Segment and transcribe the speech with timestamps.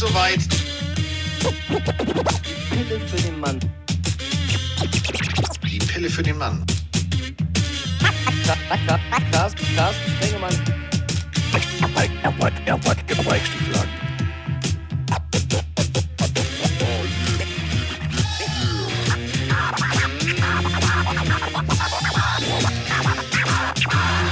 [0.00, 0.40] soweit.
[2.70, 3.60] Pille für den Mann.
[5.70, 6.64] Die Pille für den Mann.
[9.30, 10.54] Carsten, Carsten Sprengemann.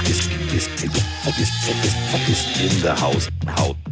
[0.05, 0.95] ist, ist, ist,
[2.27, 3.29] ist, ist in der Haus.
[3.55, 3.77] Haut, Haut.
[3.77, 3.88] Ja,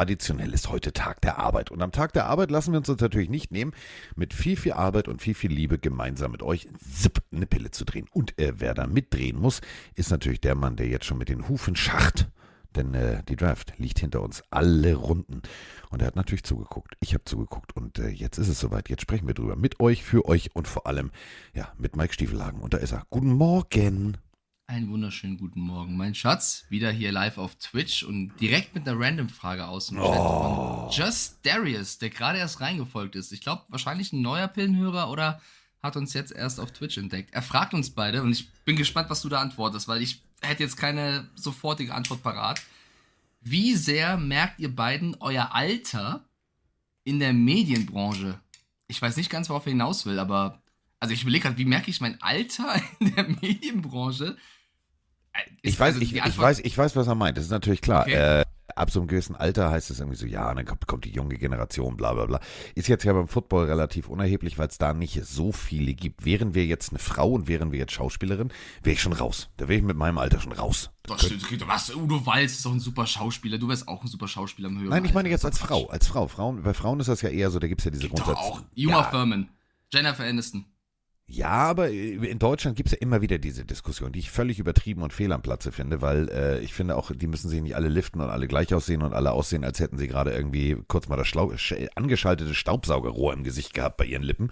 [0.00, 1.70] traditionell ist heute Tag der Arbeit.
[1.70, 3.72] Und am Tag der Arbeit lassen wir uns das natürlich nicht nehmen,
[4.16, 7.84] mit viel, viel Arbeit und viel, viel Liebe gemeinsam mit euch zipp, eine Pille zu
[7.84, 8.06] drehen.
[8.10, 9.60] Und äh, wer da mitdrehen muss,
[9.96, 12.28] ist natürlich der Mann, der jetzt schon mit den Hufen schacht.
[12.76, 15.42] Denn äh, die Draft liegt hinter uns alle Runden.
[15.90, 16.96] Und er hat natürlich zugeguckt.
[17.00, 17.76] Ich habe zugeguckt.
[17.76, 18.88] Und äh, jetzt ist es soweit.
[18.88, 19.54] Jetzt sprechen wir drüber.
[19.54, 21.10] Mit euch, für euch und vor allem,
[21.52, 22.62] ja, mit Mike Stiefelhagen.
[22.62, 23.04] Und da ist er.
[23.10, 24.16] Guten Morgen.
[24.70, 26.64] Einen wunderschönen guten Morgen, mein Schatz.
[26.68, 30.88] Wieder hier live auf Twitch und direkt mit einer Random-Frage aus dem Chat Oh.
[30.88, 33.32] von Just Darius, der gerade erst reingefolgt ist.
[33.32, 35.40] Ich glaube, wahrscheinlich ein neuer Pillenhörer oder
[35.82, 37.34] hat uns jetzt erst auf Twitch entdeckt.
[37.34, 40.62] Er fragt uns beide und ich bin gespannt, was du da antwortest, weil ich hätte
[40.62, 42.62] jetzt keine sofortige Antwort parat.
[43.40, 46.24] Wie sehr merkt ihr beiden euer Alter
[47.02, 48.38] in der Medienbranche?
[48.86, 50.62] Ich weiß nicht ganz, worauf er hinaus will, aber
[51.00, 54.36] also ich überlege gerade, wie merke ich mein Alter in der Medienbranche?
[55.32, 57.36] Äh, Ich weiß, also ich, ich, weiß, ich weiß, was er meint.
[57.36, 58.02] Das ist natürlich klar.
[58.02, 58.40] Okay.
[58.40, 58.44] Äh,
[58.76, 61.36] ab so einem gewissen Alter heißt es irgendwie so, ja, dann kommt, kommt die junge
[61.36, 62.40] Generation, bla bla bla.
[62.74, 66.24] Ist jetzt ja beim Football relativ unerheblich, weil es da nicht so viele gibt.
[66.24, 68.50] Wären wir jetzt eine Frau und wären wir jetzt Schauspielerin,
[68.82, 69.50] wäre ich schon raus.
[69.56, 70.90] Da wäre ich mit meinem Alter schon raus.
[71.02, 71.94] Das stimmt, okay, was?
[71.94, 73.58] Udo Walz ist auch ein super Schauspieler.
[73.58, 74.90] Du wärst auch ein super Schauspieler im Hörer.
[74.90, 75.58] Nein, ich meine jetzt als.
[75.58, 75.86] Frau.
[75.88, 76.28] Als Frau.
[76.28, 78.24] Frauen, bei Frauen ist das ja eher so, da gibt es ja diese Gibt doch
[78.24, 78.44] Grundsatz.
[78.44, 78.60] auch.
[78.76, 79.48] Uma ja, Thurman.
[79.92, 80.64] Jennifer Aniston.
[81.32, 85.02] Ja, aber in Deutschland gibt es ja immer wieder diese Diskussion, die ich völlig übertrieben
[85.02, 87.88] und fehl am Platze finde, weil äh, ich finde auch, die müssen sich nicht alle
[87.88, 91.16] liften und alle gleich aussehen und alle aussehen, als hätten sie gerade irgendwie kurz mal
[91.16, 94.48] das Schlau sch- angeschaltete Staubsaugerrohr im Gesicht gehabt bei ihren Lippen.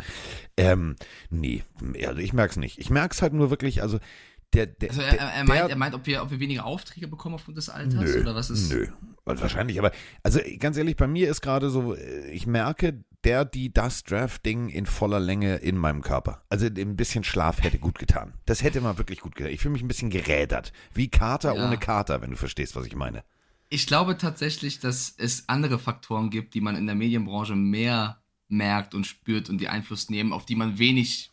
[0.57, 0.95] Ähm,
[1.31, 1.65] nee,
[2.07, 2.79] also ich merk's nicht.
[2.79, 3.99] Ich merk's halt nur wirklich, also
[4.55, 7.09] der, der, Also er, er, meint, der- er meint, ob wir, ob wir weniger Aufträge
[7.09, 8.15] bekommen aufgrund des Alters?
[8.15, 8.71] Nö, oder was ist.
[8.73, 8.87] Nö,
[9.25, 9.91] also wahrscheinlich, aber
[10.23, 14.69] also ganz ehrlich, bei mir ist gerade so, äh, ich merke, der, die, das Draft-Ding
[14.69, 16.43] in voller Länge in meinem Körper.
[16.49, 18.35] Also ein bisschen Schlaf hätte gut getan.
[18.47, 19.53] Das hätte mal wirklich gut getan.
[19.53, 20.73] Ich fühle mich ein bisschen gerädert.
[20.95, 21.67] Wie Kater Ja.
[21.67, 23.25] ohne Kater, wenn du verstehst, was ich meine.
[23.71, 28.95] Ich glaube tatsächlich, dass es andere Faktoren gibt, die man in der Medienbranche mehr merkt
[28.95, 31.31] und spürt und die Einfluss nehmen, auf die man wenig,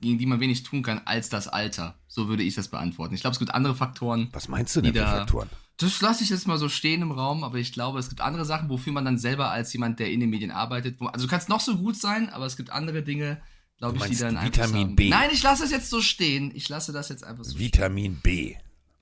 [0.00, 1.94] gegen die man wenig tun kann, als das Alter.
[2.06, 3.14] So würde ich das beantworten.
[3.14, 4.28] Ich glaube, es gibt andere Faktoren.
[4.32, 5.48] Was meinst du denn für Faktoren?
[5.78, 8.44] Das lasse ich jetzt mal so stehen im Raum, aber ich glaube, es gibt andere
[8.44, 11.30] Sachen, wofür man dann selber als jemand, der in den Medien arbeitet, wo, also du
[11.30, 13.42] kannst noch so gut sein, aber es gibt andere Dinge,
[13.78, 14.96] glaube ich, die dann Einfluss Vitamin haben.
[14.96, 15.08] B?
[15.08, 16.52] Nein, ich lasse es jetzt so stehen.
[16.54, 17.60] Ich lasse das jetzt einfach so stehen.
[17.66, 18.54] Vitamin B.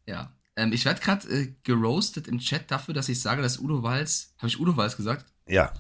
[0.07, 0.33] Ja.
[0.57, 4.35] Ähm, ich werde gerade äh, geroastet im Chat dafür, dass ich sage, dass Udo Walz.
[4.39, 5.27] Habe ich Udo Walz gesagt?
[5.47, 5.73] Ja,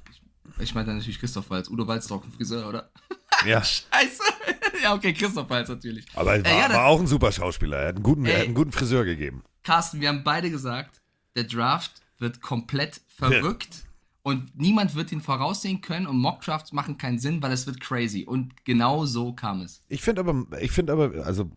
[0.58, 1.68] Ich meine natürlich Christoph Walz.
[1.70, 2.90] Udo Walz ist doch ein Friseur, oder?
[3.46, 3.62] ja.
[3.64, 4.22] Scheiße.
[4.82, 6.06] ja, okay, Christoph Walz natürlich.
[6.14, 7.78] Aber er war, Äh, ja, war auch ein super Schauspieler.
[7.78, 8.38] Er hat einen guten, er Ey.
[8.40, 9.42] hat einen guten Friseur gegeben.
[9.62, 11.00] Carsten, wir haben beide gesagt,
[11.36, 13.84] der Draft wird komplett verrückt
[14.24, 18.24] und niemand wird ihn voraussehen können und Mockdrafts machen keinen Sinn, weil es wird crazy.
[18.24, 19.80] Und genau so kam es.
[19.88, 21.50] Ich finde aber, ich finde aber, also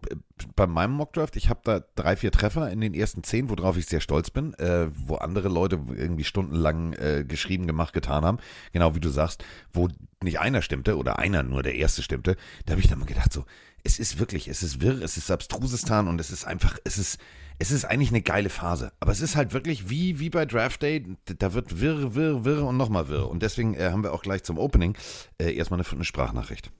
[0.56, 3.86] bei meinem Mockdraft, ich habe da drei, vier Treffer in den ersten zehn, worauf ich
[3.86, 8.40] sehr stolz bin, äh, wo andere Leute irgendwie stundenlang äh, geschrieben, gemacht, getan haben.
[8.74, 9.88] Genau wie du sagst, wo
[10.24, 12.36] nicht einer stimmte oder einer nur der erste stimmte.
[12.66, 13.46] Da habe ich dann mal gedacht, so,
[13.84, 17.20] es ist wirklich, es ist wirr, es ist Abstrusistan und es ist einfach, es ist,
[17.60, 18.92] es ist eigentlich eine geile Phase.
[19.00, 21.04] Aber es ist halt wirklich wie, wie bei Draft Day,
[21.40, 23.30] da wird wirr, wirr, wirr und nochmal wirr.
[23.30, 24.98] Und deswegen äh, haben wir auch gleich zum Opening
[25.38, 26.72] äh, erstmal eine, eine Sprachnachricht.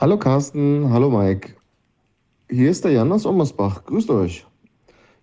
[0.00, 1.54] Hallo Carsten, hallo Mike.
[2.48, 3.84] Hier ist der Jan aus Ommersbach.
[3.84, 4.46] Grüßt euch.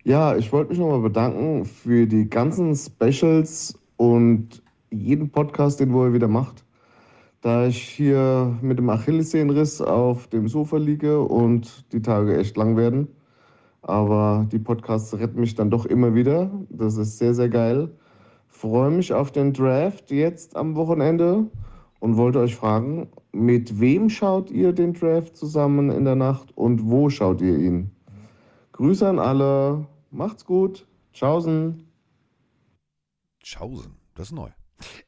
[0.04, 6.06] Ja, ich wollte mich nochmal bedanken für die ganzen Specials und jeden Podcast, den wo
[6.06, 6.64] ihr wieder macht.
[7.40, 12.76] Da ich hier mit dem Achillessehnenriss auf dem Sofa liege und die Tage echt lang
[12.76, 13.08] werden.
[13.82, 16.50] Aber die Podcasts retten mich dann doch immer wieder.
[16.68, 17.90] Das ist sehr, sehr geil.
[18.48, 21.46] Freue mich auf den Draft jetzt am Wochenende
[22.00, 26.90] und wollte euch fragen, mit wem schaut ihr den Draft zusammen in der Nacht und
[26.90, 27.92] wo schaut ihr ihn?
[28.72, 31.84] Grüße an alle, macht's gut, tschaußen.
[33.42, 34.50] Schausen, das ist neu.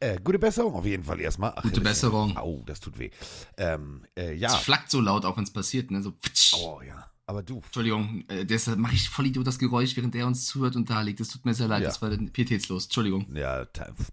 [0.00, 1.52] Äh, gute Besserung auf jeden Fall erstmal.
[1.56, 2.36] Ach, Gute Besserung.
[2.36, 3.10] Au, das tut weh.
[3.56, 4.48] Ähm, äh, ja.
[4.48, 6.02] Es flackt so laut, auch wenn es passiert, ne?
[6.02, 6.14] So.
[6.56, 7.10] Oh ja.
[7.26, 7.58] Aber du.
[7.64, 11.00] Entschuldigung, äh, deshalb mache ich voll Idiot das Geräusch, während er uns zuhört und da
[11.02, 11.20] liegt.
[11.20, 11.88] Das tut mir sehr leid, Ja.
[11.88, 12.86] das war pietätslos.
[12.86, 13.26] Entschuldigung.
[13.34, 13.64] Ja,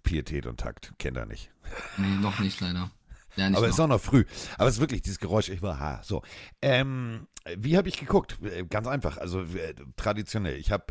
[0.04, 1.50] Pietät und Takt kennt er nicht.
[1.96, 2.90] Nee, noch nicht, leider.
[3.36, 4.24] Ich Aber es ist auch noch früh.
[4.56, 6.22] Aber es ist wirklich dieses Geräusch, ich war, ha, so.
[6.60, 8.38] Ähm, wie habe ich geguckt?
[8.42, 10.56] Äh, Ganz einfach, also äh, traditionell.
[10.56, 10.86] Ich habe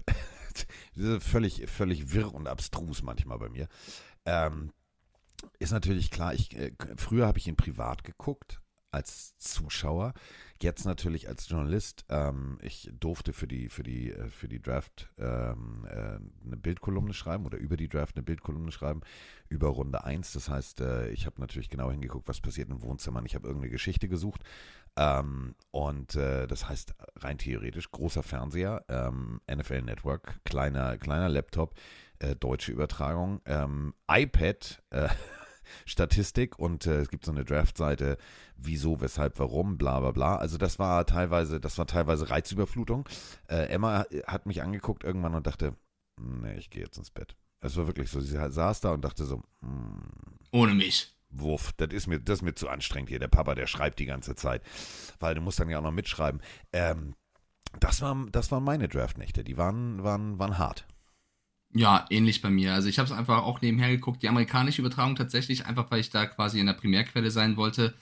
[1.20, 3.68] völlig, völlig wirr und abstrus manchmal bei mir.
[4.28, 4.74] Ähm,
[5.58, 10.14] ist natürlich klar, ich, äh, früher habe ich ihn privat geguckt als Zuschauer,
[10.62, 12.06] jetzt natürlich als Journalist.
[12.10, 17.14] Ähm, ich durfte für die, für die, äh, für die Draft ähm, äh, eine Bildkolumne
[17.14, 19.02] schreiben oder über die Draft eine Bildkolumne schreiben,
[19.50, 20.34] über Runde 1.
[20.34, 23.26] Das heißt, äh, ich habe natürlich genau hingeguckt, was passiert in Wohnzimmern.
[23.26, 24.44] Ich habe irgendeine Geschichte gesucht.
[24.98, 31.76] Ähm, und äh, das heißt, rein theoretisch, großer Fernseher, ähm, NFL Network, kleiner, kleiner Laptop,
[32.20, 35.10] äh, deutsche Übertragung, ähm, iPad, äh,
[35.86, 38.18] Statistik und äh, es gibt so eine Draft-Seite,
[38.56, 40.36] wieso, weshalb, warum, bla bla bla.
[40.38, 43.08] Also das war teilweise, das war teilweise Reizüberflutung.
[43.48, 45.76] Äh, Emma hat mich angeguckt irgendwann und dachte,
[46.20, 47.36] nee, ich gehe jetzt ins Bett.
[47.60, 50.02] Es war wirklich so, sie saß da und dachte so, hm,
[50.52, 51.14] Ohne mich.
[51.30, 53.20] Wurf, das ist mir, das ist mir zu anstrengend hier.
[53.20, 54.64] Der Papa, der schreibt die ganze Zeit.
[55.20, 56.42] Weil du musst dann ja auch noch mitschreiben.
[56.72, 57.16] Ähm,
[57.80, 59.44] das, war, das waren meine Draft-Nächte.
[59.44, 60.88] Die waren, waren, waren hart.
[61.74, 62.74] Ja, ähnlich bei mir.
[62.74, 66.10] Also ich habe es einfach auch nebenher geguckt, die amerikanische Übertragung tatsächlich, einfach weil ich
[66.10, 67.94] da quasi in der Primärquelle sein wollte.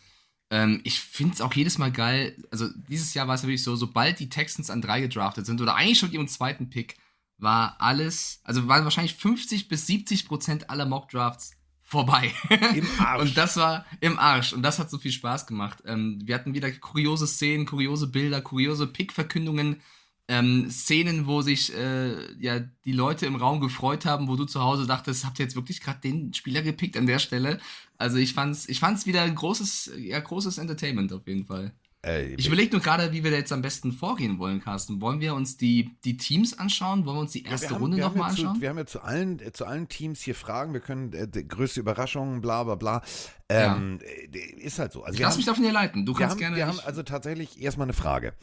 [0.50, 2.38] Ähm, ich finde es auch jedes Mal geil.
[2.52, 5.76] Also dieses Jahr war es wirklich so, sobald die Texans an drei gedraftet sind oder
[5.76, 6.98] eigentlich schon ihren zweiten Pick,
[7.38, 11.52] war alles, also waren wahrscheinlich 50 bis 70 Prozent aller Mock-Drafts
[11.82, 12.32] vorbei.
[12.76, 13.22] Im Arsch.
[13.30, 14.54] Und das war im Arsch.
[14.54, 15.84] Und das hat so viel Spaß gemacht.
[15.86, 19.82] Ähm, wir hatten wieder kuriose Szenen, kuriose Bilder, kuriose Pick-Verkündungen,
[20.28, 24.62] ähm, Szenen, wo sich äh, ja die Leute im Raum gefreut haben, wo du zu
[24.62, 27.60] Hause dachtest, habt ihr jetzt wirklich gerade den Spieler gepickt an der Stelle?
[27.98, 31.74] Also ich fand's, ich fand's wieder ein großes, ja, großes Entertainment auf jeden Fall.
[32.04, 35.00] Äh, Ich überlege nur gerade, wie wir da jetzt am besten vorgehen wollen, Carsten.
[35.00, 37.06] Wollen wir uns die, die Teams anschauen?
[37.06, 38.62] Wollen wir uns die Ja, erste wir haben- Runde nochmal ja zu- anschauen?
[38.62, 40.74] Wir haben ja zu allen, äh, zu allen Teams hier Fragen.
[40.74, 43.02] Wir können äh, die größte Überraschung, bla bla bla.
[43.50, 45.04] Ähm, äh, Ist halt so.
[45.04, 46.06] Also ich lass haben, mich davon hier leiten.
[46.06, 46.56] Du wir kannst haben, gerne.
[46.58, 48.34] wir haben also tatsächlich erstmal eine Frage.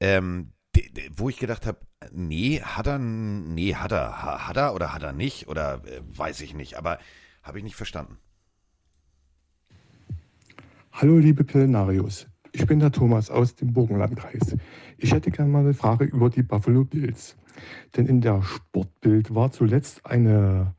[0.00, 0.52] Ähm,
[1.16, 1.78] wo ich gedacht habe,
[2.12, 6.00] nee, hat er, nee, hat er, ha- hat er oder hat er nicht oder äh,
[6.06, 6.98] weiß ich nicht, aber
[7.42, 8.18] habe ich nicht verstanden.
[10.92, 14.56] Hallo liebe Pillenarios, ich bin der Thomas aus dem Burgenlandkreis.
[14.96, 17.36] Ich hätte gerne mal eine Frage über die Buffalo Bills.
[17.96, 20.74] Denn in der Sportbild war zuletzt eine,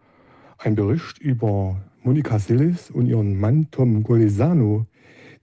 [0.57, 4.85] ein Bericht über Monika Seles und ihren Mann Tom Golisano,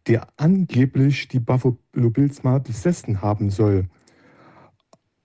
[0.06, 3.88] der angeblich die Buffalo Bills mal besessen haben soll.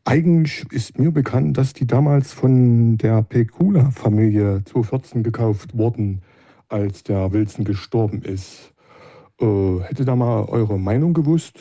[0.10, 6.24] Eigentlich ist mir bekannt, dass die damals von der Pecula-Familie 2014 gekauft wurden,
[6.68, 8.74] als der Wilson gestorben ist.
[9.40, 11.60] Äh, hätte da mal eure Meinung gewusst,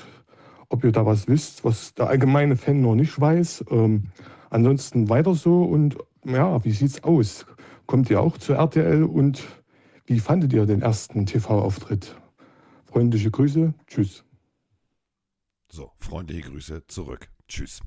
[0.71, 3.67] ob ihr da was wisst, was der allgemeine Fan noch nicht weiß.
[3.71, 4.05] Ähm,
[4.49, 7.45] ansonsten weiter so und ja, wie sieht's aus?
[7.85, 9.47] Kommt ihr auch zur RTL und
[10.07, 12.17] wie fandet ihr den ersten TV-Auftritt?
[12.87, 14.25] Freundliche Grüße, tschüss.
[15.71, 17.29] So, freundliche Grüße zurück.
[17.49, 17.81] Tschüss.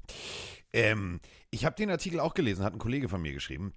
[0.74, 1.20] Ähm,
[1.50, 3.74] ich habe den Artikel auch gelesen, hat ein Kollege von mir geschrieben.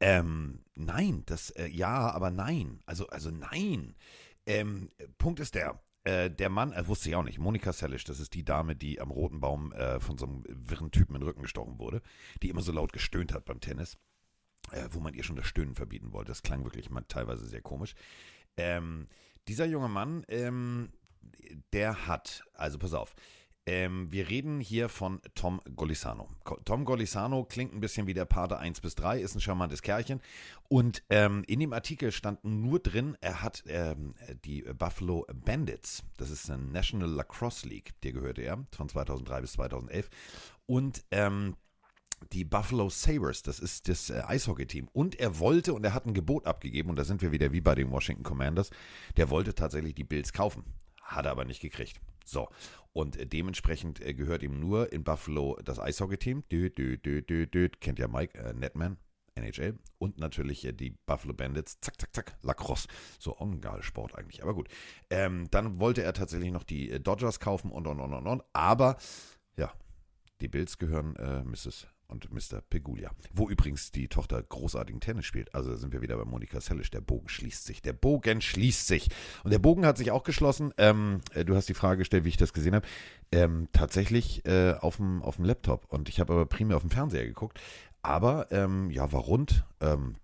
[0.00, 2.80] Ähm, nein, das, äh, ja, aber nein.
[2.86, 3.94] Also, also nein.
[4.46, 8.20] Ähm, Punkt ist der, äh, der Mann, äh, wusste ich auch nicht, Monika Sellisch, das
[8.20, 11.28] ist die Dame, die am Roten Baum äh, von so einem wirren Typen in den
[11.28, 12.02] Rücken gestochen wurde,
[12.42, 13.96] die immer so laut gestöhnt hat beim Tennis,
[14.70, 16.30] äh, wo man ihr schon das Stöhnen verbieten wollte.
[16.30, 17.94] Das klang wirklich mal teilweise sehr komisch.
[18.56, 19.08] Ähm,
[19.48, 20.92] dieser junge Mann, ähm,
[21.72, 23.14] der hat, also pass auf,
[23.66, 26.28] ähm, wir reden hier von Tom Golisano.
[26.64, 30.20] Tom Golisano klingt ein bisschen wie der Pate 1 bis 3, ist ein charmantes Kerlchen.
[30.68, 36.30] Und ähm, in dem Artikel stand nur drin, er hat ähm, die Buffalo Bandits, das
[36.30, 40.10] ist eine National Lacrosse League, der gehörte er, von 2003 bis 2011.
[40.66, 41.56] Und ähm,
[42.32, 44.88] die Buffalo Sabres, das ist das äh, Eishockey-Team.
[44.92, 47.60] Und er wollte, und er hat ein Gebot abgegeben, und da sind wir wieder wie
[47.60, 48.70] bei den Washington Commanders,
[49.16, 50.64] der wollte tatsächlich die Bills kaufen.
[51.02, 52.00] Hat er aber nicht gekriegt.
[52.24, 52.48] So,
[52.92, 56.44] und dementsprechend äh, gehört ihm nur in Buffalo das Eishockey-Team.
[57.80, 58.98] Kennt ja Mike, äh, Netman,
[59.34, 59.78] NHL.
[59.98, 62.88] Und natürlich äh, die Buffalo Bandits, zack, zack, zack, Lacrosse.
[63.18, 63.32] So,
[63.82, 64.68] Sport eigentlich, aber gut.
[65.10, 68.44] Ähm, dann wollte er tatsächlich noch die äh, Dodgers kaufen und, und, und, und, und.
[68.52, 68.96] Aber,
[69.56, 69.72] ja,
[70.40, 71.88] die Bills gehören äh, Mrs.
[72.08, 72.60] und Mr.
[72.68, 73.10] Pegulia.
[73.32, 75.54] Wo übrigens die Tochter großartigen Tennis spielt.
[75.54, 76.90] Also sind wir wieder bei Monika Sellisch.
[76.90, 77.82] Der Bogen schließt sich.
[77.82, 79.08] Der Bogen schließt sich.
[79.42, 80.72] Und der Bogen hat sich auch geschlossen.
[80.78, 82.86] Ähm, äh, du hast die Frage gestellt, wie ich das gesehen habe.
[83.32, 85.86] Ähm, tatsächlich äh, auf dem auf dem Laptop.
[85.92, 87.60] Und ich habe aber primär auf dem Fernseher geguckt.
[88.02, 89.64] Aber ähm, ja, war rund.
[89.80, 90.16] Ähm,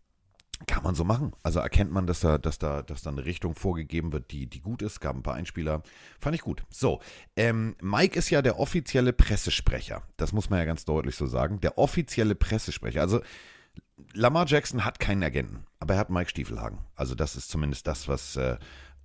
[0.66, 1.32] kann man so machen.
[1.42, 4.60] Also erkennt man, dass da, dass da, dass da eine Richtung vorgegeben wird, die, die
[4.60, 5.00] gut ist.
[5.00, 5.82] Gab ein paar Einspieler.
[6.20, 6.62] Fand ich gut.
[6.68, 7.00] So,
[7.36, 10.02] ähm, Mike ist ja der offizielle Pressesprecher.
[10.16, 11.60] Das muss man ja ganz deutlich so sagen.
[11.60, 13.00] Der offizielle Pressesprecher.
[13.00, 13.20] Also
[14.14, 16.78] Lamar Jackson hat keinen Agenten, aber er hat Mike Stiefelhagen.
[16.94, 18.56] Also das ist zumindest das, was äh,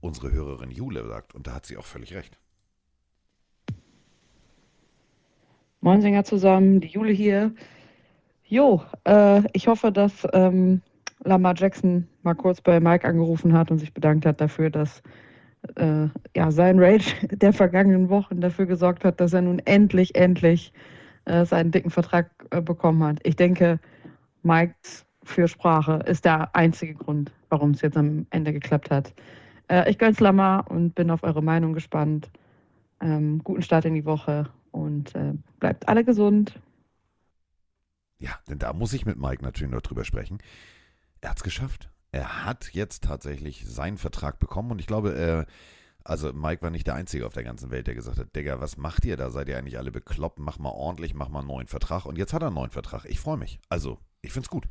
[0.02, 1.36] unsere Hörerin Jule sagt.
[1.36, 2.38] Und da hat sie auch völlig recht.
[5.82, 7.54] Moin Sänger zusammen, die Jule hier.
[8.44, 10.82] Jo, äh, ich hoffe, dass ähm,
[11.26, 15.02] Lamar Jackson mal kurz bei Mike angerufen hat und sich bedankt hat dafür, dass
[15.76, 20.72] äh, ja, sein Rage der vergangenen Wochen dafür gesorgt hat, dass er nun endlich, endlich
[21.26, 23.20] äh, seinen dicken Vertrag äh, bekommen hat.
[23.24, 23.80] Ich denke,
[24.44, 29.14] Mikes Fürsprache ist der einzige Grund, warum es jetzt am Ende geklappt hat.
[29.68, 32.30] Äh, ich gönn's Lamar und bin auf eure Meinung gespannt.
[33.02, 36.60] Ähm, guten Start in die Woche und äh, bleibt alle gesund.
[38.20, 40.38] Ja, denn da muss ich mit Mike natürlich noch drüber sprechen.
[41.26, 41.90] Er hat es geschafft.
[42.12, 45.52] Er hat jetzt tatsächlich seinen Vertrag bekommen und ich glaube, äh,
[46.04, 48.78] also Mike war nicht der Einzige auf der ganzen Welt, der gesagt hat, Digga, was
[48.78, 49.32] macht ihr da?
[49.32, 50.38] Seid ihr eigentlich alle bekloppt?
[50.38, 52.06] Mach mal ordentlich, mach mal einen neuen Vertrag.
[52.06, 53.06] Und jetzt hat er einen neuen Vertrag.
[53.06, 53.60] Ich freue mich.
[53.70, 54.68] Also, ich find's gut.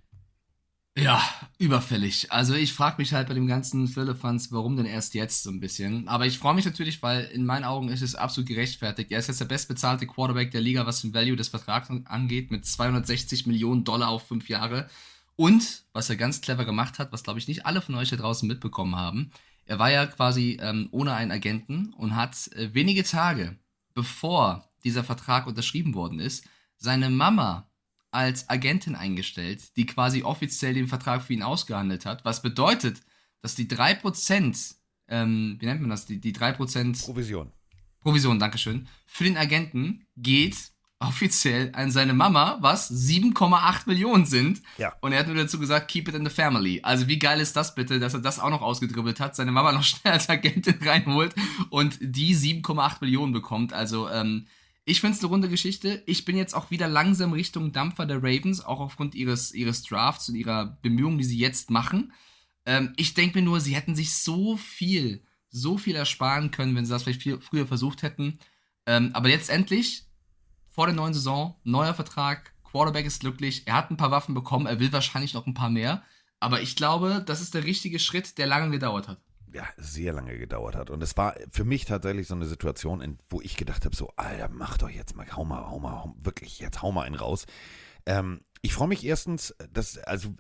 [0.97, 1.21] Ja,
[1.59, 2.31] überfällig.
[2.31, 5.59] Also ich frage mich halt bei dem ganzen Firlefanz, warum denn erst jetzt so ein
[5.59, 6.07] bisschen.
[6.07, 9.11] Aber ich freue mich natürlich, weil in meinen Augen ist es absolut gerechtfertigt.
[9.11, 12.65] Er ist jetzt der bestbezahlte Quarterback der Liga, was den Value des Vertrags angeht, mit
[12.65, 14.89] 260 Millionen Dollar auf fünf Jahre.
[15.37, 18.17] Und was er ganz clever gemacht hat, was glaube ich nicht alle von euch da
[18.17, 19.31] draußen mitbekommen haben,
[19.67, 23.59] er war ja quasi ähm, ohne einen Agenten und hat äh, wenige Tage
[23.95, 27.71] bevor dieser Vertrag unterschrieben worden ist, seine Mama
[28.11, 33.01] als Agentin eingestellt, die quasi offiziell den Vertrag für ihn ausgehandelt hat, was bedeutet,
[33.41, 34.75] dass die 3%,
[35.09, 37.53] ähm, wie nennt man das, die, die 3% Provision.
[38.01, 40.74] Provision, Dankeschön, für den Agenten geht
[41.09, 44.63] offiziell an seine Mama, was 7,8 Millionen sind.
[44.79, 44.93] Ja.
[45.01, 46.81] Und er hat nur dazu gesagt, keep it in the family.
[46.83, 49.73] Also wie geil ist das bitte, dass er das auch noch ausgedribbelt hat, seine Mama
[49.73, 51.35] noch schnell als Agentin reinholt
[51.71, 53.73] und die 7,8 Millionen bekommt.
[53.73, 54.47] Also ähm,
[54.85, 56.03] ich finde es eine runde Geschichte.
[56.07, 60.29] Ich bin jetzt auch wieder langsam Richtung Dampfer der Ravens, auch aufgrund ihres, ihres Drafts
[60.29, 62.13] und ihrer Bemühungen, die sie jetzt machen.
[62.67, 66.85] Ähm, ich denke mir nur, sie hätten sich so viel, so viel ersparen können, wenn
[66.85, 68.39] sie das vielleicht viel früher versucht hätten.
[68.87, 70.04] Ähm, aber jetzt endlich,
[70.75, 74.67] vor der neuen Saison, neuer Vertrag, Quarterback ist glücklich, er hat ein paar Waffen bekommen,
[74.67, 76.03] er will wahrscheinlich noch ein paar mehr.
[76.41, 79.19] Aber ich glaube, das ist der richtige Schritt, der lange gedauert hat
[79.55, 80.91] ja, sehr lange gedauert hat.
[80.91, 84.11] Und es war für mich tatsächlich so eine Situation, in, wo ich gedacht habe, so,
[84.17, 87.15] Alter, mach doch jetzt mal, hau mal, hau mal, hau, wirklich, jetzt hau mal einen
[87.15, 87.47] raus.
[88.05, 90.35] Ähm, ich freue mich erstens, dass, also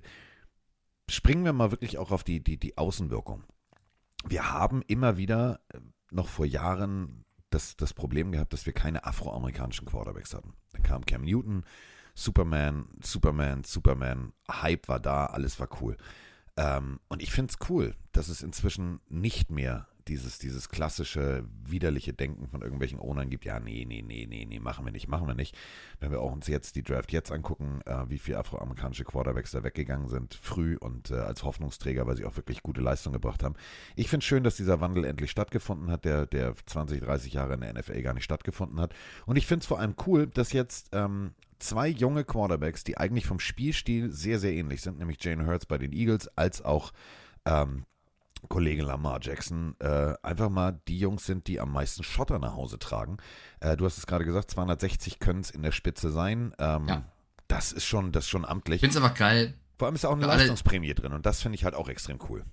[1.08, 3.44] springen wir mal wirklich auch auf die, die, die Außenwirkung.
[4.26, 5.78] Wir haben immer wieder äh,
[6.10, 7.23] noch vor Jahren
[7.54, 10.54] das, das Problem gehabt, dass wir keine afroamerikanischen Quarterbacks hatten.
[10.72, 11.64] Dann kam Cam Newton,
[12.14, 15.96] Superman, Superman, Superman, Hype war da, alles war cool.
[16.56, 22.12] Ähm, und ich finde es cool, dass es inzwischen nicht mehr dieses, dieses klassische, widerliche
[22.12, 25.26] Denken von irgendwelchen Ownern gibt, ja, nee, nee, nee, nee, nee, machen wir nicht, machen
[25.26, 25.56] wir nicht.
[26.00, 29.62] Wenn wir auch uns jetzt die Draft jetzt angucken, äh, wie viele afroamerikanische Quarterbacks da
[29.62, 33.54] weggegangen sind, früh und äh, als Hoffnungsträger, weil sie auch wirklich gute Leistung gebracht haben.
[33.96, 37.54] Ich finde es schön, dass dieser Wandel endlich stattgefunden hat, der, der 20, 30 Jahre
[37.54, 38.94] in der NFL gar nicht stattgefunden hat.
[39.26, 43.26] Und ich finde es vor allem cool, dass jetzt ähm, zwei junge Quarterbacks, die eigentlich
[43.26, 46.92] vom Spielstil sehr, sehr ähnlich sind, nämlich Jane Hurts bei den Eagles, als auch
[47.46, 47.84] ähm,
[48.48, 52.78] Kollege Lamar Jackson, äh, einfach mal die Jungs sind, die am meisten Schotter nach Hause
[52.78, 53.18] tragen.
[53.60, 56.54] Äh, du hast es gerade gesagt, 260 können es in der Spitze sein.
[56.58, 57.04] Ähm, ja.
[57.48, 58.76] Das ist schon, das ist schon amtlich.
[58.76, 59.54] Ich finde es einfach geil.
[59.78, 62.18] Vor allem ist da auch eine Leistungsprämie drin und das finde ich halt auch extrem
[62.28, 62.44] cool.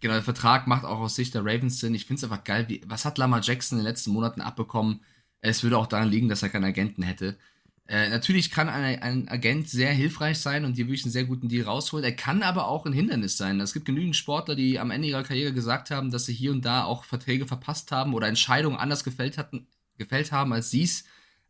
[0.00, 1.94] Genau, der Vertrag macht auch aus Sicht der Ravens Sinn.
[1.94, 2.68] Ich finde es einfach geil.
[2.68, 5.00] Wie, was hat Lamar Jackson in den letzten Monaten abbekommen?
[5.40, 7.36] Es würde auch daran liegen, dass er keinen Agenten hätte.
[7.92, 11.50] Äh, natürlich kann ein, ein, Agent sehr hilfreich sein und dir wirklich einen sehr guten
[11.50, 12.02] Deal rausholen.
[12.02, 13.60] Er kann aber auch ein Hindernis sein.
[13.60, 16.64] Es gibt genügend Sportler, die am Ende ihrer Karriere gesagt haben, dass sie hier und
[16.64, 19.66] da auch Verträge verpasst haben oder Entscheidungen anders gefällt, hatten,
[19.98, 21.04] gefällt haben, als sie es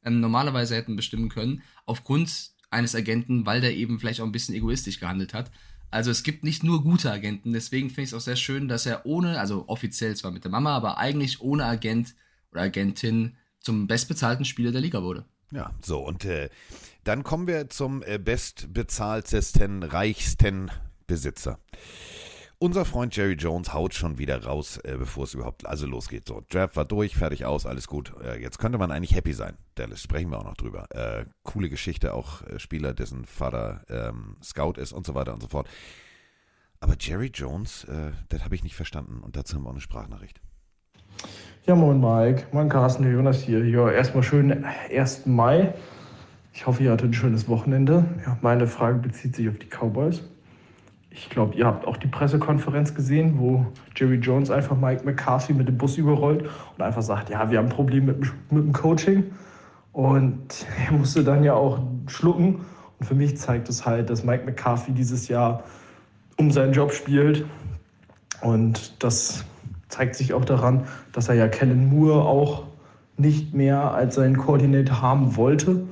[0.04, 4.56] ähm, normalerweise hätten bestimmen können, aufgrund eines Agenten, weil der eben vielleicht auch ein bisschen
[4.56, 5.52] egoistisch gehandelt hat.
[5.92, 8.84] Also es gibt nicht nur gute Agenten, deswegen finde ich es auch sehr schön, dass
[8.84, 12.16] er ohne, also offiziell zwar mit der Mama, aber eigentlich ohne Agent
[12.50, 15.24] oder Agentin zum bestbezahlten Spieler der Liga wurde.
[15.52, 16.48] Ja, so und äh,
[17.04, 20.70] dann kommen wir zum äh, bestbezahltesten, reichsten
[21.06, 21.58] Besitzer.
[22.58, 26.28] Unser Freund Jerry Jones haut schon wieder raus, äh, bevor es überhaupt also losgeht.
[26.28, 28.12] So, Draft war durch, fertig aus, alles gut.
[28.22, 29.58] Äh, jetzt könnte man eigentlich happy sein.
[29.74, 30.86] Dallas, sprechen wir auch noch drüber.
[30.90, 35.42] Äh, coole Geschichte, auch äh, Spieler, dessen Vater ähm, Scout ist und so weiter und
[35.42, 35.68] so fort.
[36.78, 39.80] Aber Jerry Jones, äh, das habe ich nicht verstanden und dazu haben wir auch eine
[39.80, 40.40] Sprachnachricht.
[41.64, 43.64] Ja, moin Mike, moin Carsten, Jonas hier.
[43.64, 45.26] Ja, erstmal schönen 1.
[45.26, 45.72] Mai.
[46.52, 48.04] Ich hoffe, ihr hattet ein schönes Wochenende.
[48.26, 50.22] Ja, meine Frage bezieht sich auf die Cowboys.
[51.10, 55.68] Ich glaube, ihr habt auch die Pressekonferenz gesehen, wo Jerry Jones einfach Mike McCarthy mit
[55.68, 56.42] dem Bus überrollt
[56.76, 58.18] und einfach sagt, ja, wir haben ein Problem mit,
[58.50, 59.30] mit dem Coaching.
[59.92, 62.64] Und er musste dann ja auch schlucken.
[62.98, 65.62] Und für mich zeigt es halt, dass Mike McCarthy dieses Jahr
[66.38, 67.44] um seinen Job spielt.
[68.40, 69.44] Und das
[69.92, 72.64] zeigt sich auch daran, dass er ja Kellen Moore auch
[73.16, 75.82] nicht mehr als seinen Koordinator haben wollte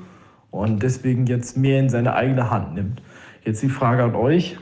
[0.50, 3.02] und deswegen jetzt mehr in seine eigene Hand nimmt.
[3.44, 4.58] Jetzt die Frage an euch.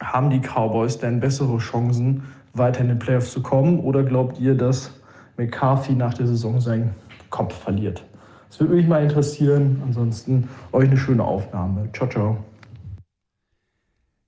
[0.00, 2.24] Haben die Cowboys denn bessere Chancen,
[2.54, 3.78] weiter in den Playoffs zu kommen?
[3.80, 4.98] Oder glaubt ihr, dass
[5.36, 6.90] McCarthy nach der Saison seinen
[7.30, 8.04] Kopf verliert?
[8.48, 9.80] Das würde mich mal interessieren.
[9.86, 11.88] Ansonsten euch eine schöne Aufnahme.
[11.92, 12.51] Ciao, ciao.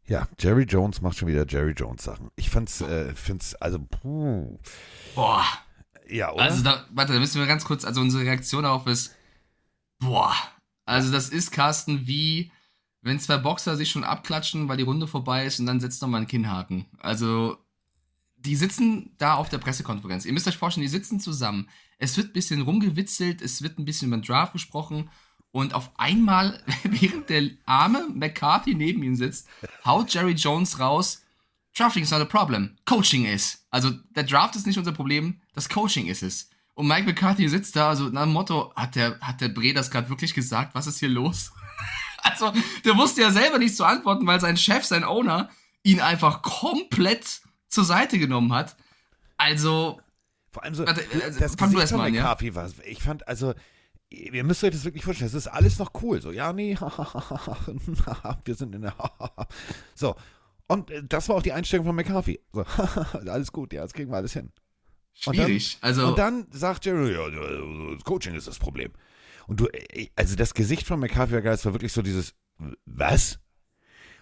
[0.07, 2.31] Ja, Jerry Jones macht schon wieder Jerry Jones Sachen.
[2.37, 4.59] Ich fand's, äh, find's, also, puh.
[5.15, 5.45] Boah.
[6.09, 6.43] Ja, oder?
[6.43, 9.15] Also, da, warte, da müssen wir ganz kurz, also unsere Reaktion darauf ist,
[9.99, 10.35] boah.
[10.85, 12.53] Also, das ist, Carsten, wie
[13.01, 16.23] wenn zwei Boxer sich schon abklatschen, weil die Runde vorbei ist und dann setzt nochmal
[16.23, 16.87] ein Kinnhaken.
[16.99, 17.59] Also,
[18.37, 20.27] die sitzen da auf der Pressekonferenz.
[20.27, 21.69] Ihr müsst euch vorstellen, die sitzen zusammen.
[21.99, 25.11] Es wird ein bisschen rumgewitzelt, es wird ein bisschen über den Draft gesprochen
[25.55, 29.47] und auf einmal, während der arme McCarthy neben ihm sitzt,
[29.85, 31.23] haut Jerry Jones raus,
[31.77, 33.65] Drafting is not a problem, Coaching is.
[33.71, 36.51] Also der Draft ist nicht unser Problem, das Coaching ist es.
[36.75, 39.93] Und Mike McCarthy sitzt da, also nach dem Motto, hat der, hat der Bre das
[39.93, 40.75] gerade wirklich gesagt?
[40.75, 41.53] Was ist hier los?
[42.25, 42.53] also,
[42.85, 45.51] der wusste ja selber nicht zu antworten, weil sein Chef, sein Owner,
[45.85, 48.77] ihn einfach komplett zur Seite genommen hat.
[49.37, 50.01] Also,
[50.51, 51.01] Vor allem so, also,
[51.39, 52.23] das fang du Gesicht erst von mal an, ja?
[52.23, 53.55] McCarthy war, ich fand, also,
[54.15, 56.21] ihr müsst euch das wirklich vorstellen, das ist alles noch cool.
[56.21, 56.77] So, ja, nee,
[58.45, 58.95] wir sind in der,
[59.95, 60.15] so.
[60.67, 62.41] Und äh, das war auch die Einstellung von McCarthy.
[62.53, 62.63] So,
[63.31, 64.51] alles gut, ja, jetzt kriegen wir alles hin.
[65.27, 65.79] Und dann- schwierig.
[65.81, 67.31] also, Und dann sagt Jerry, ja,
[67.95, 68.93] das Coaching ist das Problem.
[69.47, 72.35] Und du, äh, also das Gesicht von McCarthy war geil, es war wirklich so dieses,
[72.87, 73.39] was?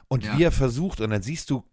[0.08, 0.36] Und Ja.
[0.36, 1.64] wie er versucht, und dann siehst du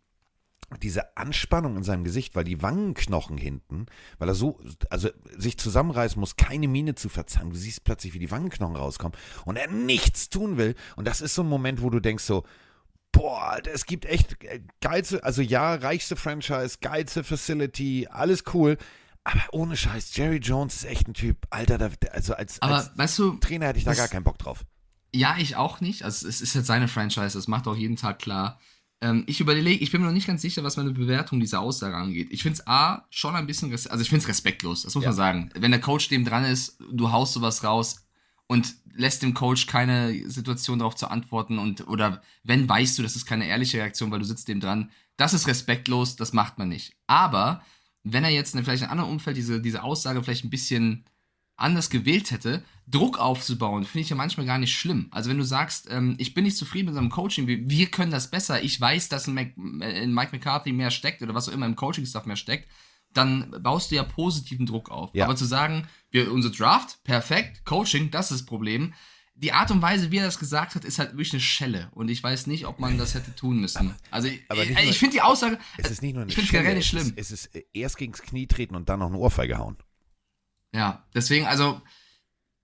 [0.81, 4.59] diese Anspannung in seinem Gesicht, weil die Wangenknochen hinten, weil er so,
[4.89, 7.49] also sich zusammenreißen muss, keine Miene zu verzeihen.
[7.49, 10.75] Du siehst plötzlich, wie die Wangenknochen rauskommen und er nichts tun will.
[10.95, 12.43] Und das ist so ein Moment, wo du denkst so,
[13.11, 14.37] boah, es gibt echt
[14.81, 18.77] geilste, also ja, reichste Franchise, geilste Facility, alles cool.
[19.23, 22.97] Aber ohne Scheiß, Jerry Jones ist echt ein Typ, Alter, da, also als, aber als
[22.97, 24.65] weißt du, Trainer hätte ich da gar keinen Bock drauf.
[25.13, 26.03] Ja, ich auch nicht.
[26.03, 28.59] Also es ist jetzt seine Franchise, das macht auch jeden Tag klar.
[29.01, 31.95] Ähm, ich überlege, ich bin mir noch nicht ganz sicher, was meine Bewertung dieser Aussage
[31.95, 32.27] angeht.
[32.31, 35.09] Ich finde es A, schon ein bisschen, also ich finde es respektlos, das muss Ja.
[35.11, 35.49] man sagen.
[35.55, 38.05] Wenn der Coach dem dran ist, du haust sowas raus
[38.47, 43.15] und lässt dem Coach keine Situation darauf zu antworten und, oder wenn weißt du, das
[43.15, 46.67] ist keine ehrliche Reaktion, weil du sitzt dem dran, das ist respektlos, das macht man
[46.69, 46.93] nicht.
[47.07, 47.61] Aber
[48.03, 51.05] wenn er jetzt in vielleicht in einem anderen Umfeld diese, diese Aussage vielleicht ein bisschen
[51.59, 55.07] anders gewählt hätte, Druck aufzubauen, finde ich ja manchmal gar nicht schlimm.
[55.11, 58.11] Also wenn du sagst, ähm, ich bin nicht zufrieden mit unserem Coaching, wir, wir können
[58.11, 61.53] das besser, ich weiß, dass in, Mac, in Mike McCarthy mehr steckt oder was auch
[61.53, 62.67] immer im Coaching-Stuff mehr steckt,
[63.13, 65.11] dann baust du ja positiven Druck auf.
[65.13, 65.25] Ja.
[65.25, 68.93] Aber zu sagen, wir, unser Draft, perfekt, Coaching, das ist das Problem.
[69.35, 71.89] Die Art und Weise, wie er das gesagt hat, ist halt wirklich eine Schelle.
[71.93, 73.95] Und ich weiß nicht, ob man das hätte tun müssen.
[74.11, 76.35] Also ich, aber nicht äh, ich finde die Aussage, Es ist nicht nur eine ich
[76.35, 77.07] finde es generell nicht es schlimm.
[77.15, 79.77] ist- Es ist äh, erst gegens Knie treten und dann noch eine Ohrfeige hauen.
[80.73, 81.81] Ja, deswegen, also,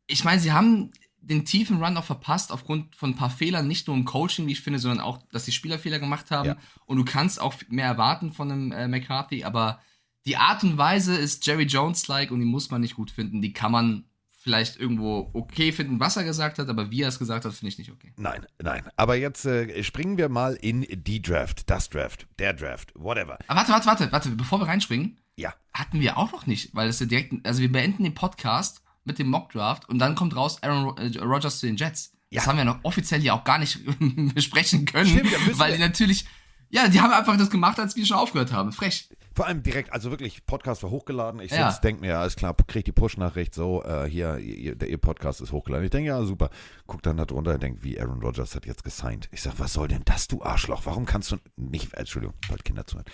[0.08, 0.92] ich meine, sie haben
[1.26, 4.52] den tiefen Run auch verpasst aufgrund von ein paar Fehlern, nicht nur im Coaching, wie
[4.52, 6.50] ich finde, sondern auch, dass die Spieler Fehler gemacht haben.
[6.50, 6.58] Ja.
[6.86, 9.82] Und du kannst auch mehr erwarten von einem äh, McCarthy, aber
[10.26, 13.42] die Art und Weise ist Jerry Jones-like und die muss man nicht gut finden.
[13.42, 17.18] Die kann man vielleicht irgendwo okay finden, was er gesagt hat, aber wie er es
[17.18, 18.14] gesagt hat, finde ich nicht okay.
[18.18, 18.88] Nein, nein.
[18.96, 23.40] Aber jetzt äh, springen wir mal in die Draft, das Draft, der Draft, whatever.
[23.48, 25.54] Aber warte, warte, warte, warte, bevor wir reinspringen, Ja.
[25.74, 29.20] hatten wir auch noch nicht, weil das ja direkt, also wir beenden den Podcast mit
[29.20, 32.12] dem Mockdraft und dann kommt raus Aaron Ro- äh, Rodgers zu den Jets.
[32.32, 32.50] Das Ja.
[32.50, 33.80] haben wir noch offiziell hier auch gar nicht
[34.36, 36.26] besprechen können, Stimmt, müssen weil die natürlich,
[36.70, 38.72] ja, die haben einfach das gemacht, als wir schon aufgehört haben.
[38.72, 39.10] Frech.
[39.36, 41.42] Vor allem direkt, also wirklich, Podcast war hochgeladen.
[41.42, 41.70] Ich Ja.
[41.72, 45.42] denke mir, ja, alles klar, krieg die Push-Nachricht, so, äh, hier, ihr, der, ihr Podcast
[45.42, 45.84] ist hochgeladen.
[45.84, 46.50] Ich denke, ja, super.
[46.88, 49.28] Guck dann da drunter und denke, wie Aaron Rodgers hat jetzt gesigned.
[49.32, 50.86] Ich sag, was soll denn das, du Arschloch?
[50.86, 53.06] Warum kannst du nicht, Entschuldigung, bald Kinder zuhören.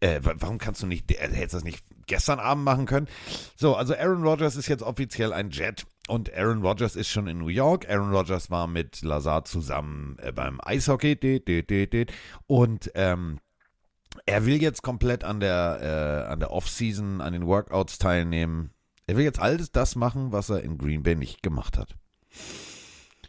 [0.00, 3.06] Äh, wa- warum kannst du nicht, äh, hättest das nicht gestern Abend machen können?
[3.56, 7.38] So, also Aaron Rodgers ist jetzt offiziell ein Jet und Aaron Rodgers ist schon in
[7.38, 7.88] New York.
[7.88, 12.12] Aaron Rodgers war mit Lazar zusammen äh, beim Eishockey dit, dit, dit.
[12.46, 13.38] und ähm,
[14.26, 18.70] er will jetzt komplett an der, äh, an der Offseason, an den Workouts teilnehmen.
[19.06, 21.94] Er will jetzt alles das machen, was er in Green Bay nicht gemacht hat.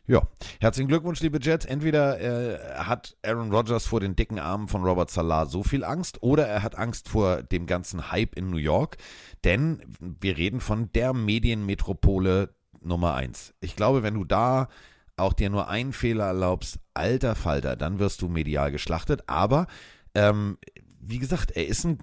[0.08, 0.28] Ja,
[0.60, 1.66] herzlichen Glückwunsch, liebe Jets.
[1.66, 6.24] Entweder äh, hat Aaron Rodgers vor den dicken Armen von Robert Salah so viel Angst
[6.24, 8.98] oder er hat Angst vor dem ganzen Hype in New York,
[9.44, 12.50] denn wir reden von der Medienmetropole
[12.82, 13.54] Nummer eins.
[13.62, 14.70] Ich glaube, wenn du da
[15.18, 19.22] auch dir nur einen Fehler erlaubst, alter Falter, dann wirst du medial geschlachtet.
[19.28, 19.68] Aber
[20.16, 20.58] ähm,
[21.00, 22.00] wie gesagt, er ist ein,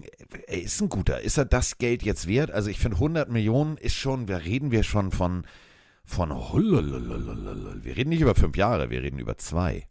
[0.47, 1.19] er ist ein guter.
[1.19, 2.49] Ist er das Geld jetzt wert?
[2.49, 5.43] Also ich finde 100 Millionen ist schon, da reden wir schon von,
[6.09, 7.83] von, hullululululul.
[7.83, 9.87] wir reden nicht über fünf Jahre, wir reden über zwei.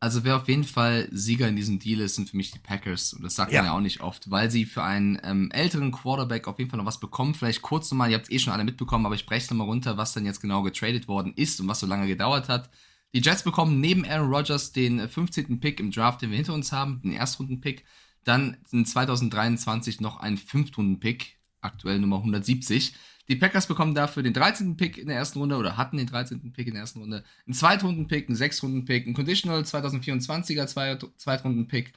[0.00, 3.14] Also wer auf jeden Fall Sieger in diesem Deal ist, sind für mich die Packers.
[3.14, 3.60] Und das sagt Ja.
[3.62, 6.78] man ja auch nicht oft, weil sie für einen ähm, älteren Quarterback auf jeden Fall
[6.78, 7.34] noch was bekommen.
[7.34, 9.96] Vielleicht kurz nochmal, ihr habt es eh schon alle mitbekommen, aber ich breche nochmal runter,
[9.96, 12.68] was dann jetzt genau getradet worden ist und was so lange gedauert hat.
[13.14, 15.60] Die Jets bekommen neben Aaron Rodgers den 15.
[15.60, 17.84] Pick im Draft, den wir hinter uns haben, den Erstrunden-Pick.
[18.24, 22.94] Dann in 2023 noch einen Fünftrunden-Pick, aktuell Nummer 170.
[23.28, 24.76] Die Packers bekommen dafür den 13.
[24.76, 26.52] Pick in der ersten Runde oder hatten den 13.
[26.52, 31.92] Pick in der ersten Runde, einen Zweitrunden-Pick, einen Sechstrunden-Pick, einen Conditional 2024er Zweit- Zweitrunden-Pick.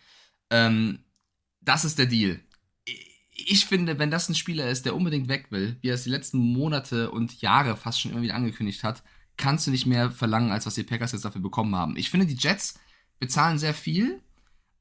[0.49, 0.99] Ähm,
[1.61, 2.39] das ist der Deal.
[3.33, 6.09] Ich finde, wenn das ein Spieler ist, der unbedingt weg will, wie er es die
[6.09, 9.03] letzten Monate und Jahre fast schon irgendwie angekündigt hat,
[9.35, 11.97] kannst du nicht mehr verlangen, als was die Packers jetzt dafür bekommen haben.
[11.97, 12.79] Ich finde, die Jets
[13.19, 14.21] bezahlen sehr viel,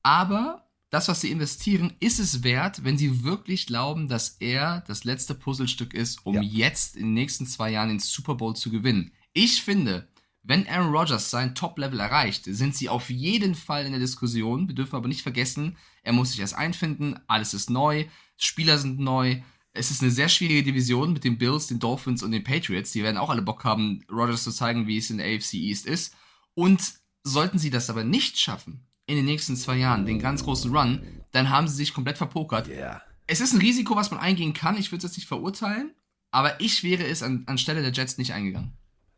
[0.02, 5.04] aber das, was sie investieren, ist es wert, wenn sie wirklich glauben, dass er das
[5.04, 6.42] letzte Puzzlestück ist, um Ja.
[6.42, 9.12] jetzt in den nächsten zwei Jahren den Super Bowl zu gewinnen.
[9.32, 10.08] Ich finde,
[10.42, 14.68] wenn Aaron Rodgers sein Top-Level erreicht, sind sie auf jeden Fall in der Diskussion.
[14.68, 19.00] Wir dürfen aber nicht vergessen, er muss sich erst einfinden, alles ist neu, Spieler sind
[19.00, 19.40] neu.
[19.72, 22.92] Es ist eine sehr schwierige Division mit den Bills, den Dolphins und den Patriots.
[22.92, 25.84] Die werden auch alle Bock haben, Rodgers zu zeigen, wie es in der AFC East
[25.84, 26.14] ist.
[26.54, 26.94] Und
[27.24, 31.02] sollten sie das aber nicht schaffen, in den nächsten zwei Jahren, den ganz großen Run,
[31.32, 32.68] dann haben sie sich komplett verpokert.
[32.68, 33.02] Ja.
[33.26, 34.76] Es ist ein Risiko, was man eingehen kann.
[34.76, 35.94] Ich würde es jetzt nicht verurteilen,
[36.30, 38.72] aber ich wäre es an, anstelle der Jets nicht eingegangen.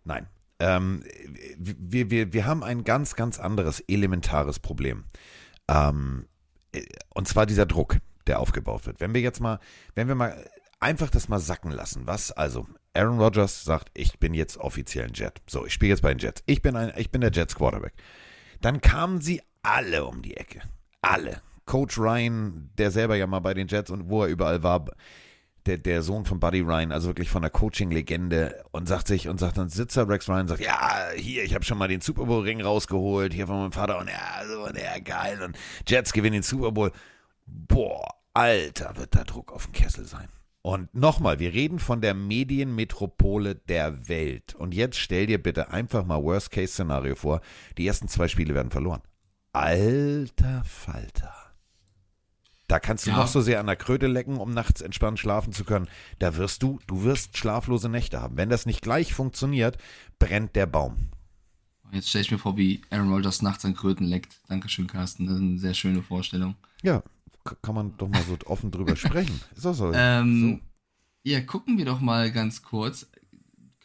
[0.04, 0.26] Nein.
[0.60, 1.04] Ähm,
[1.56, 5.04] wir, wir, wir haben ein ganz, ganz anderes elementares Problem.
[5.68, 6.26] Ähm,
[6.72, 9.00] äh, und zwar dieser Druck, der aufgebaut wird.
[9.00, 9.60] Wenn wir jetzt mal,
[9.94, 10.44] wenn wir mal
[10.80, 15.14] einfach das mal sacken lassen, was also Aaron Rodgers sagt, ich bin jetzt offiziell ein
[15.14, 15.40] Jet.
[15.46, 16.42] So, ich spiele jetzt bei den Jets.
[16.46, 17.94] Ich bin ein, ich bin der Jets Quarterback.
[18.60, 20.62] Dann kamen sie alle um die Ecke.
[21.02, 21.40] Alle.
[21.64, 24.86] Coach Ryan, der selber ja mal bei den Jets und wo er überall war,
[25.66, 29.38] der, der Sohn von Buddy Ryan, also wirklich von der Coaching-Legende und sagt sich und
[29.38, 32.42] sagt dann Sitzer Rex Ryan sagt, ja, hier, ich habe schon mal den Super Bowl
[32.42, 36.34] Ring rausgeholt, hier von meinem Vater und ja, so und ja, geil und Jets gewinnen
[36.34, 36.90] den Super Bowl.
[37.46, 40.28] Boah, Alter, wird da Druck auf den Kessel sein.
[40.62, 44.54] Und nochmal, wir reden von der Medienmetropole der Welt.
[44.54, 47.40] Und jetzt stell dir bitte einfach mal Worst-Case-Szenario vor.
[47.78, 49.00] Die ersten zwei Spiele werden verloren.
[49.52, 51.34] Alter Falter.
[52.68, 53.16] Da kannst du Ja.
[53.16, 55.88] noch so sehr an der Kröte lecken, um nachts entspannt schlafen zu können.
[56.18, 58.36] Da wirst du, du wirst schlaflose Nächte haben.
[58.36, 59.78] Wenn das nicht gleich funktioniert,
[60.18, 61.08] brennt der Baum.
[61.92, 64.38] Jetzt stelle ich mir vor, wie Aaron Rodgers nachts an Kröten leckt.
[64.48, 65.24] Dankeschön, Carsten.
[65.26, 66.54] Das ist eine sehr schöne Vorstellung.
[66.82, 67.02] Ja,
[67.62, 69.40] kann man doch mal so offen drüber sprechen.
[69.56, 69.90] Ist auch so.
[69.94, 70.60] Ähm,
[71.22, 73.06] Ja, gucken wir doch mal ganz kurz.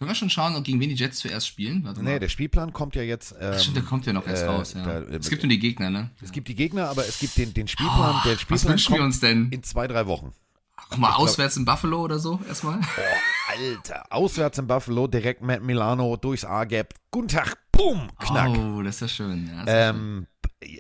[0.04, 1.86] Können wir schon schauen, gegen wen die Jets zuerst spielen?
[1.86, 2.20] Warte Nee, mal.
[2.20, 3.34] der Spielplan kommt ja jetzt.
[3.40, 4.74] Ähm, Stimmt, der kommt ja noch erst äh, raus.
[4.74, 4.84] Ja.
[4.84, 6.10] da- es gibt nur die Gegner, ne?
[6.22, 8.16] Es gibt die Gegner, aber es gibt den, den Spielplan.
[8.26, 9.50] der was Spielplan wünschen wir uns denn?
[9.52, 10.34] in zwei, drei Wochen.
[10.90, 12.82] Guck mal, auswärts in Buffalo oder so erstmal.
[13.48, 16.94] Alter, auswärts in Buffalo, direkt Matt Milano durchs A-Gap.
[17.10, 18.50] Guten Tag, boom, knack.
[18.50, 19.48] Oh, das ist ja schön.
[19.48, 20.28] Ja, ist ja schön.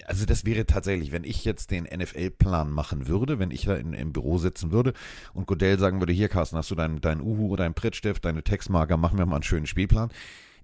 [0.06, 3.93] Also das wäre tatsächlich, wenn ich jetzt den NFL-Plan machen würde, wenn ich da in,
[3.93, 4.93] im Büro sitzen würde
[5.34, 8.43] und Godell sagen würde, hier Carsten, hast du deinen dein Uhu oder deinen Prittstift, deine
[8.43, 10.10] Textmarker, mach mir mal einen schönen Spielplan.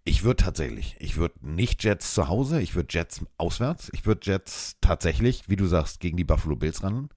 [0.05, 4.21] Ich würde tatsächlich, ich würde nicht Jets zu Hause, ich würde Jets auswärts, ich würde
[4.23, 7.09] Jets tatsächlich, wie du sagst, gegen die Buffalo Bills ran.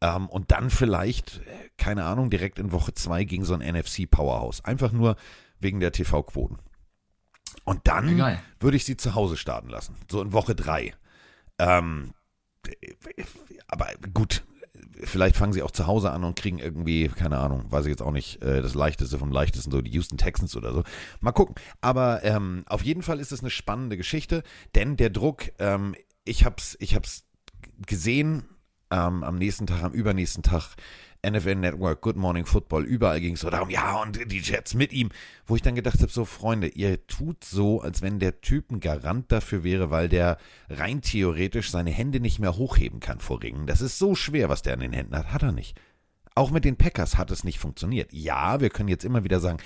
[0.00, 4.64] Ähm, und dann vielleicht, äh, keine Ahnung, direkt in Woche zwei gegen so ein NFC-Powerhouse.
[4.64, 5.16] Einfach nur
[5.60, 6.58] wegen der TV-Quoten.
[7.64, 8.18] Und dann
[8.60, 9.96] würde ich sie zu Hause starten lassen.
[10.10, 10.92] So in Woche drei.
[11.58, 12.12] Ähm,
[13.68, 14.42] aber gut,
[15.02, 18.02] vielleicht fangen sie auch zu Hause an und kriegen irgendwie, keine Ahnung, weiß ich jetzt
[18.02, 20.84] auch nicht, äh, das Leichteste vom Leichtesten, so die Houston Texans oder so.
[21.20, 21.54] Mal gucken.
[21.80, 24.42] Aber ähm, auf jeden Fall ist es eine spannende Geschichte,
[24.74, 27.24] denn der Druck, ähm, ich hab's, ich hab's
[27.86, 28.44] gesehen
[28.90, 30.76] ähm, am nächsten Tag, am übernächsten Tag.
[31.30, 34.92] NFL Network, Good Morning Football, überall ging es so darum, ja, und die Jets mit
[34.92, 35.10] ihm,
[35.46, 38.80] wo ich dann gedacht habe, so Freunde, ihr tut so, als wenn der Typ ein
[38.80, 43.66] Garant dafür wäre, weil der rein theoretisch seine Hände nicht mehr hochheben kann vor Ringen.
[43.66, 45.80] Das ist so schwer, was der an den Händen hat, hat er nicht.
[46.34, 48.12] Auch mit den Packers hat es nicht funktioniert.
[48.12, 49.58] Ja, wir können jetzt immer wieder sagen,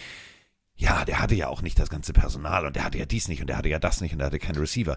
[0.75, 3.41] ja, der hatte ja auch nicht das ganze Personal und der hatte ja dies nicht
[3.41, 4.97] und der hatte ja das nicht und der hatte keinen Receiver.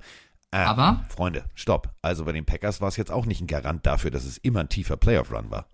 [0.51, 1.89] Äh, Aber- Freunde, stopp.
[2.01, 4.59] Also bei den Packers war es jetzt auch nicht ein Garant dafür, dass es immer
[4.59, 5.67] ein tiefer Playoff-Run war.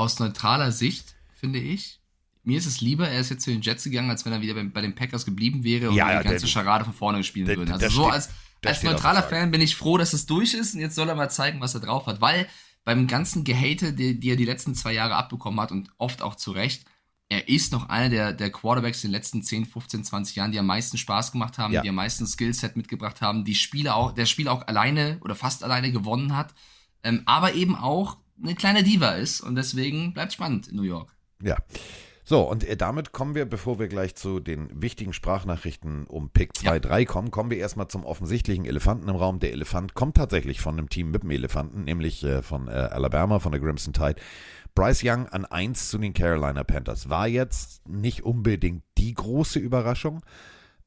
[0.00, 2.00] Aus neutraler Sicht, finde ich,
[2.42, 4.54] mir ist es lieber, er ist jetzt zu den Jets gegangen, als wenn er wieder
[4.54, 7.46] bei, bei den Packers geblieben wäre und Ja, ja, die ganze Scharade von vorne spielen
[7.46, 7.72] der- würden.
[7.72, 8.30] Also so steht- als,
[8.64, 9.22] als neutraler.
[9.22, 11.74] Fan bin ich froh, dass es durch ist und jetzt soll er mal zeigen, was
[11.74, 12.20] er drauf hat.
[12.22, 12.46] Weil
[12.84, 16.34] beim ganzen Gehate, die, die er die letzten zwei Jahre abbekommen hat und oft auch
[16.34, 16.84] zu Recht,
[17.28, 20.58] er ist noch einer der, der Quarterbacks in den letzten 10, 15, 20 Jahren, die
[20.58, 21.82] am meisten Spaß gemacht haben, Ja.
[21.82, 25.62] die am meisten Skillset mitgebracht haben, die Spiele auch, der Spiel auch alleine oder fast
[25.62, 26.54] alleine gewonnen hat,
[27.04, 31.14] ähm, aber eben auch eine kleine Diva ist und deswegen bleibt spannend in New York.
[31.42, 31.56] Ja.
[32.22, 36.56] So, und äh, damit kommen wir, bevor wir gleich zu den wichtigen Sprachnachrichten um Pick
[36.56, 36.78] 2, Ja.
[36.78, 39.40] 3 kommen, kommen wir erstmal zum offensichtlichen Elefanten im Raum.
[39.40, 43.40] Der Elefant kommt tatsächlich von einem Team mit dem Elefanten, nämlich äh, von äh, Alabama,
[43.40, 44.16] von der Crimson Tide.
[44.76, 47.08] Bryce Young an 1 zu den Carolina Panthers.
[47.08, 50.20] War jetzt nicht unbedingt die große Überraschung.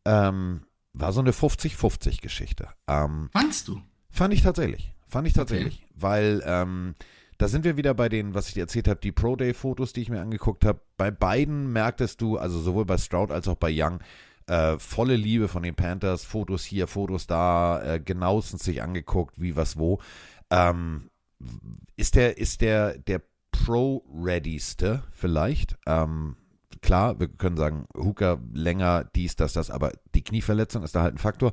[0.05, 0.61] Ähm,
[0.93, 2.69] war so eine 50-50-Geschichte.
[2.87, 3.81] Ähm, Fandst du?
[4.09, 4.93] Fand ich tatsächlich.
[5.07, 5.85] Fand ich tatsächlich.
[5.95, 6.95] Weil ähm,
[7.43, 9.99] da sind wir wieder bei den, was ich dir erzählt habe, die Pro Day-Fotos, die
[9.99, 10.79] ich mir angeguckt habe.
[10.95, 13.99] Bei beiden merktest du, also sowohl bei Stroud als auch bei Young,
[14.47, 16.23] äh, volle Liebe von den Panthers.
[16.23, 19.99] Fotos hier, Fotos da, äh, genauestens sich angeguckt, wie, was, wo.
[20.51, 21.09] Ähm,
[21.97, 25.75] ist der, ist der, der Pro-Readyste vielleicht?
[25.85, 26.37] Ähm,
[26.81, 31.15] klar, wir können sagen, Hooker länger, dies, das, das, aber die Knieverletzung ist da halt
[31.15, 31.51] ein Faktor.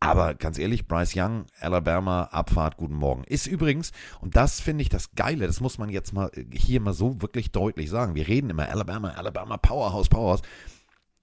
[0.00, 3.24] Aber ganz ehrlich, Bryce Young, Alabama, Abfahrt, guten Morgen.
[3.24, 6.92] Ist übrigens, und das finde ich das Geile, das muss man jetzt mal hier mal
[6.94, 8.14] so wirklich deutlich sagen.
[8.14, 10.42] Wir reden immer Alabama, Alabama, Powerhouse, Powerhouse.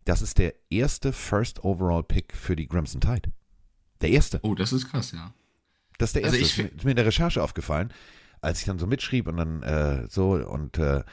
[0.04, 3.32] Das ist der erste First Overall Pick für die Crimson Tide.
[4.02, 4.40] Der erste.
[4.44, 5.34] Oh, das ist krass, ja.
[5.98, 6.62] Das ist der Also erste.
[6.62, 7.94] ich ist, mir, ist mir in der Recherche aufgefallen,
[8.42, 11.04] als ich dann so mitschrieb und dann äh, so und äh,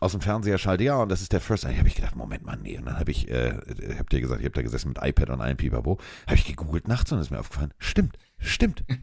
[0.00, 1.64] aus dem Fernseher schalte, ja, und das ist der First.
[1.64, 2.76] Dann habe ich gedacht, Moment mal, nee.
[2.78, 3.56] Und dann habe ich, äh,
[3.98, 6.88] habt ihr gesagt, ich habe da gesessen mit iPad und allem Pipapo, habe ich gegoogelt
[6.88, 8.84] nachts und ist mir aufgefallen, stimmt, stimmt.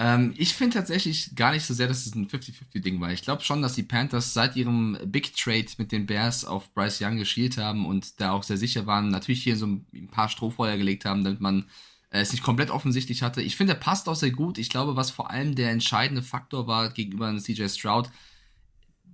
[0.00, 3.10] Ähm, ich finde tatsächlich gar nicht so sehr, dass es ein 50-50-Ding war.
[3.10, 7.00] Ich glaube schon, dass die Panthers seit ihrem Big Trade mit den Bears auf Bryce
[7.02, 9.08] Young geschielt haben und da auch sehr sicher waren.
[9.08, 11.64] Natürlich hier so ein paar Strohfeuer gelegt haben, damit man
[12.10, 13.42] äh, es nicht komplett offensichtlich hatte.
[13.42, 14.58] Ich finde, er passt auch sehr gut.
[14.58, 18.08] Ich glaube, was vor allem der entscheidende Faktor war gegenüber CJ Stroud,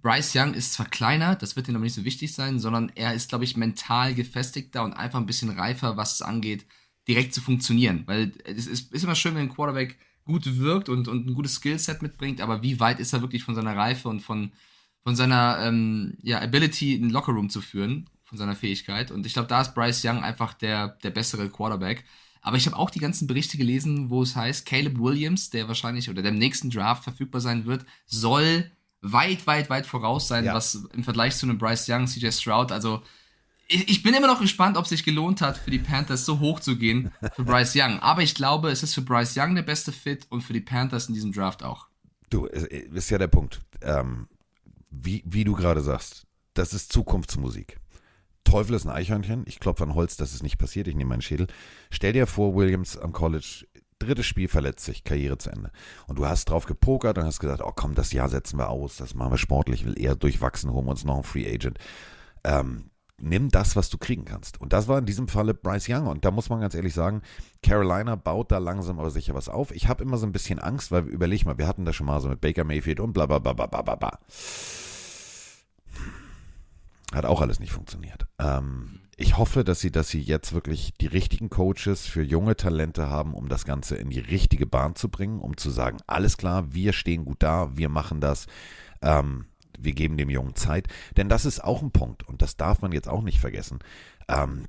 [0.05, 3.15] Bryce Young ist zwar kleiner, das wird ihm aber nicht so wichtig sein, sondern er
[3.15, 6.67] ist, glaube ich, mental gefestigter und einfach ein bisschen reifer, was es angeht,
[7.09, 8.03] direkt zu funktionieren.
[8.05, 11.55] Weil es ist, ist immer schön, wenn ein Quarterback gut wirkt und, und ein gutes
[11.55, 14.53] Skillset mitbringt, aber wie weit ist er wirklich von seiner Reife und von,
[15.05, 19.11] von seiner ähm, ja, Ability, einen Lockerroom zu führen, von seiner Fähigkeit.
[19.11, 22.05] Und ich glaube, da ist Bryce Young einfach der, der bessere Quarterback.
[22.43, 26.11] Aber ich habe auch die ganzen Berichte gelesen, wo es heißt, Caleb Williams, der wahrscheinlich
[26.11, 28.71] oder der im nächsten Draft verfügbar sein wird, soll
[29.05, 30.55] weit, weit, weit voraus sein, Ja.
[30.55, 33.03] was im Vergleich zu einem Bryce Young, CJ Stroud, also
[33.69, 36.39] ich, ich bin immer noch gespannt, ob es sich gelohnt hat, für die Panthers so
[36.41, 37.99] hoch zu gehen für Bryce Young.
[38.01, 41.09] Aber ich glaube, es ist für Bryce Young der beste Fit und für die Panthers
[41.09, 41.87] in diesem Draft auch.
[42.31, 43.61] Du, es ist ja der Punkt.
[43.81, 44.29] Ähm,
[44.91, 47.79] wie, wie du gerade sagst, das ist Zukunftsmusik.
[48.45, 49.45] Teufel ist ein Eichhörnchen.
[49.47, 50.87] Ich klopfe an Holz, dass es nicht passiert.
[50.87, 51.47] Ich nehme meinen Schädel.
[51.91, 53.67] Stell dir vor, Williams am College,
[54.05, 55.71] drittes Spiel verletzt sich, Karriere zu Ende.
[56.07, 58.97] Und du hast drauf gepokert und hast gesagt, oh komm, das Jahr setzen wir aus,
[58.97, 61.79] das machen wir sportlich, will eher durchwachsen, holen wir uns noch einen Free Agent.
[62.45, 64.61] Ähm, nimm das, was du kriegen kannst.
[64.61, 66.07] Und das war in diesem Falle Bryce Young.
[66.07, 67.23] Und da muss man ganz ehrlich sagen,
[67.63, 69.71] Carolina baut da langsam aber sicher was auf.
[69.71, 72.21] Ich habe immer so ein bisschen Angst, weil überleg mal, wir hatten das schon mal
[72.21, 73.95] so mit Baker Mayfield und bla bla bla bla bla.
[73.95, 74.19] bla.
[77.13, 78.27] Hat auch alles nicht funktioniert.
[78.39, 83.09] Ähm, ich hoffe, dass sie, dass sie jetzt wirklich die richtigen Coaches für junge Talente
[83.09, 86.75] haben, um das Ganze in die richtige Bahn zu bringen, um zu sagen, alles klar,
[86.75, 88.47] wir stehen gut da, wir machen das.
[89.03, 89.47] Ähm,
[89.79, 90.89] wir geben dem Jungen Zeit.
[91.17, 93.81] Denn das ist auch ein Punkt und das darf man jetzt auch nicht vergessen.
[94.29, 94.67] Ähm,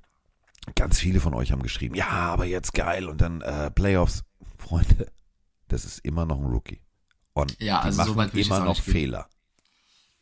[0.75, 4.23] ganz viele von euch haben geschrieben, ja, aber jetzt geil und dann äh, Playoffs.
[4.58, 5.08] Freunde,
[5.67, 6.81] das ist immer noch ein Rookie.
[7.34, 8.79] Und Ja, die also so machen ich immer noch.
[8.79, 9.27] Fehler.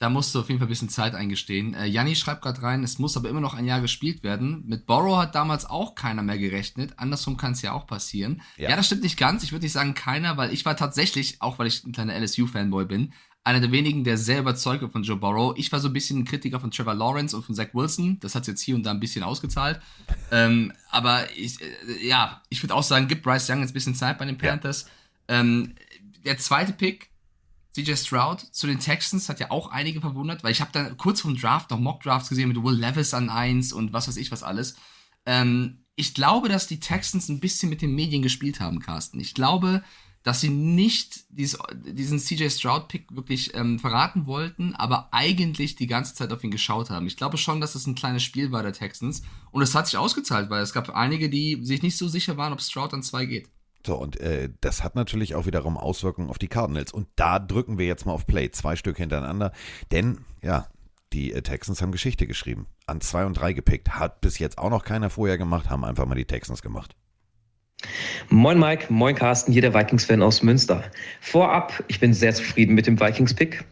[0.04, 1.76] Da musst du auf jeden Fall ein bisschen Zeit eingestehen.
[1.76, 4.62] Äh, Janni schreibt gerade rein, es muss aber immer noch ein Jahr gespielt werden.
[4.68, 6.96] Mit Borrow hat damals auch keiner mehr gerechnet.
[6.98, 8.42] Andersrum kann es ja auch passieren.
[8.58, 8.72] Ja.
[8.72, 8.76] Ja.
[8.76, 9.44] das stimmt nicht ganz.
[9.44, 12.84] Ich würde nicht sagen keiner, weil ich war tatsächlich, auch weil ich ein kleiner LSU-Fanboy
[12.84, 13.14] bin,
[13.46, 15.54] einer der wenigen, der sehr überzeugt war von Joe Burrow.
[15.58, 18.20] Ich war so ein bisschen ein Kritiker von Trevor Lawrence und von Zach Wilson.
[18.20, 19.80] Das hat jetzt hier und da ein bisschen ausgezahlt.
[20.34, 23.96] ähm, aber ich, äh, ja, ich würde auch sagen, gib Bryce Young jetzt ein bisschen
[23.96, 24.50] Zeit bei den Ja.
[24.50, 24.86] Panthers.
[25.30, 25.76] Ähm,
[26.26, 27.10] der zweite Pick,
[27.74, 31.22] CJ Stroud zu den Texans hat ja auch einige verwundert, weil ich habe da kurz
[31.22, 34.44] vom Draft noch Mock-Drafts gesehen mit Will Levis an 1 und was weiß ich was
[34.44, 34.76] alles.
[35.26, 39.20] Ähm, ich glaube, dass die Texans ein bisschen mit den Medien gespielt haben, Carsten.
[39.20, 39.84] Ich glaube,
[40.24, 46.16] dass sie nicht dieses, diesen CJ Stroud-Pick wirklich ähm, verraten wollten, aber eigentlich die ganze
[46.16, 47.08] Zeit auf ihn geschaut haben.
[47.08, 49.98] Ich glaube schon, dass es ein kleines Spiel war der Texans und es hat sich
[49.98, 53.26] ausgezahlt, weil es gab einige, die sich nicht so sicher waren, ob Stroud an 2
[53.26, 53.50] geht.
[53.86, 56.94] So, und äh, das hat natürlich auch wiederum Auswirkungen auf die Cardinals.
[56.94, 59.52] Und da drücken wir jetzt mal auf Play, zwei Stück hintereinander.
[59.92, 60.68] Denn, ja,
[61.12, 62.68] die äh, Texans haben Geschichte geschrieben.
[62.88, 63.92] An zwei und drei gepickt.
[63.92, 66.96] Hat bis jetzt auch noch keiner vorher gemacht, haben einfach mal die Texans gemacht.
[68.30, 70.84] Moin Mike, moin Carsten, hier der Vikings-Fan aus Münster.
[71.20, 73.66] Vorab, ich bin sehr zufrieden mit dem Vikings-Pick.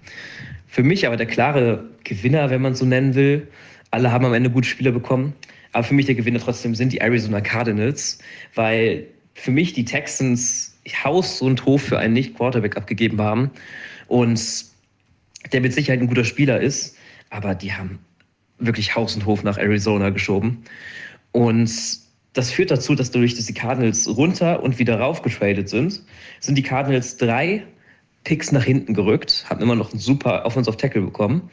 [0.68, 3.48] Für mich aber der klare Gewinner, wenn man so nennen will.
[3.92, 5.34] Alle haben am Ende gute Spieler bekommen.
[5.72, 8.20] Aber für mich der Gewinner trotzdem sind die Arizona Cardinals,
[8.56, 10.72] weil für mich die Texans
[11.04, 13.52] Haus und Hof für einen Nicht-Quarterback abgegeben haben.
[14.08, 14.66] Und
[15.52, 16.96] der mit Sicherheit ein guter Spieler ist,
[17.30, 18.00] aber die haben
[18.60, 20.64] wirklich Haus und Hof nach Arizona geschoben.
[21.32, 21.72] Und
[22.34, 26.02] das führt dazu, dass dadurch, dass die Cardinals runter und wieder rauf getradet sind,
[26.40, 27.64] sind die Cardinals drei
[28.24, 31.50] Picks nach hinten gerückt, haben immer noch einen super Offensive Tackle bekommen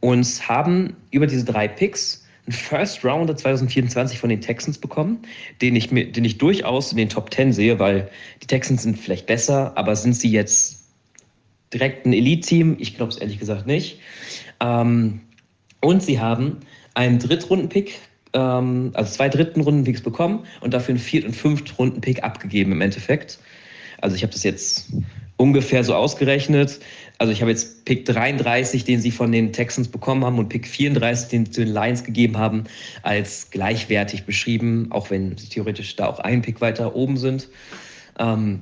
[0.00, 5.22] und haben über diese drei Picks einen First Rounder 2024 von den Texans bekommen,
[5.62, 8.10] den ich, den ich durchaus in den Top 10 sehe, weil
[8.42, 10.84] die Texans sind vielleicht besser, aber sind sie jetzt
[11.72, 12.76] direkt ein Elite-Team?
[12.78, 13.98] Ich glaube es ehrlich gesagt nicht.
[14.60, 15.20] Ähm,
[15.80, 16.60] und sie haben
[16.94, 17.98] einen Drittrunden-Pick,
[18.34, 23.38] ähm, also zwei Dritten-Runden-Picks bekommen und dafür einen Viert- und Fünft-Runden-Pick abgegeben im Endeffekt.
[24.00, 24.92] Also ich habe das jetzt
[25.36, 26.80] ungefähr so ausgerechnet.
[27.24, 30.68] Also ich habe jetzt Pick 33, den sie von den Texans bekommen haben, und Pick
[30.68, 32.64] 34, den sie den Lions gegeben haben,
[33.02, 37.48] als gleichwertig beschrieben, auch wenn sie theoretisch da auch ein Pick weiter oben sind.
[38.18, 38.60] Ähm,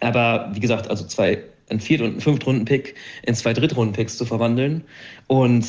[0.00, 1.36] aber wie gesagt, also zwei,
[1.68, 4.82] ein Viert- und ein Fünftrunden-Pick in zwei Drittrunden-Picks zu verwandeln
[5.26, 5.66] und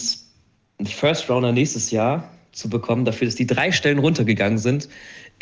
[0.79, 4.87] einen First Rounder nächstes Jahr zu bekommen, dafür, dass die drei Stellen runtergegangen sind,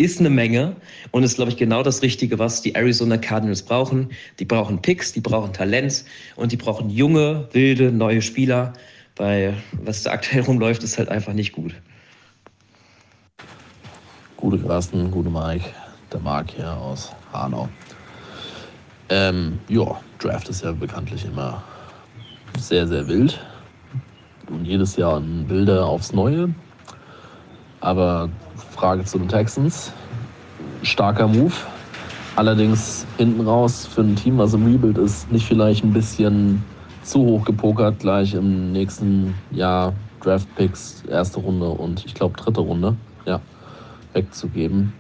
[0.04, 0.76] ist eine Menge
[1.12, 4.10] und ist, glaube ich, genau das Richtige, was die Arizona Cardinals brauchen.
[4.40, 8.74] Die brauchen Picks, die brauchen Talent und die brauchen junge, wilde, neue Spieler,
[9.16, 11.74] weil was da aktuell rumläuft, ist halt einfach nicht gut.
[14.38, 15.66] Gute Carsten, gute Mike,
[16.12, 17.70] der Marc hier aus Hanau.
[19.10, 21.62] Ähm, ja, Draft ist ja bekanntlich immer
[22.58, 23.40] sehr, sehr wild
[24.50, 26.54] und jedes Jahr ein Bilder aufs Neue.
[27.82, 28.30] Aber
[28.82, 29.94] Frage zu den Texans.
[30.82, 31.54] Starker Move.
[32.36, 36.64] Allerdings hinten raus für ein Team, was im Rebuild ist, nicht vielleicht ein bisschen
[37.04, 42.62] zu hoch gepokert, gleich im nächsten Jahr Draft Picks, erste Runde und ich glaube dritte
[42.62, 43.40] Runde, ja,
[44.14, 44.94] wegzugeben.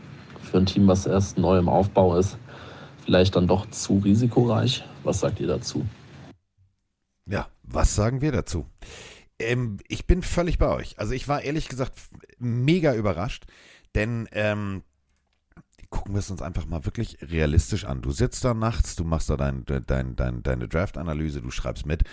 [0.43, 2.37] Für ein Team, was erst neu im Aufbau ist,
[3.03, 4.83] vielleicht dann doch zu risikoreich.
[5.03, 5.87] Was sagt ihr dazu?
[7.27, 8.67] Ja, was sagen wir dazu?
[9.39, 10.99] Ähm, ich bin völlig bei euch.
[10.99, 11.93] Also ich war ehrlich gesagt
[12.37, 13.45] mega überrascht,
[13.95, 14.83] denn ähm,
[15.89, 18.01] gucken wir es uns einfach mal wirklich realistisch an.
[18.01, 22.03] Du sitzt da nachts, du machst da dein, dein, dein, deine Draft-Analyse, du schreibst mit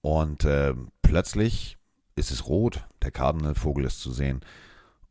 [0.00, 1.78] und äh, plötzlich
[2.16, 4.40] ist es rot, der Cardinal-Vogel ist zu sehen.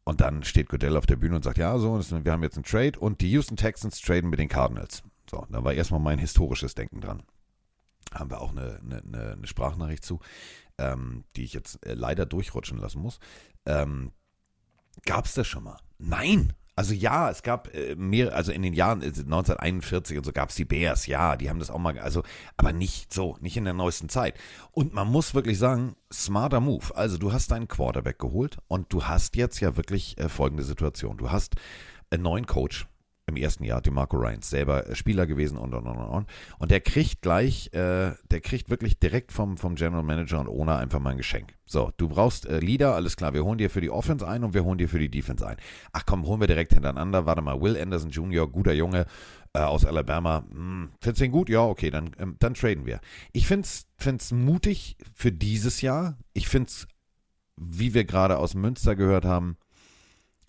[0.03, 2.63] Und dann steht Goodell auf der Bühne und sagt, ja, so, wir haben jetzt einen
[2.63, 5.03] Trade und die Houston Texans traden mit den Cardinals.
[5.29, 7.21] So, da war erstmal mein historisches Denken dran.
[8.11, 10.19] Haben wir auch eine, eine, eine Sprachnachricht zu,
[10.79, 13.19] ähm, die ich jetzt äh, leider durchrutschen lassen muss.
[13.67, 14.11] Ähm,
[15.05, 15.77] Gab es das schon mal?
[15.99, 16.53] Nein.
[16.75, 20.47] Also ja, es gab äh, mehr, also in den Jahren 1941 äh, und so gab
[20.47, 22.23] es die Bears, ja, die haben das auch mal, also,
[22.55, 24.35] aber nicht so, nicht in der neuesten Zeit.
[24.71, 26.95] Und man muss wirklich sagen, smarter Move.
[26.95, 31.17] Also du hast deinen Quarterback geholt und du hast jetzt ja wirklich äh, folgende Situation.
[31.17, 31.55] Du hast
[32.11, 32.87] einen neuen Coach,
[33.29, 36.27] im ersten Jahr, DeMarco Ryans, selber äh, Spieler gewesen und und und und.
[36.59, 40.77] Und der kriegt gleich, äh, der kriegt wirklich direkt vom, vom General Manager und Owner
[40.77, 41.55] einfach mal ein Geschenk.
[41.65, 44.53] So, du brauchst äh, Leader, alles klar, wir holen dir für die Offense ein und
[44.53, 45.57] wir holen dir für die Defense ein.
[45.93, 47.25] Ach komm, holen wir direkt hintereinander.
[47.25, 49.05] Warte mal, Will Anderson Jr., guter Junge
[49.53, 50.45] äh, aus Alabama.
[50.51, 51.49] Hm, findest du ihn gut?
[51.49, 52.99] Ja, okay, dann, ähm, dann traden wir.
[53.33, 56.17] Ich find's, find's mutig für dieses Jahr.
[56.33, 56.87] Ich find's,
[57.55, 59.57] wie wir gerade aus Münster gehört haben,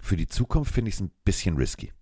[0.02, 1.92] für die Zukunft finde ich es ein bisschen risky.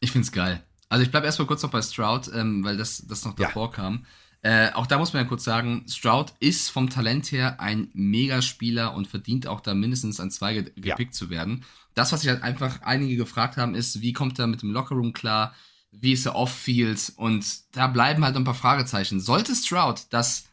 [0.00, 0.62] Ich finde es geil.
[0.88, 3.72] Also ich bleibe erstmal kurz noch bei Stroud, ähm, weil das, das noch davor ja.
[3.72, 4.06] kam.
[4.42, 8.94] Äh, auch da muss man ja kurz sagen, Stroud ist vom Talent her ein Megaspieler
[8.94, 11.18] und verdient auch da mindestens an zwei ge gepickt ja.
[11.18, 11.64] zu werden.
[11.94, 15.14] Das, was sich halt einfach einige gefragt haben, ist, wie kommt er mit dem Lockerroom
[15.14, 15.54] klar?
[15.90, 17.14] Wie ist er off-field?
[17.16, 19.18] Und da bleiben halt ein paar Fragezeichen.
[19.18, 20.44] Sollte Stroud das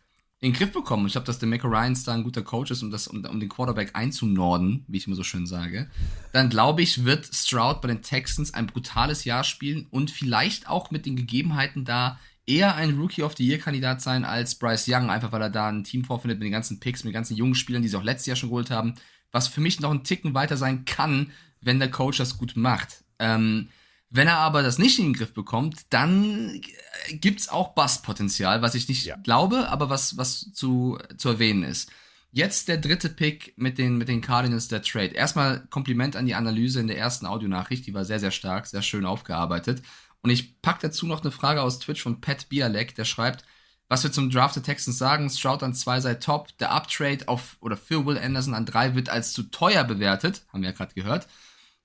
[0.41, 1.05] in den Griff bekommen.
[1.05, 3.39] Ich glaube, dass der Mac Ryans da ein guter Coach ist, um, das, um, um
[3.39, 5.87] den Quarterback einzunorden, wie ich immer so schön sage.
[6.33, 10.89] Dann glaube ich, wird Stroud bei den Texans ein brutales Jahr spielen und vielleicht auch
[10.89, 15.31] mit den Gegebenheiten da eher ein Rookie of the Year-Kandidat sein als Bryce Young, einfach
[15.31, 17.83] weil er da ein Team vorfindet mit den ganzen Picks, mit den ganzen jungen Spielern,
[17.83, 18.95] die sie auch letztes Jahr schon geholt haben.
[19.31, 23.03] Was für mich noch einen Ticken weiter sein kann, wenn der Coach das gut macht.
[23.19, 23.69] Ähm,
[24.11, 26.61] wenn er aber das nicht in den Griff bekommt, dann
[27.09, 29.15] gibt's auch Bustpotenzial, was ich nicht ja.
[29.15, 31.89] glaube, aber was, was zu, zu erwähnen ist.
[32.33, 35.13] Jetzt der dritte Pick mit den, mit den Cardinals der Trade.
[35.13, 38.81] Erstmal Kompliment an die Analyse in der ersten Audionachricht, die war sehr, sehr stark, sehr
[38.81, 39.81] schön aufgearbeitet.
[40.21, 43.45] Und ich pack dazu noch eine Frage aus Twitch von Pat Bialek, der schreibt,
[43.87, 47.57] was wir zum Draft der Texans sagen, Stroud an zwei sei top, der Uptrade auf
[47.61, 50.93] oder für Will Anderson an drei wird als zu teuer bewertet, haben wir ja gerade
[50.93, 51.27] gehört.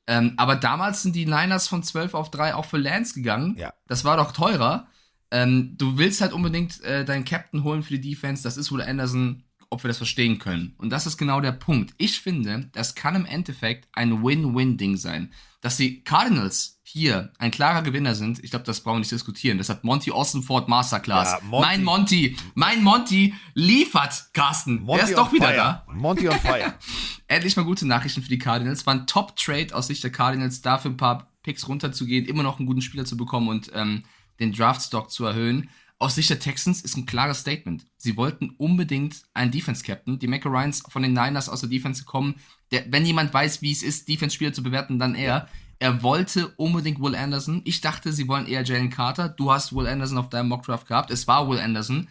[0.06, 3.56] Ähm, aber damals sind die Niners von 12 auf 3 auch für Lance gegangen.
[3.58, 3.72] Ja.
[3.86, 4.86] Das war doch teurer.
[5.30, 8.42] Ähm, du willst halt unbedingt äh, deinen Captain holen für die Defense.
[8.42, 10.74] Das ist wohl Anderson, ob wir das verstehen können.
[10.78, 11.94] Und das ist genau der Punkt.
[11.98, 15.32] Ich finde, das kann im Endeffekt ein Win-Win-Ding sein.
[15.60, 19.58] Dass die Cardinals hier ein klarer Gewinner sind, ich glaube, das brauchen wir nicht diskutieren.
[19.58, 21.32] Das hat Monty Ossenford Masterclass.
[21.32, 21.66] Ja, Monty.
[21.66, 24.82] Mein Monty, mein Monty liefert, Carsten.
[24.82, 25.56] Monty Der ist doch wieder fire.
[25.56, 25.86] da.
[25.92, 26.74] Monty on fire.
[27.26, 28.86] endlich mal gute Nachrichten für die Cardinals.
[28.86, 32.66] War ein Top-Trade aus Sicht der Cardinals, dafür ein paar Picks runterzugehen, immer noch einen
[32.66, 34.04] guten Spieler zu bekommen und ähm,
[34.38, 35.70] den Draft-Stock zu erhöhen.
[35.98, 37.86] Aus Sicht der Texans ist ein klares Statement.
[37.96, 40.18] Sie wollten unbedingt einen Defense-Captain.
[40.18, 42.34] Die Ryans von den Niners aus der Defense kommen.
[42.70, 45.48] Der, wenn jemand weiß, wie es ist, Defense-Spieler zu bewerten, dann er.
[45.78, 47.62] Er wollte unbedingt Will Anderson.
[47.64, 49.28] Ich dachte, sie wollen eher Jalen Carter.
[49.28, 51.10] Du hast Will Anderson auf deinem Mockdraft gehabt.
[51.10, 52.08] Es war Will Anderson.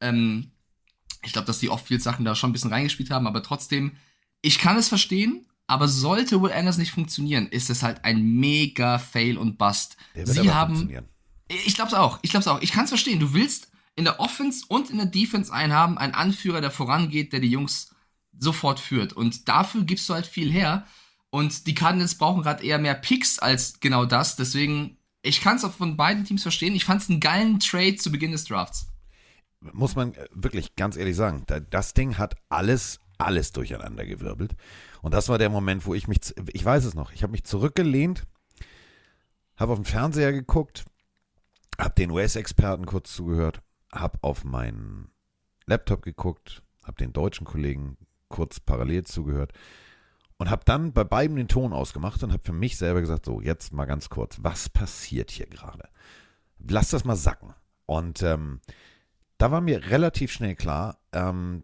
[0.00, 0.50] Ähm,
[1.24, 3.92] ich glaube, dass die Off-Field-Sachen da schon ein bisschen reingespielt haben, aber trotzdem,
[4.40, 8.98] ich kann es verstehen, aber sollte Will Anderson nicht funktionieren, ist es halt ein mega
[8.98, 9.96] Fail und Bust.
[10.14, 11.08] Der wird Sie haben, funktionieren.
[11.48, 12.60] Ich glaube es auch, ich glaube es auch.
[12.60, 13.20] Ich kann es verstehen.
[13.20, 17.32] Du willst in der Offense und in der Defense einen haben, einen Anführer, der vorangeht,
[17.32, 17.94] der die Jungs
[18.38, 19.12] sofort führt.
[19.12, 20.86] Und dafür gibst du halt viel her.
[21.30, 24.36] Und die Cardinals brauchen gerade eher mehr Picks als genau das.
[24.36, 26.74] Deswegen, ich kann es auch von beiden Teams verstehen.
[26.74, 28.86] Ich fand es einen geilen Trade zu Beginn des Drafts.
[29.60, 34.54] muss man äh, wirklich ganz ehrlich sagen, da- das Ding hat alles, alles durcheinander gewirbelt.
[35.02, 36.20] Und das war der Moment, wo ich mich,
[36.52, 38.24] ich weiß es noch, ich habe mich zurückgelehnt,
[39.56, 40.84] habe auf den Fernseher geguckt,
[41.78, 43.62] habe den US-Experten kurz zugehört,
[43.92, 45.10] habe auf meinen
[45.66, 47.96] Laptop geguckt, habe den deutschen Kollegen
[48.28, 49.52] kurz parallel zugehört
[50.38, 53.40] und habe dann bei beiden den Ton ausgemacht und habe für mich selber gesagt, so,
[53.40, 55.88] jetzt mal ganz kurz, was passiert hier gerade?
[56.58, 57.54] Lass das mal sacken.
[57.86, 58.60] Und ähm,
[59.38, 61.62] da war mir relativ schnell klar, ähm,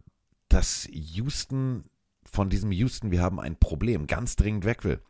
[0.48, 1.84] dass Houston
[2.24, 5.00] von diesem Houston, wir haben ein Problem, ganz dringend weg will.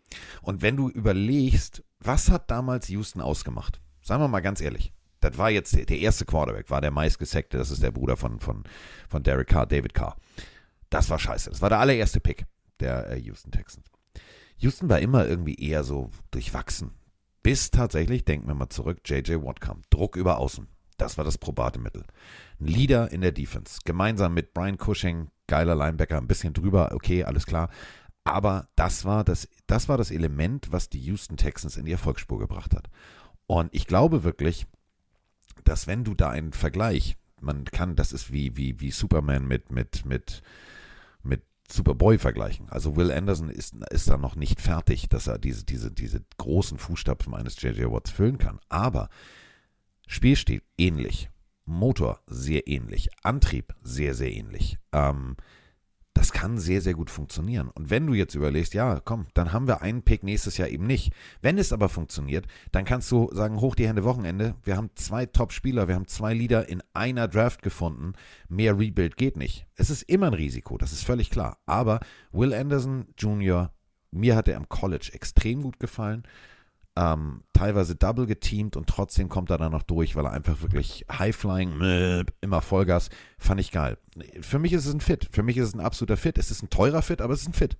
[0.42, 3.80] Und wenn du überlegst, was hat damals Houston ausgemacht?
[4.02, 4.93] Sagen wir mal ganz ehrlich.
[5.24, 8.40] Das war jetzt der, der erste Quarterback, war der meistgesackte, das ist der Bruder von,
[8.40, 8.64] von,
[9.08, 10.16] von Derek Carr, David Carr.
[10.90, 11.48] Das war scheiße.
[11.48, 12.44] Das war der allererste Pick
[12.78, 13.86] der äh, Houston Texans.
[14.58, 16.92] Houston war immer irgendwie eher so durchwachsen.
[17.42, 19.80] Bis tatsächlich, denken wir mal zurück, JJ Watt kam.
[19.88, 20.68] Druck über außen.
[20.98, 22.04] Das war das probate Mittel.
[22.60, 23.80] Ein Leader in der Defense.
[23.84, 27.70] Gemeinsam mit Brian Cushing, geiler Linebacker, ein bisschen drüber, okay, alles klar.
[28.24, 32.38] Aber das war das, das war das Element, was die Houston Texans in die Erfolgsspur
[32.38, 32.88] gebracht hat.
[33.46, 34.66] Und ich glaube wirklich,
[35.64, 39.70] dass wenn du da einen Vergleich, man kann, das ist wie, wie, wie Superman mit,
[39.70, 40.42] mit, mit,
[41.22, 42.68] mit Superboy vergleichen.
[42.68, 46.78] Also Will Anderson ist, ist da noch nicht fertig, dass er diese, diese, diese großen
[46.78, 47.90] Fußstapfen eines J.J.
[47.90, 48.60] Watts füllen kann.
[48.68, 49.08] Aber
[50.06, 51.30] Spielstil ähnlich.
[51.64, 53.08] Motor sehr ähnlich.
[53.22, 54.78] Antrieb sehr, sehr ähnlich.
[54.92, 55.36] Ähm,
[56.24, 57.68] das kann sehr, sehr gut funktionieren.
[57.68, 60.86] Und wenn du jetzt überlegst, ja, komm, dann haben wir einen Pick nächstes Jahr eben
[60.86, 61.12] nicht.
[61.42, 64.54] Wenn es aber funktioniert, dann kannst du sagen, hoch die Hände Wochenende.
[64.62, 68.14] Wir haben zwei Top-Spieler, wir haben zwei Leader in einer Draft gefunden.
[68.48, 69.66] Mehr Rebuild geht nicht.
[69.76, 71.58] Es ist immer ein Risiko, das ist völlig klar.
[71.66, 72.00] Aber
[72.32, 73.74] Will Anderson Jr.,
[74.10, 76.22] mir hat er am College extrem gut gefallen.
[76.96, 81.04] Ähm, teilweise double geteamt und trotzdem kommt er dann noch durch, weil er einfach wirklich
[81.10, 83.98] High-Flying, immer Vollgas, fand ich geil.
[84.40, 85.28] Für mich ist es ein Fit.
[85.32, 86.38] Für mich ist es ein absoluter Fit.
[86.38, 87.76] Es ist ein teurer Fit, aber es ist ein Fit.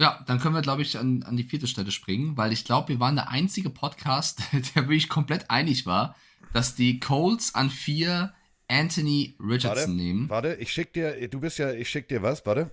[0.00, 2.88] Ja, dann können wir, glaube ich, an, an die vierte Stelle springen, weil ich glaube,
[2.88, 6.16] wir waren der einzige Podcast, der wirklich komplett einig war,
[6.52, 8.34] dass die Colts an vier
[8.68, 10.28] Anthony Richardson nehmen.
[10.28, 12.70] warte, ich schick dir, du bist ja, ich schick dir was, warte.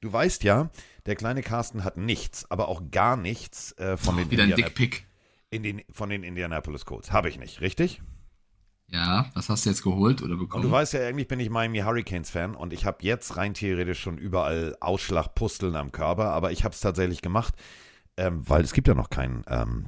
[0.00, 0.70] Du weißt ja,
[1.06, 4.68] der kleine Carsten hat nichts, aber auch gar nichts äh, von, den Wieder ein Indiana-
[4.68, 5.06] Dickpick.
[5.50, 7.12] in den, von den Indianapolis Colts.
[7.12, 8.00] Habe ich nicht, richtig?
[8.88, 10.62] Ja, was hast du jetzt geholt oder Und bekommen?
[10.62, 13.98] du weißt ja, eigentlich bin ich Miami Hurricanes Fan und ich habe jetzt rein theoretisch
[14.00, 17.54] schon überall Ausschlag, Pusteln am Körper, aber ich habe es tatsächlich gemacht,
[18.16, 19.86] ähm, weil es gibt ja noch kein, ähm,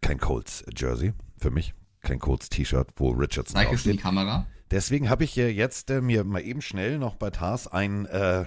[0.00, 3.98] kein Colts Jersey für mich, kein Colts T-Shirt, wo Richardson Zeig es in die.
[3.98, 4.46] Kamera.
[4.70, 8.44] Deswegen habe ich äh, jetzt äh, mir mal eben schnell noch bei Tars ein äh,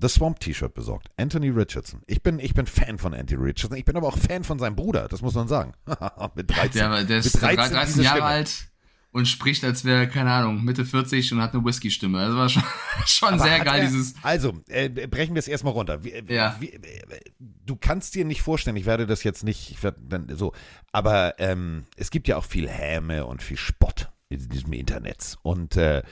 [0.00, 1.08] The Swamp T-Shirt besorgt.
[1.16, 2.02] Anthony Richardson.
[2.06, 3.76] Ich bin, ich bin Fan von Anthony Richardson.
[3.76, 5.72] Ich bin aber auch Fan von seinem Bruder, das muss man sagen.
[6.34, 6.72] mit 13.
[6.72, 8.28] Der, der ist mit 13 13, diese Jahre Stimme.
[8.30, 8.66] alt
[9.12, 12.18] und spricht, als wäre, keine Ahnung, Mitte 40 und hat eine Whisky-Stimme.
[12.26, 12.62] Das war schon,
[13.06, 14.14] schon Aber sehr geil, er, dieses.
[14.22, 16.04] Also, äh, brechen wir es erstmal runter.
[16.04, 16.56] Wie, Ja.
[16.60, 16.80] wie, äh,
[17.38, 20.52] du kannst dir nicht vorstellen, ich werde das jetzt nicht, ich werde dann so,
[20.92, 25.36] aber ähm, es gibt ja auch viel Häme und viel Spott in diesem Internet.
[25.42, 26.02] Und äh,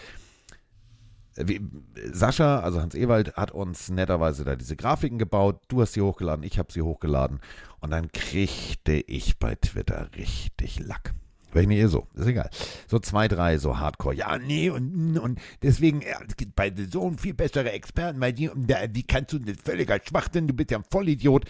[2.13, 5.63] Sascha, also Hans Ewald, hat uns netterweise da diese Grafiken gebaut.
[5.69, 7.41] Du hast sie hochgeladen, ich habe sie hochgeladen.
[7.81, 11.15] Und dann kriegte ich bei Twitter richtig Lack.
[11.53, 12.51] Weil ich nicht eh so, ist egal.
[12.89, 14.15] So zwei, drei, so Hardcore.
[14.15, 18.51] Ja, nee, und, und deswegen, ja, es gibt bei Zone viel bessere Experten, weil die,
[18.89, 21.47] die kannst du nicht völliger Schwachsinn, du bist ja ein Vollidiot.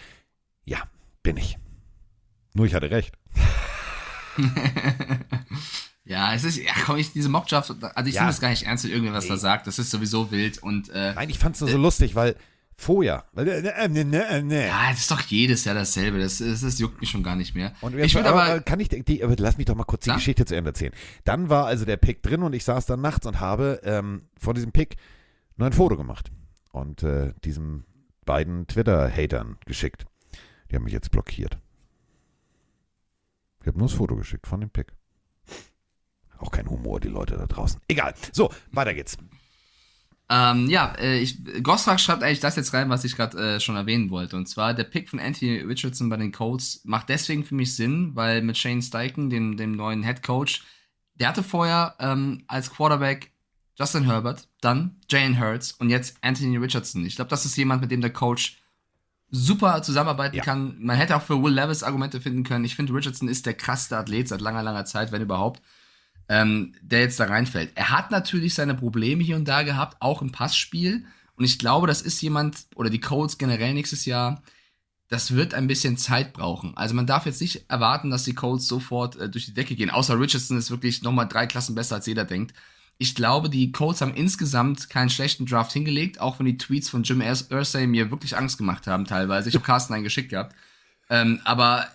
[0.65, 0.83] Ja,
[1.23, 1.57] bin ich.
[2.53, 3.17] Nur ich hatte recht.
[6.09, 8.21] ja, es ist, ja, komm, ich, diese Mockdraft, also ich Ja.
[8.21, 9.67] nehme es gar nicht ernst, wenn irgendwer was da sagt.
[9.67, 12.35] Das ist sowieso wild und, äh, Nein, ich fand es nur so lustig, weil
[12.73, 16.17] vorher, weil, äh, äh, äh, äh, äh, ja, das ist doch jedes Jahr dasselbe.
[16.19, 17.73] Das, das, das juckt mich schon gar nicht mehr.
[17.81, 20.17] Und ich würde aber, kann ich die, aber lass mich doch mal kurz die Klar.
[20.17, 20.93] Geschichte zu Ende erzählen.
[21.25, 24.53] Dann war also der Pick drin und ich saß dann nachts und habe ähm, vor
[24.55, 24.95] diesem Pick
[25.57, 26.31] nur ein Foto gemacht
[26.71, 27.83] und äh, diesen
[28.25, 30.05] beiden Twitter-Hatern geschickt.
[30.71, 31.59] Die haben mich jetzt blockiert.
[33.61, 34.93] Ich habe nur das Foto geschickt von dem Pick.
[36.39, 37.79] Auch kein Humor, die Leute da draußen.
[37.87, 38.13] Egal.
[38.31, 39.17] So, weiter geht's.
[40.31, 43.75] Ähm, ja, äh, ich, Gostrak schreibt eigentlich das jetzt rein, was ich gerade äh, schon
[43.75, 44.37] erwähnen wollte.
[44.37, 48.11] Und zwar, der Pick von Anthony Richardson bei den Colts macht deswegen für mich Sinn,
[48.15, 50.63] weil mit Shane Steichen, dem, dem neuen Head Coach,
[51.15, 53.31] der hatte vorher ähm, als Quarterback
[53.77, 57.05] Justin Herbert, dann Jalen Hurts und jetzt Anthony Richardson.
[57.05, 58.61] Ich glaube, das ist jemand, mit dem der Coach
[59.31, 60.43] super zusammenarbeiten Ja.
[60.43, 60.75] kann.
[60.79, 62.65] Man hätte auch für Will Levis Argumente finden können.
[62.65, 65.61] Ich finde, Richardson ist der krasseste Athlet seit langer, langer Zeit, wenn überhaupt,
[66.29, 67.71] ähm, der jetzt da reinfällt.
[67.75, 71.05] Er hat natürlich seine Probleme hier und da gehabt, auch im Passspiel.
[71.35, 74.41] Und ich glaube, das ist jemand, oder die Colts generell nächstes Jahr,
[75.07, 76.77] das wird ein bisschen Zeit brauchen.
[76.77, 79.89] Also man darf jetzt nicht erwarten, dass die Colts sofort äh, durch die Decke gehen.
[79.89, 82.53] Außer Richardson ist wirklich nochmal drei Klassen besser, als jeder denkt.
[82.99, 87.03] Ich glaube, die Colts haben insgesamt keinen schlechten Draft hingelegt, auch wenn die Tweets von
[87.03, 89.49] Jim Irsay mir wirklich Angst gemacht haben teilweise.
[89.49, 90.53] Ich habe Carsten einen geschickt gehabt.
[91.09, 91.87] Ähm, aber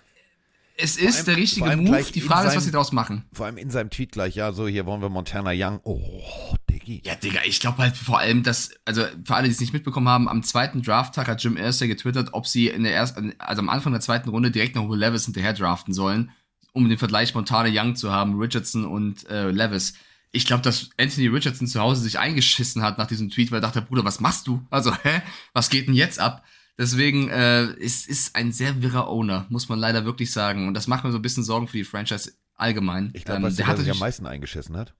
[0.77, 2.03] es ist allem- der richtige Move.
[2.13, 3.23] Die Frage ist, was sie daraus machen.
[3.33, 5.79] Vor allem in seinem Tweet gleich, ja, so hier wollen wir Montana Young.
[5.83, 7.01] Oh, Diggi.
[7.05, 10.09] Ja, Digga, ich glaube halt vor allem, dass, also für alle, die es nicht mitbekommen
[10.09, 13.69] haben, am zweiten Drafttag hat Jim Irsay getwittert, ob sie in der ersten, also am
[13.69, 16.31] Anfang der zweiten Runde direkt noch Will Levis hinterher draften sollen,
[16.73, 19.93] um den Vergleich Montana Young zu haben, Richardson und äh, Levis.
[20.31, 23.61] Ich glaube, dass Anthony Richardson zu Hause sich eingeschissen hat nach diesem Tweet, weil er
[23.61, 24.61] dachte, Bruder, was machst du?
[24.69, 25.21] Also, hä?
[25.53, 26.43] Was geht denn jetzt ab?
[26.77, 30.67] Deswegen, äh, es ist ein sehr wirrer Owner, muss man leider wirklich sagen.
[30.67, 33.11] Und das macht mir so ein bisschen Sorgen für die Franchise allgemein.
[33.13, 34.93] Ich glaube, Ähm, der hatte sich am meisten eingeschissen hat?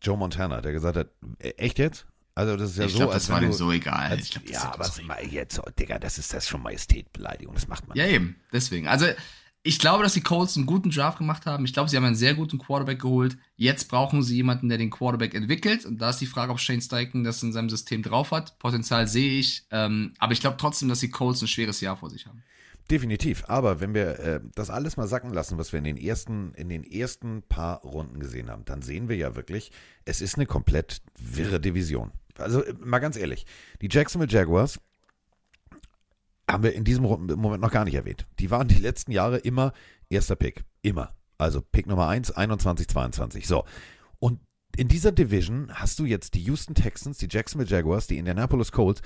[0.00, 1.08] Joe Montana, der gesagt hat,
[1.42, 2.06] "E- echt jetzt?
[2.36, 4.10] Also das ist ja ich so, glaube, als das war dem so egal.
[4.12, 7.52] als, glaub, ja, aber so was mal jetzt, oh, Digga, das ist das schon Majestätbeleidigung,
[7.54, 8.14] das macht man Ja, nicht.
[8.14, 8.36] eben.
[8.52, 8.86] Deswegen.
[8.86, 9.06] Also,
[9.68, 11.66] ich glaube, dass die Colts einen guten Draft gemacht haben.
[11.66, 13.36] Ich glaube, sie haben einen sehr guten Quarterback geholt.
[13.56, 15.84] Jetzt brauchen sie jemanden, der den Quarterback entwickelt.
[15.84, 18.58] Und da ist die Frage, ob Shane Steichen das in seinem System drauf hat.
[18.60, 19.66] Potenzial sehe ich.
[19.70, 22.42] Ähm, aber ich glaube trotzdem, dass die Colts ein schweres Jahr vor sich haben.
[22.90, 23.44] Definitiv.
[23.46, 26.70] Aber wenn wir äh, das alles mal sacken lassen, was wir in den ersten, in
[26.70, 29.70] den ersten paar Runden gesehen haben, dann sehen wir ja wirklich,
[30.06, 32.10] es ist eine komplett wirre Division.
[32.38, 33.44] Also äh, mal ganz ehrlich,
[33.82, 34.80] die Jacksonville Jaguars
[36.50, 38.26] haben wir in diesem Moment noch gar nicht erwähnt.
[38.38, 39.72] Die waren die letzten Jahre immer
[40.08, 40.64] erster Pick.
[40.82, 41.14] Immer.
[41.36, 43.46] Also Pick Nummer 1, 21, 22.
[43.46, 43.64] So.
[44.18, 44.40] Und
[44.76, 49.02] in dieser Division hast du jetzt die Houston Texans, die Jacksonville Jaguars, die Indianapolis Colts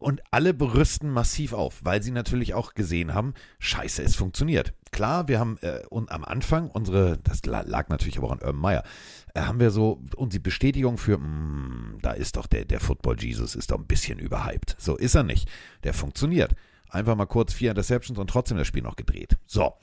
[0.00, 4.72] und alle berüsten massiv auf, weil sie natürlich auch gesehen haben, scheiße, es funktioniert.
[4.90, 8.40] Klar, wir haben äh, und am Anfang unsere, das la- lag natürlich aber auch an
[8.40, 8.82] Urban Meyer,
[9.34, 13.20] äh, haben wir so und die Bestätigung für, mh, da ist doch der, der Football
[13.20, 14.74] Jesus ist doch ein bisschen überhyped.
[14.78, 15.48] So ist er nicht.
[15.84, 16.54] Der funktioniert.
[16.88, 19.36] Einfach mal kurz vier Interceptions und trotzdem das Spiel noch gedreht.
[19.46, 19.74] So.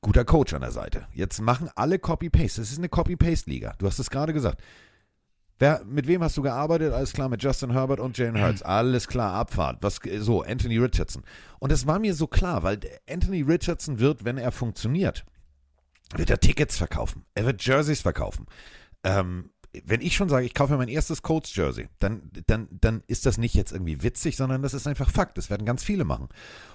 [0.00, 1.08] Guter Coach an der Seite.
[1.12, 2.62] Jetzt machen alle Copy-Paste.
[2.62, 3.74] Es ist eine Copy-Paste-Liga.
[3.78, 4.62] Du hast es gerade gesagt.
[5.58, 6.92] Wer, mit wem hast du gearbeitet?
[6.92, 8.62] Alles klar, mit Justin Herbert und Jalen Hurts.
[8.62, 9.78] Alles klar, Abfahrt.
[9.80, 11.24] Was, so, Anthony Richardson.
[11.58, 12.78] Und es war mir so klar, weil
[13.10, 15.24] Anthony Richardson wird, wenn er funktioniert,
[16.14, 17.24] wird er Tickets verkaufen.
[17.34, 18.46] Er wird Jerseys verkaufen.
[19.02, 19.50] Ähm,
[19.84, 23.26] wenn ich schon sage, ich kaufe mir mein erstes Colts Jersey, dann, dann, dann ist
[23.26, 25.36] das nicht jetzt irgendwie witzig, sondern das ist einfach Fakt.
[25.38, 26.28] Das werden ganz viele machen.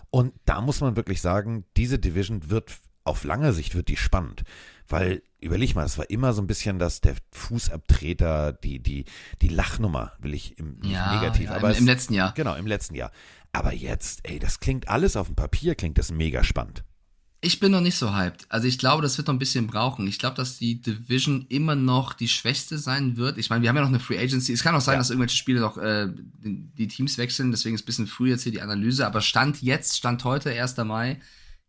[0.10, 2.72] Und da muss man wirklich sagen, diese Division wird
[3.04, 4.44] auf lange Sicht wird die spannend.
[4.88, 9.06] Weil, überleg mal, es war immer so ein bisschen das, der Fußabtreter, die, die,
[9.42, 12.34] die Lachnummer, will ich im nicht Ja, negativ, ja, aber im, es, im letzten Jahr.
[12.34, 13.12] Genau, im letzten Jahr.
[13.52, 16.84] Aber jetzt, ey, das klingt alles auf dem Papier, klingt das mega spannend.
[17.46, 18.46] Ich bin noch nicht so hyped.
[18.48, 20.08] Also ich glaube, das wird noch ein bisschen brauchen.
[20.08, 23.38] Ich glaube, dass die Division immer noch die schwächste sein wird.
[23.38, 24.54] Ich meine, wir haben ja noch eine Free Agency.
[24.54, 25.00] Es kann auch sein, Ja.
[25.00, 27.52] dass irgendwelche Spiele noch äh, die, die Teams wechseln.
[27.52, 29.06] Deswegen ist ein bisschen früh jetzt hier die Analyse.
[29.06, 30.78] Aber Stand jetzt, Stand heute, 1.
[30.78, 31.20] Mai,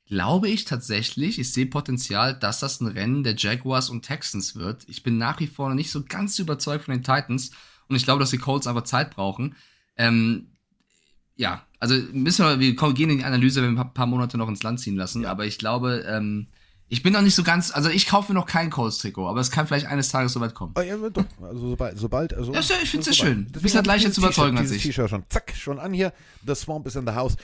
[0.06, 4.84] glaube ich tatsächlich, ich sehe Potenzial, dass das ein Rennen der Jaguars und Texans wird.
[4.88, 7.50] Ich bin nach wie vor noch nicht so ganz überzeugt von den Titans.
[7.88, 9.56] Und ich glaube, dass die Colts einfach Zeit brauchen.
[9.96, 10.48] Ähm,
[11.36, 14.48] ja, also müssen wir, wir gehen in die Analyse, wenn wir ein paar, Monate noch
[14.48, 15.26] ins Land ziehen lassen.
[15.26, 16.48] Aber ich glaube, ähm,
[16.88, 19.50] ich bin noch nicht so ganz, also ich kaufe mir noch kein Colts-Trikot, aber es
[19.50, 20.74] kann vielleicht eines Tages soweit kommen.
[20.76, 23.34] Oh, ja, doch, also sobald, sobald also, Ja, ja- ich find's sehr sobald.
[23.36, 23.46] schön.
[23.52, 24.82] Du bist halt hab ich leichter dieses zu überzeugen T-Shirt- als ich.
[24.82, 26.12] T-Shirt schon, zack, schon an hier.
[26.46, 27.36] The Swamp is in the house.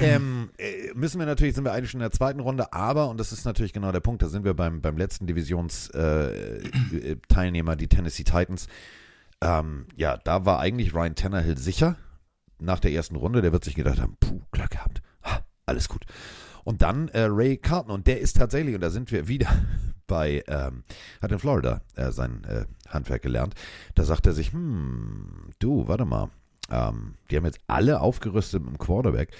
[0.00, 3.18] Ähm, äh, müssen wir natürlich, sind wir eigentlich schon in der zweiten Runde, aber, und
[3.18, 7.76] das ist natürlich genau der Punkt, da sind wir beim, beim letzten Divisionsteilnehmer, äh, Teilnehmer,
[7.76, 8.66] die Tennessee Titans.
[9.40, 11.96] Ähm, ja, da war eigentlich Ryan Tannehill sicher
[12.58, 13.40] nach der ersten Runde.
[13.42, 15.00] Der wird sich gedacht haben, puh, Glück gehabt.
[15.24, 16.04] Ha, alles gut.
[16.68, 19.48] Und dann äh, Ray Carton, und der ist tatsächlich, und da sind wir wieder
[20.06, 20.82] bei, ähm,
[21.22, 23.54] hat in Florida äh, sein äh, Handwerk gelernt.
[23.94, 26.28] Da sagt er sich, hm, du, warte mal,
[26.70, 29.30] ähm, die haben jetzt alle aufgerüstet mit dem Quarterback.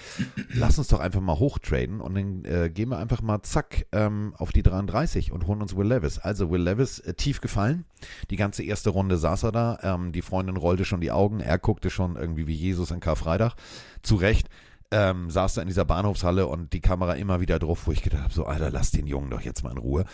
[0.55, 4.33] Lass uns doch einfach mal hochtraden und dann äh, gehen wir einfach mal zack ähm,
[4.35, 6.17] auf die 33 und holen uns Will Levis.
[6.17, 7.85] Also Will Levis äh, tief gefallen.
[8.31, 9.77] Die ganze erste Runde saß er da.
[9.83, 11.41] Ähm, die Freundin rollte schon die Augen.
[11.41, 13.53] Er guckte schon irgendwie wie Jesus an Karfreitag.
[14.01, 14.49] Zu Recht.
[14.91, 18.23] Ähm, saß da in dieser Bahnhofshalle und die Kamera immer wieder drauf, wo ich gedacht
[18.23, 20.05] habe, so, Alter, lass den Jungen doch jetzt mal in Ruhe.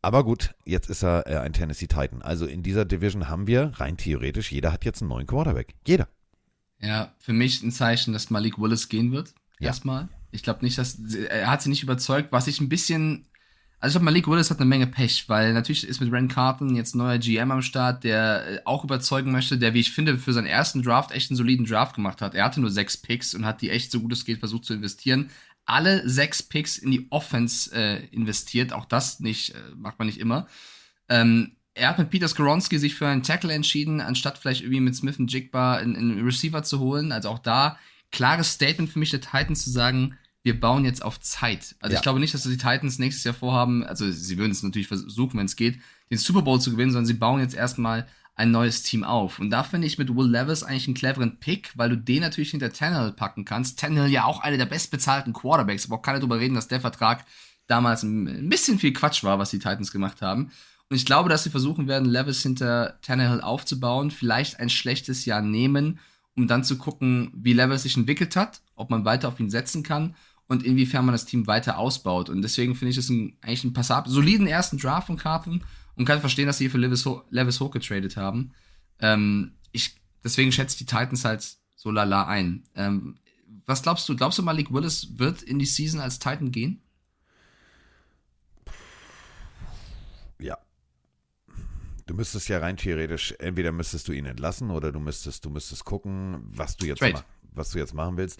[0.00, 2.22] Aber gut, jetzt ist er äh, ein Tennessee Titan.
[2.22, 5.74] Also in dieser Division haben wir rein theoretisch, jeder hat jetzt einen neuen Quarterback.
[5.86, 6.08] Jeder.
[6.80, 9.34] Ja, für mich ein Zeichen, dass Malik Willis gehen wird.
[9.58, 9.68] Ja.
[9.68, 10.08] Erstmal.
[10.30, 13.26] Ich glaube nicht, dass er hat sie nicht überzeugt, was ich ein bisschen.
[13.84, 16.74] Also ich glaube, Malik Willis hat eine Menge Pech, weil natürlich ist mit Ren Carton
[16.74, 20.32] jetzt neuer GM am Start, der äh, auch überzeugen möchte, der, wie ich finde, für
[20.32, 22.34] seinen ersten Draft echt einen soliden Draft gemacht hat.
[22.34, 24.72] Er hatte nur sechs Picks und hat die echt so gut es geht versucht zu
[24.72, 25.28] investieren.
[25.66, 28.72] Alle sechs Picks in die Offense äh, investiert.
[28.72, 30.48] Auch das nicht, äh, macht man nicht immer.
[31.10, 34.96] Ähm, er hat mit Peter Skoronski sich für einen Tackle entschieden, anstatt vielleicht irgendwie mit
[34.96, 37.12] Smith und Jigba einen, einen Receiver zu holen.
[37.12, 37.78] Also auch da
[38.10, 41.74] klares Statement für mich der Titans zu sagen, wir bauen jetzt auf Zeit.
[41.80, 41.98] Also Ja.
[41.98, 45.38] ich glaube nicht, dass die Titans nächstes Jahr vorhaben, also sie würden es natürlich versuchen,
[45.38, 45.80] wenn es geht,
[46.10, 49.38] den Super Bowl zu gewinnen, sondern sie bauen jetzt erstmal ein neues Team auf.
[49.38, 52.50] Und da finde ich mit Will Levis eigentlich einen cleveren Pick, weil du den natürlich
[52.50, 53.78] hinter Tannehill packen kannst.
[53.78, 57.24] Tannehill ja auch einer der bestbezahlten Quarterbacks, aber auch keiner drüber reden, dass der Vertrag
[57.66, 60.50] damals ein ein bisschen viel Quatsch war, was die Titans gemacht haben.
[60.90, 65.40] Und ich glaube, dass sie versuchen werden, Levis hinter Tannehill aufzubauen, vielleicht ein schlechtes Jahr
[65.40, 66.00] nehmen,
[66.36, 69.82] um dann zu gucken, wie Levis sich entwickelt hat, ob man weiter auf ihn setzen
[69.82, 70.14] kann
[70.46, 72.28] und inwiefern man das Team weiter ausbaut.
[72.28, 75.64] Und deswegen finde ich es eigentlich einen passab soliden ersten Draft von Carton
[75.96, 78.52] und kann verstehen, dass sie hier für Levis, ho Levis hochgetradet haben.
[78.98, 82.64] Ähm, ich, deswegen schätze ich die Titans halt so lala ein.
[82.74, 83.16] Ähm,
[83.66, 84.16] was glaubst du?
[84.16, 86.82] Glaubst du, Malik Willis wird in die Season als Titan gehen?
[90.38, 90.58] Ja.
[92.06, 95.86] Du müsstest ja rein theoretisch, entweder müsstest du ihn entlassen oder du müsstest, du müsstest
[95.86, 97.02] gucken, was du jetzt,
[97.52, 98.38] was du jetzt machen willst.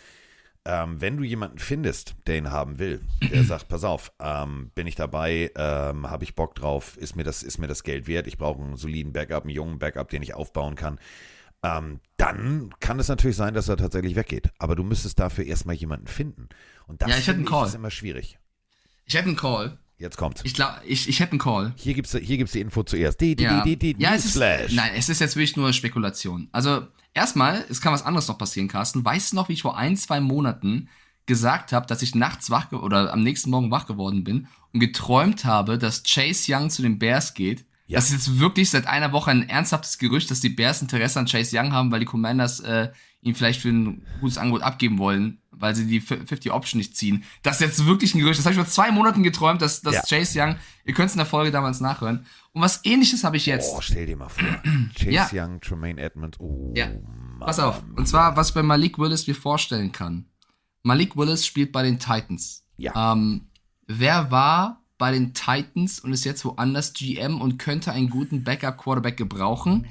[0.66, 4.86] Ähm, wenn du jemanden findest, der ihn haben will, der sagt, pass auf, ähm, bin
[4.86, 8.26] ich dabei, ähm, habe ich Bock drauf, ist mir das, ist mir das Geld wert,
[8.26, 10.98] ich brauche einen soliden Backup, einen jungen Backup, den ich aufbauen kann,
[11.62, 14.50] ähm, dann kann es natürlich sein, dass er tatsächlich weggeht.
[14.58, 16.48] Aber du müsstest dafür erstmal jemanden finden.
[16.86, 17.66] Und das Ja, ich hätte einen Call.
[17.66, 18.38] ist immer schwierig.
[19.06, 19.78] Ich hätte einen Call.
[19.96, 20.42] Jetzt kommt's.
[20.44, 21.72] Ich glaube, ich, ich hätte einen Call.
[21.76, 23.20] Hier gibt's, hier gibt's die Info zuerst.
[23.20, 25.72] Die, die, Ja, die, die, die ja es ist, nein, es ist jetzt wirklich nur
[25.72, 26.48] Spekulation.
[26.52, 29.04] Also, erstmal, es kann was anderes noch passieren, Carsten.
[29.04, 30.88] Weißt du noch, wie ich vor ein, zwei Monaten
[31.26, 35.44] gesagt habe, dass ich nachts wach oder am nächsten Morgen wach geworden bin und geträumt
[35.44, 37.64] habe, dass Chase Young zu den Bears geht?
[37.86, 37.96] Ja.
[37.98, 41.26] Das ist jetzt wirklich seit einer Woche ein ernsthaftes Gerücht, dass die Bears Interesse an
[41.26, 45.42] Chase Young haben, weil die Commanders äh, ihn vielleicht für ein gutes Angebot abgeben wollen,
[45.50, 47.24] weil sie die 50 Option nicht ziehen.
[47.42, 48.38] Das ist jetzt wirklich ein Gerücht.
[48.38, 50.02] Das habe ich vor zwei Monaten geträumt, dass, dass Ja.
[50.18, 50.56] Chase Young,
[50.86, 52.24] ihr könnt es in der Folge damals nachhören.
[52.52, 53.70] Und was ähnliches habe ich jetzt.
[53.74, 54.46] Oh, stell dir mal vor.
[54.94, 55.28] Chase Ja.
[55.32, 56.38] Young, Tremaine Edmonds.
[56.40, 56.86] Oh, Ja.
[56.86, 57.82] Mann, Pass auf.
[57.96, 60.26] Und zwar, was ich bei Malik Willis mir vorstellen kann.
[60.82, 62.64] Malik Willis spielt bei den Titans.
[62.76, 63.12] Ja.
[63.12, 63.48] Ähm,
[63.86, 69.18] wer war bei den Titans und ist jetzt woanders GM und könnte einen guten Backup-Quarterback
[69.18, 69.84] gebrauchen?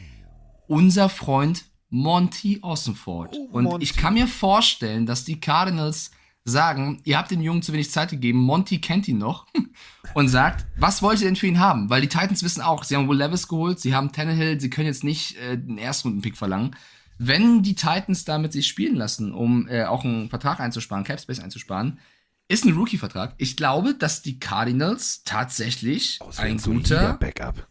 [0.67, 3.35] Unser Freund Monty Ossenford.
[3.37, 3.83] Oh, und Monty.
[3.83, 6.09] ich kann mir vorstellen, dass die Cardinals
[6.45, 9.45] sagen, ihr habt dem Jungen zu wenig Zeit gegeben, Monty kennt ihn noch
[10.15, 11.91] und sagt, was wollt ihr denn für ihn haben?
[11.91, 14.87] Weil die Titans wissen auch, sie haben Will Levis geholt, sie haben Tannehill, sie können
[14.87, 16.75] jetzt nicht äh, den Erstrunden-Pick verlangen.
[17.19, 21.99] Wenn die Titans damit sich spielen lassen, um äh, auch einen Vertrag einzusparen, Capspace einzusparen,
[22.47, 23.33] ist ein Rookie-Vertrag.
[23.37, 27.67] Ich glaube, dass die Cardinals tatsächlich Oh, ein guter Backup.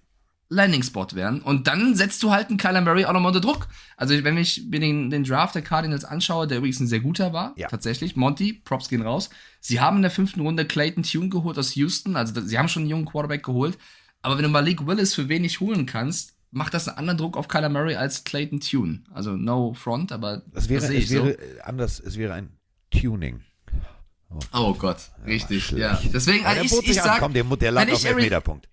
[0.49, 1.41] Landing-Spot werden.
[1.41, 3.69] Und dann setzt du halt einen Kyler Murray auch nochmal unter Druck.
[3.97, 7.33] Also wenn ich mir den, den Draft der Cardinals anschaue, der übrigens ein sehr guter
[7.33, 7.69] war, Ja.
[7.69, 9.31] tatsächlich, Monty, Props gehen raus.
[9.61, 12.83] Sie haben in der fünften Runde Clayton Tune geholt aus Houston, also sie haben schon
[12.83, 13.79] einen jungen Quarterback geholt.
[14.21, 17.49] Aber wenn du Malik Willis für wenig holen kannst, macht das einen anderen Druck auf
[17.49, 19.05] Kyler Murray als Clayton Tune.
[19.11, 21.63] Also no front, aber Es wäre, sehe es wäre so.
[21.63, 22.51] anders, es wäre ein
[22.91, 23.41] Tuning.
[24.53, 26.01] Oh Gott, richtig, ja.
[26.13, 27.07] Deswegen, also der ich, ich sich an.
[27.09, 28.69] sag, Komm, der, der lag wenn auf ich dem Eric- Elfmeterpunkt.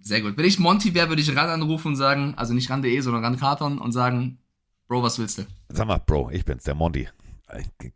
[0.00, 0.36] Sehr gut.
[0.36, 3.38] Wenn ich Monty wäre, würde ich Ran anrufen und sagen, also nicht Ran.de, sondern Ran
[3.38, 4.38] Carton und sagen,
[4.88, 5.46] Bro, was willst du?
[5.68, 7.08] Sag mal, Bro, ich bin's, der Monty.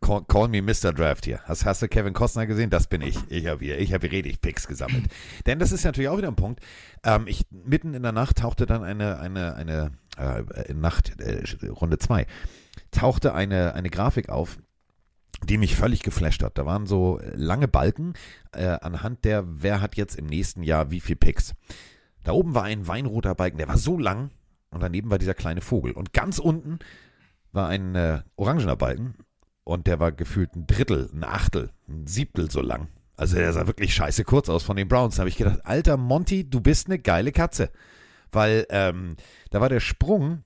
[0.01, 0.93] Call, call me Mr.
[0.93, 1.41] Draft hier.
[1.45, 2.69] Hast, hast du Kevin Costner gesehen?
[2.69, 3.17] Das bin ich.
[3.29, 5.05] Ich habe hier, ich habe hier richtig Picks gesammelt.
[5.47, 6.61] Denn das ist natürlich auch wieder ein Punkt.
[7.03, 11.97] Ähm, ich, mitten in der Nacht tauchte dann eine, eine, eine äh, Nacht, äh, Runde
[11.97, 12.27] 2,
[12.91, 14.59] tauchte eine, eine Grafik auf,
[15.43, 16.57] die mich völlig geflasht hat.
[16.57, 18.13] Da waren so lange Balken,
[18.53, 21.53] äh, anhand der, wer hat jetzt im nächsten Jahr wie viel Picks.
[22.23, 24.31] Da oben war ein weinroter Balken, der war so lang
[24.71, 25.91] und daneben war dieser kleine Vogel.
[25.91, 26.79] Und ganz unten
[27.51, 29.15] war ein äh, orangener Balken
[29.63, 32.87] und der war gefühlt ein Drittel, ein Achtel, ein Siebtel so lang.
[33.15, 35.15] Also der sah wirklich scheiße kurz aus von den Browns.
[35.15, 37.71] Da habe ich gedacht, alter Monty, du bist eine geile Katze.
[38.31, 39.15] Weil ähm,
[39.49, 40.43] da war der Sprung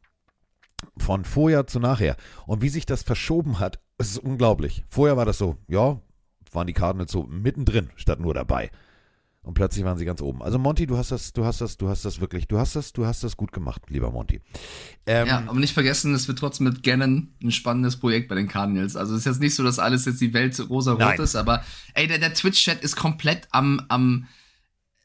[0.97, 2.15] Von vorher zu nachher.
[2.45, 4.83] Und wie sich das verschoben hat, ist unglaublich.
[4.89, 5.99] Vorher war das so, ja,
[6.51, 8.71] waren die Cardinals so mittendrin, statt nur dabei.
[9.43, 10.43] Und plötzlich waren sie ganz oben.
[10.43, 12.93] Also Monty, du hast das, du hast das, du hast das wirklich, du hast das,
[12.93, 14.39] du hast das gut gemacht, lieber Monty.
[15.07, 18.47] Ähm, ja, aber nicht vergessen, es wird trotzdem mit Gannon ein spannendes Projekt bei den
[18.47, 18.95] Cardinals.
[18.95, 21.63] Also es ist jetzt nicht so, dass alles jetzt die Welt rosa-rot ist, aber
[21.95, 24.27] ey, der, der Twitch-Chat ist komplett am, am,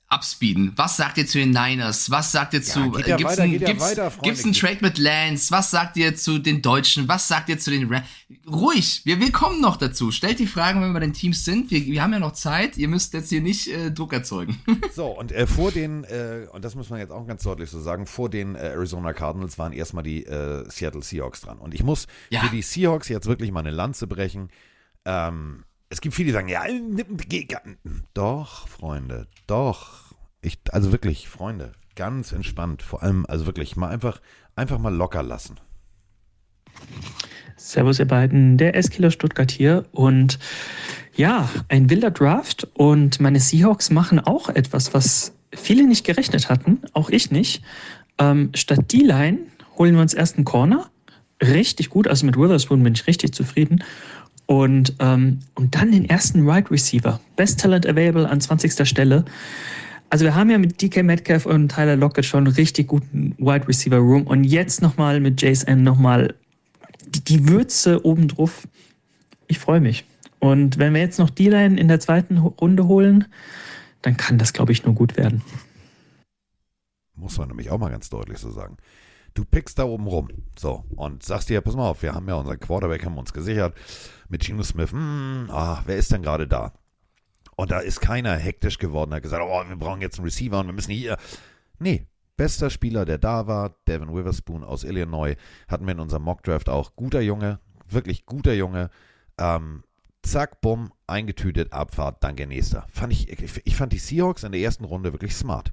[0.09, 0.73] abspeeden.
[0.77, 2.11] Was sagt ihr zu den Niners?
[2.11, 4.79] Was sagt ihr zu, ja gibt's, weiter, ein, geht ja gibt's, weiter, gibt's einen Trade
[4.81, 5.51] mit Lance?
[5.51, 7.09] Was sagt ihr zu den Deutschen?
[7.09, 8.03] Was sagt ihr zu den Ra
[8.49, 10.13] Ruhig, wir, wir kommen noch dazu.
[10.13, 11.71] Stellt die Fragen, wenn wir bei den Teams sind.
[11.71, 12.77] Wir, wir haben ja noch Zeit.
[12.77, 14.59] Ihr müsst jetzt hier nicht äh, Druck erzeugen.
[14.95, 17.81] So, und äh, vor den, äh, und das muss man jetzt auch ganz deutlich so
[17.81, 21.59] sagen, vor den äh, Arizona Cardinals waren erstmal die äh, Seattle Seahawks dran.
[21.59, 22.41] Und ich muss Ja.
[22.41, 24.49] für die Seahawks jetzt wirklich mal eine Lanze brechen.
[25.05, 26.65] Ähm, es gibt viele, die sagen, ja,
[28.15, 30.15] doch, Freunde, doch.
[30.41, 32.83] Ich, also wirklich, Freunde, ganz entspannt.
[32.83, 34.21] Vor allem, also wirklich, mal einfach,
[34.55, 35.59] einfach mal locker lassen.
[37.57, 40.39] Servus ihr beiden, der S-Killer Stuttgart hier und
[41.15, 46.83] ja, ein wilder Draft und meine Seahawks machen auch etwas, was viele nicht gerechnet hatten,
[46.93, 47.63] auch ich nicht.
[48.19, 49.39] Ähm, statt D-Line
[49.79, 50.91] holen wir uns erst einen Corner,
[51.43, 53.83] richtig gut, also mit Witherspoon bin ich richtig zufrieden
[54.47, 58.89] und, ähm, und dann den ersten Wide right Receiver, Best Talent Available an 20.
[58.89, 59.25] Stelle.
[60.09, 63.67] Also wir haben ja mit DK Metcalf und Tyler Lockett schon einen richtig guten Wide
[63.67, 66.35] Receiver Room und jetzt nochmal mit Jason nochmal
[67.09, 68.69] die, die Würze obendrauf.
[69.49, 70.05] Ich freue mich.
[70.39, 73.27] Und wenn wir jetzt noch D-Line in der zweiten Runde holen,
[74.03, 75.43] dann kann das, glaube ich, nur gut werden.
[77.17, 78.77] Muss man nämlich auch mal ganz deutlich so sagen.
[79.35, 80.29] Du pickst da oben rum.
[80.57, 80.85] So.
[80.95, 83.75] Und sagst dir, pass mal auf, wir haben ja unseren Quarterback, haben uns gesichert.
[84.29, 86.73] Mit Geno Smith, hm, ah, wer ist denn gerade da?
[87.57, 90.67] Und da ist keiner hektisch geworden, hat gesagt, oh, wir brauchen jetzt einen Receiver und
[90.67, 91.17] wir müssen hier.
[91.79, 92.07] Nee,
[92.37, 95.37] bester Spieler, der da war, Devin Witherspoon aus Illinois,
[95.69, 96.97] hatten wir in unserem Mockdraft auch.
[96.97, 98.91] Guter Junge, wirklich guter Junge.
[99.39, 99.85] Ähm,
[100.23, 102.87] zack, bumm, eingetütet, Abfahrt, danke, nächster.
[102.89, 105.73] Fand ich, ich, ich fand die Seahawks in der ersten Runde wirklich smart.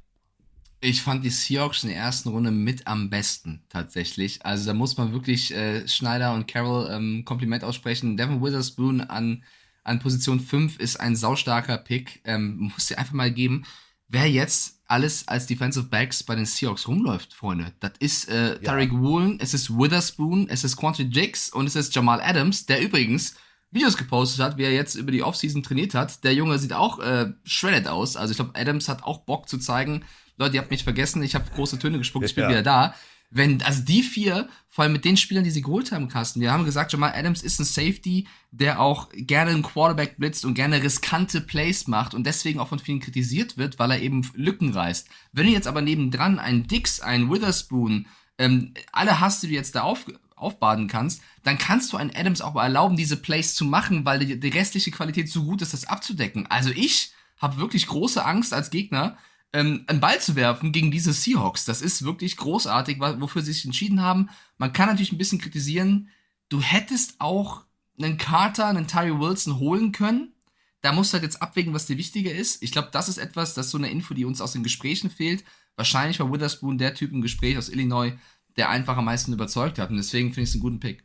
[0.83, 4.45] Ich fand die Seahawks in der ersten Runde mit am besten, tatsächlich.
[4.45, 8.17] Also da muss man wirklich äh, Schneider und Carroll ähm, Kompliment aussprechen.
[8.17, 9.45] Devin Witherspoon an,
[9.85, 12.19] an Position 5 ist ein saustarker Pick.
[12.25, 13.63] Ähm, muss dir einfach mal geben,
[14.09, 17.71] wer jetzt alles als Defensive Backs bei den Seahawks rumläuft, Freunde.
[17.79, 21.95] Das ist äh, Tariq Woolen, es ist Witherspoon, es ist Quantry Dix und es ist
[21.95, 23.35] Jamal Adams, der übrigens
[23.71, 26.25] Videos gepostet hat, wie er jetzt über die Offseason trainiert hat.
[26.25, 28.17] Der Junge sieht auch äh, shredded aus.
[28.17, 30.03] Also ich glaube, Adams hat auch Bock zu zeigen,
[30.37, 32.49] Leute, ihr habt mich vergessen, ich habe große Töne gespuckt, ich bin Ja.
[32.49, 32.95] wieder da.
[33.35, 36.51] Wenn, also die vier, vor allem mit den Spielern, die sie geholt haben, Carsten, wir
[36.51, 40.83] haben gesagt, Jamal Adams ist ein Safety, der auch gerne einen Quarterback blitzt und gerne
[40.83, 45.07] riskante Plays macht und deswegen auch von vielen kritisiert wird, weil er eben Lücken reißt.
[45.31, 48.05] Wenn du jetzt aber nebendran einen Dix, einen Witherspoon,
[48.37, 50.05] ähm, alle hast, die du jetzt da auf,
[50.35, 54.19] aufbaden kannst, dann kannst du einen Adams auch mal erlauben, diese Plays zu machen, weil
[54.19, 56.45] die, die restliche Qualität so gut ist, das abzudecken.
[56.51, 59.17] Also ich habe wirklich große Angst als Gegner,
[59.53, 61.65] ähm, einen Ball zu werfen gegen diese Seahawks.
[61.65, 64.29] Das ist wirklich großartig, wofür sie sich entschieden haben.
[64.57, 66.09] Man kann natürlich ein bisschen kritisieren.
[66.49, 67.63] Du hättest auch
[67.97, 70.33] einen Carter, einen Tyree Wilson holen können.
[70.81, 72.61] Da musst du halt jetzt abwägen, was dir wichtiger ist.
[72.61, 75.09] Ich glaube, das ist etwas, das ist so eine Info, die uns aus den Gesprächen
[75.09, 75.43] fehlt.
[75.75, 78.13] Wahrscheinlich war Witherspoon der Typ im Gespräch aus Illinois,
[78.57, 79.91] der einfach am meisten überzeugt hat.
[79.91, 81.03] Und deswegen finde ich es einen guten Pick.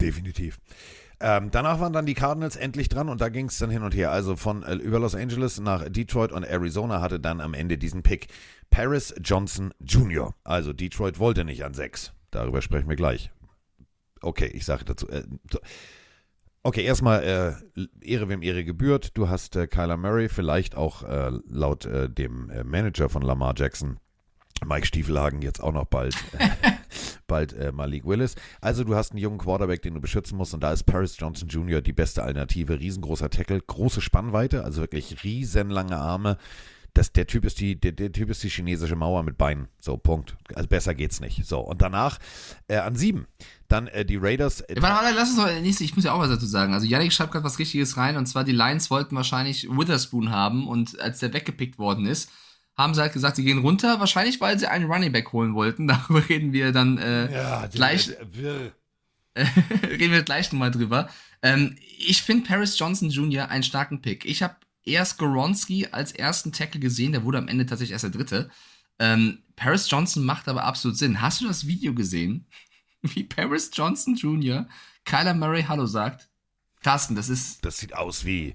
[0.00, 0.58] Definitiv.
[1.26, 3.94] Ähm, danach waren dann die Cardinals endlich dran und da ging es dann hin und
[3.94, 4.12] her.
[4.12, 8.02] Also von äh, über Los Angeles nach Detroit und Arizona hatte dann am Ende diesen
[8.02, 8.26] Pick
[8.68, 10.34] Paris Johnson Jr.
[10.44, 12.12] Also Detroit wollte nicht an sechs.
[12.30, 13.30] Darüber sprechen wir gleich.
[14.20, 15.08] Okay, ich sage dazu.
[15.08, 15.22] Äh.
[16.62, 19.16] Okay, erstmal äh, Ehre wem Ehre gebührt.
[19.16, 23.54] Du hast äh, Kyler Murray, vielleicht auch äh, laut äh, dem äh, Manager von Lamar
[23.56, 23.98] Jackson,
[24.62, 26.16] Mike Stiefelhagen, jetzt auch noch bald,
[27.26, 28.34] bald äh, Malik Willis.
[28.60, 31.48] Also du hast einen jungen Quarterback, den du beschützen musst und da ist Paris Johnson
[31.48, 31.80] Jr.
[31.80, 32.78] die beste Alternative.
[32.78, 36.38] Riesengroßer Tackle, große Spannweite, also wirklich riesenlange Arme.
[36.94, 39.66] Das, der, typ ist die, der, der Typ ist die chinesische Mauer mit Beinen.
[39.80, 40.36] So, Punkt.
[40.54, 41.44] Also besser geht's nicht.
[41.44, 42.20] So, und danach
[42.68, 43.26] äh, an sieben.
[43.66, 44.60] Dann äh, die Raiders.
[44.60, 46.72] Äh, Warte, warte, lass uns doch, nächste, ich muss ja auch was dazu sagen.
[46.72, 50.68] Also Yannick schreibt gerade was Richtiges rein und zwar die Lions wollten wahrscheinlich Witherspoon haben
[50.68, 52.30] und als der weggepickt worden ist,
[52.76, 55.86] haben sie halt gesagt, sie gehen runter, wahrscheinlich weil sie einen Running Back holen wollten.
[55.88, 59.42] Darüber reden wir dann äh, ja, gleich, äh,
[59.86, 61.08] reden wir gleich nochmal drüber.
[61.42, 63.48] Ähm, ich finde Paris Johnson Jr.
[63.48, 64.24] einen starken Pick.
[64.24, 68.10] Ich habe erst Goronski als ersten Tackle gesehen, der wurde am Ende tatsächlich erst der
[68.10, 68.50] dritte.
[68.98, 71.20] Ähm, Paris Johnson macht aber absolut Sinn.
[71.20, 72.46] Hast du das Video gesehen,
[73.02, 74.66] wie Paris Johnson Jr.
[75.04, 76.28] Kyler Murray Hallo sagt?
[76.82, 78.54] Carsten, das ist, Das sieht aus wie.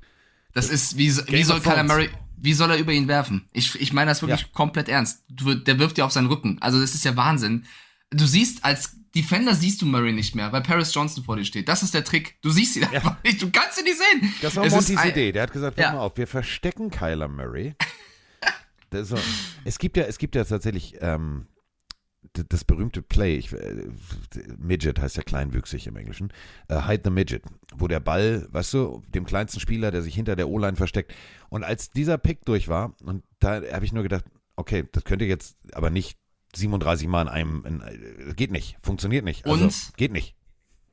[0.54, 1.84] das ist, wie, wie soll Kyler.
[1.84, 2.10] Murray,
[2.42, 3.48] wie soll er über ihn werfen?
[3.54, 4.48] Ich, ich meine das wirklich Ja.
[4.54, 5.24] komplett ernst.
[5.30, 6.58] Du, der wirft dir auf seinen Rücken.
[6.62, 7.66] Also das ist ja Wahnsinn.
[8.12, 11.68] Du siehst als Defender siehst du Murray nicht mehr, weil Paris Johnson vor dir steht.
[11.68, 12.38] Das ist der Trick.
[12.44, 13.42] Du siehst ihn einfach nicht.
[13.42, 14.34] Du kannst ihn nicht sehen.
[14.42, 15.32] Das war Es Montys Idee.
[15.32, 15.94] Der hat gesagt, pass Ja.
[15.94, 17.74] mal auf, wir verstecken Kyler Murray.
[18.92, 19.18] So,
[19.66, 21.46] es gibt ja, es gibt ja tatsächlich ähm,
[22.34, 23.88] das berühmte Play, ich, äh,
[24.58, 26.32] Midget heißt ja kleinwüchsig im Englischen,
[26.68, 27.44] äh, Hide the Midget,
[27.76, 31.14] wo der Ball, weißt du, dem kleinsten Spieler, der sich hinter der O-Line versteckt.
[31.50, 35.26] Und als dieser Pick durch war, und da habe ich nur gedacht, okay, das könnte
[35.26, 36.18] jetzt aber nicht
[36.56, 39.46] 37 Mal in einem, in, äh, geht nicht, funktioniert nicht.
[39.46, 39.94] Also, Und?
[39.98, 40.36] Geht nicht.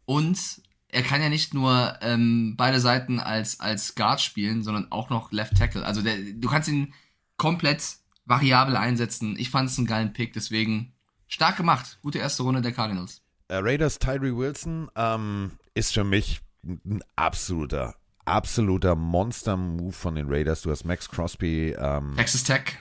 [0.05, 5.11] Und er kann ja nicht nur ähm, beide Seiten als, als Guard spielen, sondern auch
[5.11, 5.85] noch Left Tackle.
[5.85, 6.95] Also der, du kannst ihn
[7.37, 9.37] komplett variabel einsetzen.
[9.39, 10.93] Ich fand es einen geilen Pick, deswegen
[11.29, 11.99] stark gemacht.
[12.03, 13.23] Gute erste Runde der Cardinals.
[13.49, 20.63] Äh, Raiders Tyree Wilson ähm, ist für mich ein absoluter, absoluter Monster-Move von den Raiders.
[20.63, 22.79] Du hast Max Crosby, ähm, Texas Tech.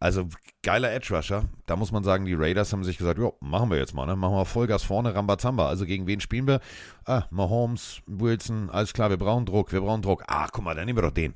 [0.00, 0.28] also
[0.62, 1.44] geiler Edge-Rusher.
[1.66, 4.16] Da muss man sagen, die Raiders haben sich gesagt, jo, machen wir jetzt mal, ne?
[4.16, 5.68] machen wir Vollgas vorne, Rambazamba.
[5.68, 6.60] Also gegen wen spielen wir?
[7.04, 10.24] Ah, Mahomes, Wilson, alles klar, wir brauchen Druck, wir brauchen Druck.
[10.26, 11.34] Ah, guck mal, dann nehmen wir doch den.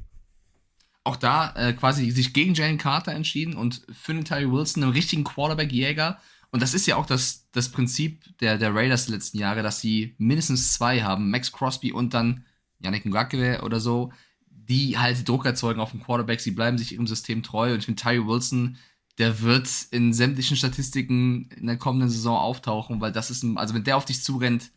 [1.04, 4.92] Auch da äh, quasi sich gegen Jalen Carter entschieden und für den Tyree Wilson, einen
[4.92, 6.18] richtigen Quarterback-Jäger.
[6.54, 9.80] Und das ist ja auch das, das Prinzip der, der Raiders der letzten Jahre, dass
[9.80, 12.44] sie mindestens zwei haben, Max Crosby und dann
[12.78, 14.12] Yannick Ngakwe oder so,
[14.46, 16.40] die halt Druck erzeugen auf den Quarterback.
[16.40, 17.72] Sie bleiben sich ihrem System treu.
[17.72, 18.76] Und ich finde, Tyree Wilson,
[19.18, 23.74] der wird in sämtlichen Statistiken in der kommenden Saison auftauchen, weil das ist ein, also
[23.74, 24.70] wenn der auf dich zurennt,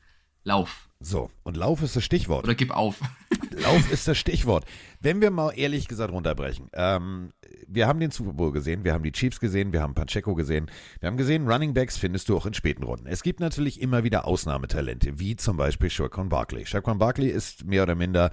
[0.43, 0.86] lauf.
[0.99, 2.43] So, und Lauf ist das Stichwort.
[2.43, 2.99] Oder gib auf.
[3.51, 4.65] Lauf ist das Stichwort.
[4.99, 6.69] Wenn wir mal ehrlich gesagt runterbrechen.
[6.73, 7.31] Ähm,
[7.67, 10.71] wir haben den Super Bowl gesehen, wir haben die Chiefs gesehen, wir haben Pacheco gesehen.
[10.99, 13.05] Wir haben gesehen, Running Backs findest du auch in späten Runden.
[13.07, 16.65] Es gibt natürlich immer wieder Ausnahmetalente, wie zum Beispiel Shaquan Barkley.
[16.65, 18.31] Shaquan Barkley ist mehr oder minder,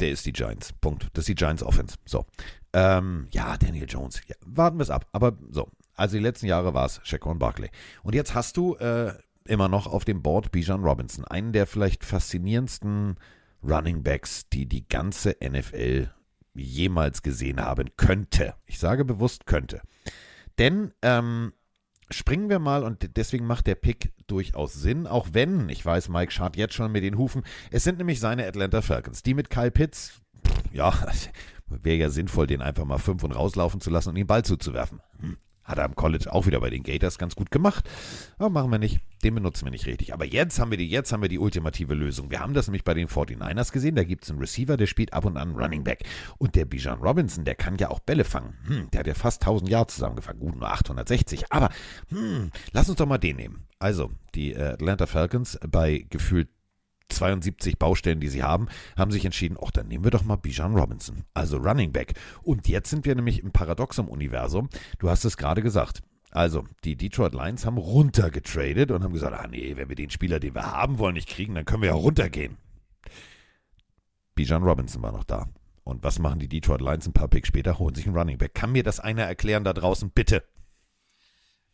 [0.00, 0.72] der ist die Giants.
[0.72, 1.08] Punkt.
[1.12, 1.96] Das ist die Giants Offense.
[2.04, 2.26] So.
[2.72, 4.20] Ähm, ja, Daniel Jones.
[4.26, 5.06] Ja, warten wir es ab.
[5.12, 5.70] Aber so.
[5.96, 7.70] Also die letzten Jahre war es Shaquan Barkley.
[8.02, 9.12] Und jetzt hast du äh,
[9.46, 13.16] immer noch auf dem Board Bijan Robinson, einen der vielleicht faszinierendsten
[13.62, 16.10] Running Backs, die die ganze NFL
[16.54, 18.54] jemals gesehen haben könnte.
[18.66, 19.80] Ich sage bewusst könnte.
[20.58, 21.52] Denn ähm,
[22.10, 26.32] springen wir mal und deswegen macht der Pick durchaus Sinn, auch wenn, ich weiß, Mike
[26.32, 29.70] schart jetzt schon mit den Hufen, es sind nämlich seine Atlanta Falcons, die mit Kyle
[29.70, 30.92] Pitts, pff, ja,
[31.66, 35.00] wäre ja sinnvoll, den einfach mal fünf und rauslaufen zu lassen und den Ball zuzuwerfen.
[35.20, 35.36] Hm.
[35.64, 37.88] Hat er am College auch wieder bei den Gators ganz gut gemacht.
[38.38, 39.00] Aber machen wir nicht.
[39.22, 40.12] Den benutzen wir nicht richtig.
[40.12, 42.30] Aber jetzt haben wir die, jetzt haben wir die ultimative Lösung.
[42.30, 43.96] Wir haben das nämlich bei den 49ers gesehen.
[43.96, 46.04] Da gibt es einen Receiver, der spielt ab und an Running Back.
[46.38, 48.54] Und der Bijan Robinson, der kann ja auch Bälle fangen.
[48.66, 50.40] Hm, der hat ja fast 1000 Yards zusammengefangen.
[50.40, 51.50] Gut, nur 860.
[51.50, 51.70] Aber,
[52.08, 53.66] hm, lass uns doch mal den nehmen.
[53.78, 56.48] Also, die äh, Atlanta Falcons bei gefühlt
[57.08, 60.76] 72 Baustellen, die sie haben, haben sich entschieden, ach, dann nehmen wir doch mal Bijan
[60.76, 62.14] Robinson, also Running Back.
[62.42, 64.68] Und jetzt sind wir nämlich im Paradoxum-Universum.
[64.98, 66.02] Du hast es gerade gesagt.
[66.30, 70.40] Also, die Detroit Lions haben runtergetradet und haben gesagt, ah nee, wenn wir den Spieler,
[70.40, 72.56] den wir haben wollen, nicht kriegen, dann können wir ja runtergehen.
[74.34, 75.46] Bijan Robinson war noch da.
[75.84, 77.78] Und was machen die Detroit Lions ein paar Picks später?
[77.78, 78.54] Holen sich einen Running Back.
[78.54, 80.10] Kann mir das einer erklären da draußen?
[80.10, 80.42] Bitte.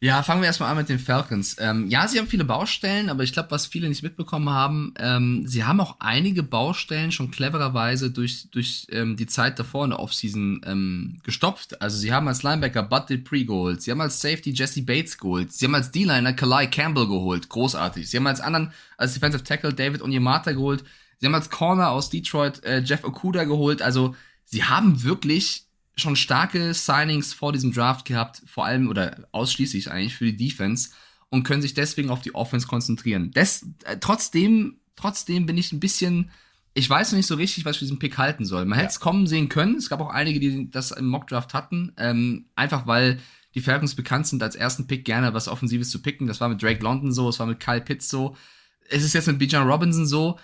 [0.03, 1.57] Ja, fangen wir erstmal an mit den Falcons.
[1.59, 5.47] Ähm, ja, sie haben viele Baustellen, aber ich glaube, was viele nicht mitbekommen haben, ähm,
[5.47, 10.01] sie haben auch einige Baustellen schon clevererweise durch, durch ähm, die Zeit davor in der
[10.01, 11.83] Offseason ähm, gestopft.
[11.83, 15.53] Also sie haben als Linebacker Bud Dupree geholt, sie haben als Safety Jesse Bates geholt,
[15.53, 18.09] sie haben als D-Liner Kalai Campbell geholt, großartig.
[18.09, 20.83] Sie haben als anderen, als Defensive Tackle David Onyemata geholt,
[21.19, 23.83] sie haben als Corner aus Detroit äh, Jeff Okuda geholt.
[23.83, 24.15] Also
[24.47, 25.67] sie haben wirklich
[25.97, 30.91] schon starke Signings vor diesem Draft gehabt, vor allem oder ausschließlich eigentlich für die Defense
[31.29, 33.31] und können sich deswegen auf die Offense konzentrieren.
[33.33, 36.31] Des, äh, trotzdem, trotzdem bin ich ein bisschen,
[36.75, 38.65] ich weiß noch nicht so richtig, was ich für diesen Pick halten soll.
[38.65, 39.77] Man hätte es kommen sehen können.
[39.77, 43.21] Es gab auch einige, die das im Mockdraft hatten, ähm, einfach weil
[43.55, 46.27] die Falcons bekannt sind, als ersten Pick gerne was Offensives zu picken.
[46.27, 48.37] Das war mit Drake London so, es war mit Kyle Pitts so.
[48.89, 50.39] Es ist jetzt mit Bijan Robinson so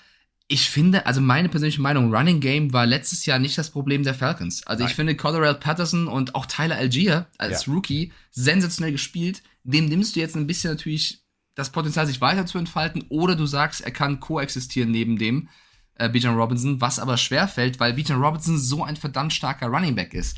[0.49, 4.15] ich finde, also meine persönliche Meinung, Running Game war letztes Jahr nicht das Problem der
[4.15, 4.65] Falcons.
[4.67, 7.73] Also ich finde Colorado Patterson und auch Tyler Algier als Ja.
[7.73, 9.43] Rookie sensationell gespielt.
[9.65, 11.25] Dem nimmst du jetzt ein bisschen natürlich
[11.57, 15.49] das Potenzial, sich weiter zu entfalten, oder du sagst, er kann koexistieren neben dem
[15.95, 19.95] äh, Bijan Robinson, was aber schwer fällt, weil Bijan Robinson so ein verdammt starker Running
[19.95, 20.37] Back ist.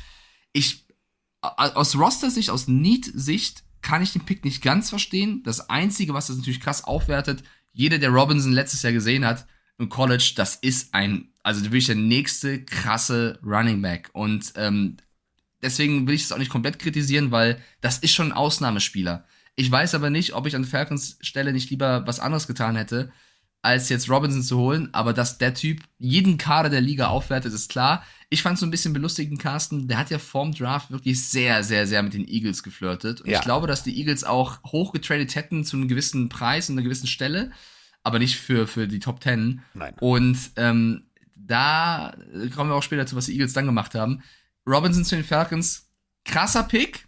[0.53, 0.87] Ich,
[1.41, 5.43] aus Roster-Sicht, aus Need-Sicht, kann ich den Pick nicht ganz verstehen.
[5.43, 7.43] Das Einzige, was das natürlich krass aufwertet,
[7.73, 9.45] jeder, der Robinson letztes Jahr gesehen hat,
[9.79, 14.09] im College, das ist ein, also wirklich der nächste krasse Running Back.
[14.13, 14.97] Und ähm,
[15.61, 19.25] deswegen will ich es auch nicht komplett kritisieren, weil das ist schon ein Ausnahmespieler.
[19.55, 23.11] Ich weiß aber nicht, ob ich an Falcons Stelle nicht lieber was anderes getan hätte.
[23.61, 27.69] als jetzt Robinson zu holen, aber dass der Typ jeden Kader der Liga aufwertet, ist
[27.69, 28.05] klar.
[28.29, 29.89] Ich fand es so ein bisschen belustigend, Carsten.
[29.89, 33.19] Der hat ja vorm Draft wirklich sehr, sehr, sehr mit den Eagles geflirtet.
[33.19, 33.39] Und Ja.
[33.39, 37.07] ich glaube, dass die Eagles auch hochgetradet hätten zu einem gewissen Preis und einer gewissen
[37.07, 37.51] Stelle,
[38.03, 39.61] aber nicht für, für die Top Ten.
[39.73, 39.95] Nein.
[39.99, 42.15] Und ähm, da
[42.55, 44.21] kommen wir auch später zu, was die Eagles dann gemacht haben.
[44.67, 45.89] Robinson zu den Falcons,
[46.25, 47.07] krasser Pick.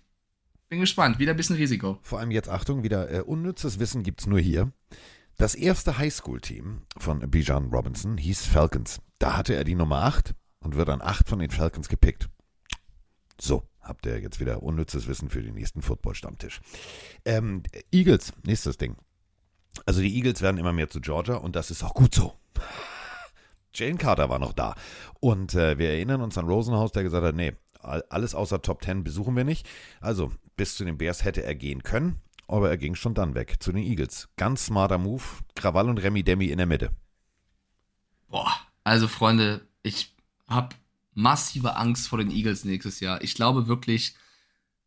[0.69, 1.99] Bin gespannt, wieder ein bisschen Risiko.
[2.01, 4.71] Vor allem jetzt Achtung, wieder äh, unnützes Wissen gibt's nur hier.
[5.37, 9.01] Das erste Highschool-Team von Bijan Robinson hieß Falcons.
[9.19, 12.29] Da hatte er die Nummer 8 und wird an 8 von den Falcons gepickt.
[13.39, 16.61] So, habt ihr jetzt wieder unnützes Wissen für den nächsten Football-Stammtisch.
[17.25, 18.95] Ähm, Eagles, nächstes Ding.
[19.85, 22.33] Also die Eagles werden immer mehr zu Georgia und das ist auch gut so.
[23.73, 24.75] Jane Carter war noch da.
[25.19, 28.83] Und äh, wir erinnern uns an Rosenhaus, der gesagt hat, nee, all- alles außer Top
[28.83, 29.67] 10 besuchen wir nicht.
[30.01, 33.55] Also bis zu den Bears hätte er gehen können, aber er ging schon dann weg
[33.59, 34.29] zu den Eagles.
[34.35, 35.23] Ganz smarter Move.
[35.55, 36.91] Krawall und Remi Demi in der Mitte.
[38.27, 38.51] Boah,
[38.83, 40.15] also Freunde, ich
[40.47, 40.75] habe
[41.13, 43.21] massive Angst vor den Eagles nächstes Jahr.
[43.21, 44.15] Ich glaube wirklich,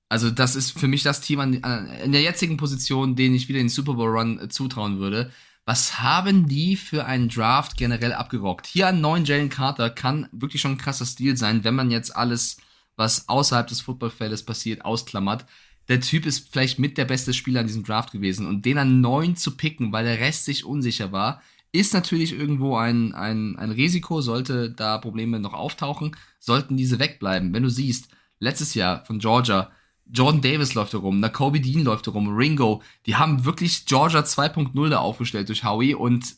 [0.09, 3.49] also das ist für mich das Team an, an, in der jetzigen Position, denen ich
[3.49, 5.31] wieder den Super Bowl Run äh, zutrauen würde.
[5.67, 8.67] Was haben die für einen Draft generell abgerockt?
[8.67, 12.15] Hier an neuen Jalen Carter kann wirklich schon ein krasser Stil sein, wenn man jetzt
[12.15, 12.59] alles,
[12.97, 15.47] was außerhalb des Footballfeldes passiert, ausklammert.
[15.89, 19.01] Der Typ ist vielleicht mit der beste Spieler in diesem Draft gewesen und den an
[19.01, 21.43] neun zu picken, weil der Rest sich unsicher war,
[21.73, 27.53] ist natürlich irgendwo ein, ein, ein Risiko, sollte da Probleme noch auftauchen, sollten diese wegbleiben.
[27.53, 29.73] Wenn du siehst, letztes Jahr von Georgia,
[30.13, 34.21] Jordan Davis läuft da rum, Nakobe Dean läuft da rum, Ringo, die haben wirklich Georgia
[34.21, 36.37] 2.0 da aufgestellt durch Howie und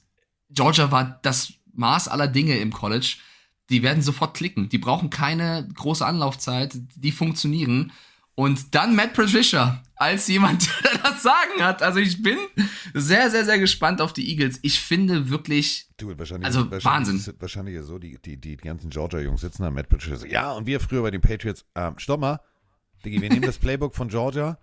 [0.51, 3.17] Georgia war das Maß aller Dinge im College.
[3.69, 4.69] Die werden sofort klicken.
[4.69, 6.79] Die brauchen keine große Anlaufzeit.
[6.95, 7.93] Die funktionieren.
[8.37, 11.83] Und dann Matt Patricia als jemand, der das Sagen hat.
[11.83, 12.39] Also ich bin
[12.95, 14.59] sehr, sehr, sehr gespannt auf die Eagles.
[14.62, 17.17] Ich finde wirklich, Du, wahrscheinlich, Also, wahrscheinlich Wahnsinn.
[17.17, 20.17] Ist, wahrscheinlich ist so, die, die, die ganzen Georgia-Jungs sitzen da, Matt Patricia.
[20.17, 22.41] so, Ja, und wir früher bei den Patriots, ähm, stopp mal,
[23.07, 24.59] Diggi, wir nehmen das Playbook von Georgia.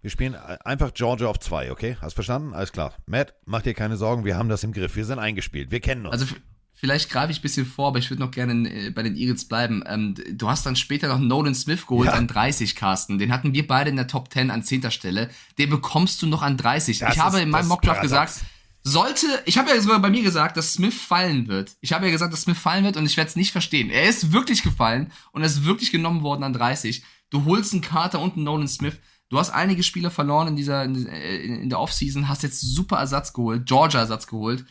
[0.00, 1.96] Wir spielen einfach Georgia auf zwei, okay?
[2.00, 2.54] Hast verstanden?
[2.54, 2.94] Alles klar.
[3.06, 4.94] Matt, mach dir keine Sorgen, wir haben das im Griff.
[4.94, 5.72] Wir sind eingespielt.
[5.72, 6.12] Wir kennen uns.
[6.12, 6.26] also
[6.72, 9.48] vielleicht greife ich ein bisschen vor, aber ich würde noch gerne äh, bei den Eagles
[9.48, 9.82] bleiben.
[9.86, 12.12] Ähm, du hast dann später noch Nolan Smith geholt Ja.
[12.14, 13.18] an 30, Carsten.
[13.18, 14.88] Den hatten wir beide in der Top 10 an 10.
[14.92, 15.28] Stelle.
[15.58, 17.00] Den bekommst du noch an 30.
[17.00, 18.34] Das ich habe in meinem Mockdraft gesagt,
[18.84, 21.72] sollte, ich habe ja sogar bei mir gesagt, dass Smith fallen wird.
[21.80, 23.90] Ich habe ja gesagt, dass Smith fallen wird und ich werde es nicht verstehen.
[23.90, 27.02] Er ist wirklich gefallen und er ist wirklich genommen worden an 30.
[27.30, 28.98] Du holst einen Carter und einen Nolan Smith.
[29.28, 32.96] Du hast einige Spieler verloren in dieser in, in in der Offseason, hast jetzt super
[32.98, 34.64] Ersatz geholt, Georgia Ersatz geholt.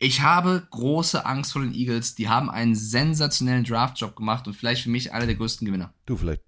[0.00, 2.14] Ich habe große Angst vor den Eagles.
[2.14, 5.92] Die haben einen sensationellen Draftjob gemacht und vielleicht für mich einer der größten Gewinner.
[6.06, 6.42] Du, vielleicht,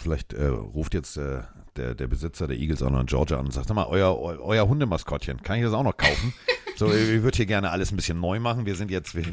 [0.00, 1.42] vielleicht äh, ruft jetzt äh,
[1.76, 4.18] der, der Besitzer der Eagles auch noch in Georgia an und sagt, sag mal, euer,
[4.18, 6.32] eu- euer Hundemaskottchen, kann ich das auch noch kaufen?
[6.86, 8.66] so, ich würde hier gerne alles ein bisschen neu machen.
[8.66, 9.24] Wir sind jetzt, wir,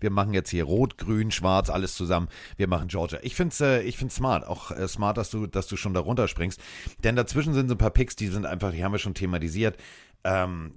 [0.00, 2.28] wir- machen jetzt hier rot, grün, schwarz, alles zusammen.
[2.56, 3.18] Wir machen Georgia.
[3.22, 4.46] Ich finde es äh, ich find's smart.
[4.46, 6.60] Auch äh, smart, dass du, dass du schon da runterspringst.
[7.04, 9.76] Denn dazwischen sind so ein paar Picks, die sind einfach, die haben wir schon thematisiert.
[10.24, 10.72] Ähm,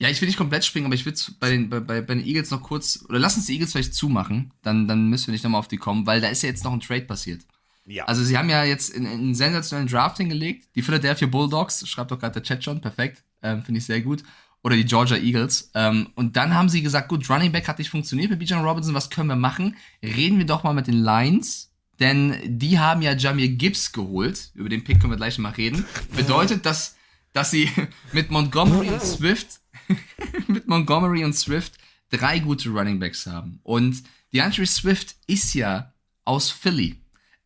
[0.00, 2.50] Ja, ich will nicht komplett springen, aber ich will bei den, bei, bei, den Eagles
[2.50, 5.60] noch kurz, oder lass uns die Eagles vielleicht zumachen, dann, dann müssen wir nicht nochmal
[5.60, 7.42] auf die kommen, weil da ist ja jetzt noch ein Trade passiert.
[7.86, 8.04] ja.
[8.06, 10.68] Also sie haben ja jetzt in, in einen sensationellen Draft hingelegt.
[10.74, 14.22] Die Philadelphia Bulldogs, schreibt doch gerade der Chat schon, perfekt, ähm, finde ich sehr gut.
[14.64, 15.70] Oder die Georgia Eagles.
[15.74, 18.94] Ähm, und dann haben sie gesagt, gut, Running Back hat nicht funktioniert mit Bijan Robinson,
[18.94, 19.76] was können wir machen?
[20.02, 21.70] Reden wir doch mal mit den Lions.
[22.00, 24.50] Denn die haben ja Jamir Gibbs geholt.
[24.54, 25.84] Über den Pick können wir gleich mal reden.
[26.16, 26.96] Bedeutet, dass,
[27.32, 27.70] dass sie
[28.12, 29.60] mit Montgomery und Swift,
[30.48, 31.74] mit Montgomery und Swift
[32.10, 33.60] drei gute Running Backs haben.
[33.62, 34.02] Und
[34.32, 35.92] DeAndre Swift ist ja
[36.24, 37.00] aus Philly.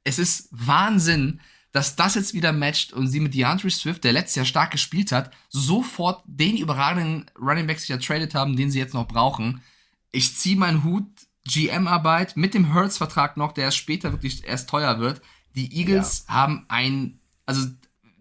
[0.04, 1.40] Es ist Wahnsinn,
[1.72, 5.12] dass das jetzt wieder matcht und sie mit DeAndre Swift, der letztes Jahr stark gespielt
[5.12, 9.62] hat, sofort den überragenden Running Back sich ertradet haben, den sie jetzt noch brauchen.
[10.10, 11.06] Ich ziehe meinen Hut,
[11.46, 15.20] GM-Arbeit mit dem Hurts-Vertrag noch, der erst später wirklich erst teuer wird.
[15.56, 17.66] Die Eagles haben ein, also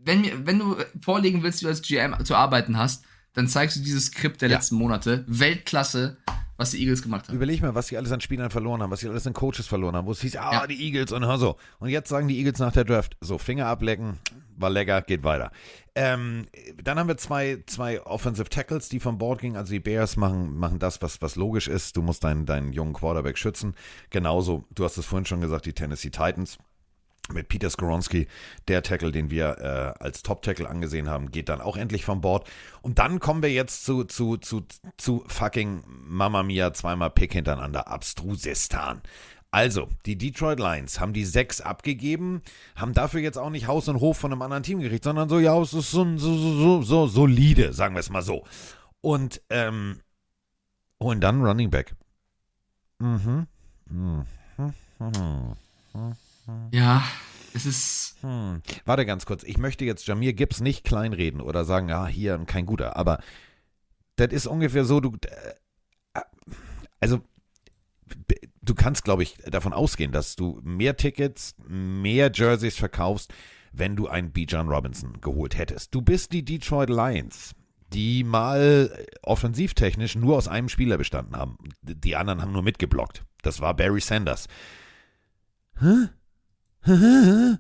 [0.04, 3.78] wenn, mir, wenn du vorlegen willst, wie du als GM zu arbeiten hast, dann zeigst
[3.78, 4.58] du dieses Skript der Ja.
[4.58, 5.24] letzten Monate.
[5.28, 6.18] Weltklasse,
[6.58, 7.36] was die Eagles gemacht haben.
[7.36, 9.96] Überleg mal, was sie alles an Spielern verloren haben, was sie alles an Coaches verloren
[9.96, 10.68] haben, wo es hieß, ah, Ja.
[10.68, 11.56] die Eagles und hör so.
[11.80, 14.18] Und jetzt sagen die Eagles nach der Draft, so, Finger ablecken,
[14.58, 15.52] war lecker, geht weiter.
[15.94, 16.48] Ähm,
[16.84, 19.56] dann haben wir zwei, zwei Offensive Tackles, die vom Board gingen.
[19.56, 21.96] Also die Bears machen, machen das, was, was logisch ist.
[21.98, 23.74] Du musst deinen, deinen jungen Quarterback schützen.
[24.10, 26.58] Genauso, du hast es vorhin schon gesagt, die Tennessee Titans
[27.32, 28.28] mit Peter Skoronski,
[28.68, 32.48] der Tackle, den wir äh, als Top-Tackle angesehen haben, geht dann auch endlich vom Board.
[32.82, 34.66] Und dann kommen wir jetzt zu, zu, zu,
[34.98, 39.02] zu fucking Mamma Mia, zweimal Pick hintereinander, Abstrusistan.
[39.50, 42.42] Also, die Detroit Lions haben die sechs abgegeben,
[42.76, 45.40] haben dafür jetzt auch nicht Haus und Hof von einem anderen Team gekriegt, sondern so,
[45.40, 48.44] ja, es ist so, so, so, so, so solide, sagen wir es mal so.
[49.02, 50.02] Und ähm,
[51.00, 51.96] Oh, und dann Running Back.
[53.00, 53.48] Mhm.
[53.90, 54.26] Mhm.
[55.00, 56.16] Mhm.
[56.72, 57.04] Ja,
[57.54, 58.16] es ist.
[58.22, 58.62] Hm.
[58.86, 59.44] Warte ganz kurz.
[59.44, 62.96] Ich möchte jetzt Jamir Gibbs nicht kleinreden oder sagen, ja, hier kein guter.
[62.96, 63.20] Aber
[64.16, 65.16] das ist ungefähr so, du.
[66.14, 66.22] Äh,
[67.00, 67.22] also,
[68.62, 73.34] du kannst, glaube ich, davon ausgehen, dass du mehr Tickets, mehr Jerseys verkaufst,
[73.72, 75.94] wenn du einen Bijan Robinson geholt hättest.
[75.94, 77.54] Du bist die Detroit Lions,
[77.94, 81.58] die mal offensivtechnisch nur aus einem Spieler bestanden haben.
[81.82, 83.24] Die anderen haben nur mitgeblockt.
[83.44, 84.48] Das war Barry Sanders.
[85.80, 86.10] Hä?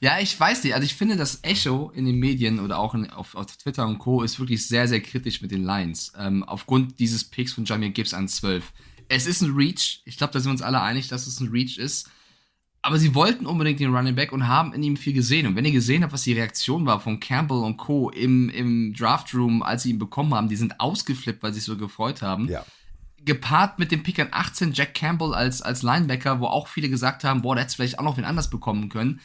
[0.00, 0.74] ja, ich weiß nicht.
[0.74, 3.98] Also ich finde, das Echo in den Medien oder auch in, auf, auf, Twitter und
[3.98, 4.22] Co.
[4.22, 6.12] ist wirklich sehr, sehr kritisch mit den Lions.
[6.18, 8.72] Ähm, aufgrund dieses Picks von Jamir Gibbs an 12.
[9.08, 10.02] Es ist ein Reach.
[10.04, 12.10] Ich glaube, da sind wir uns alle einig, dass es ein Reach ist.
[12.82, 15.46] Aber sie wollten unbedingt den Running Back und haben in ihm viel gesehen.
[15.46, 18.08] Und wenn ihr gesehen habt, was die Reaktion war von Campbell und Co.
[18.10, 21.66] im, im Draft Room, als sie ihn bekommen haben, die sind ausgeflippt, weil sie sich
[21.66, 22.48] so gefreut haben.
[22.48, 22.64] Ja
[23.24, 27.24] gepaart mit dem Pick an 18 Jack Campbell als, als Linebacker, wo auch viele gesagt
[27.24, 29.20] haben, boah, der hätte vielleicht auch noch wen anders bekommen können.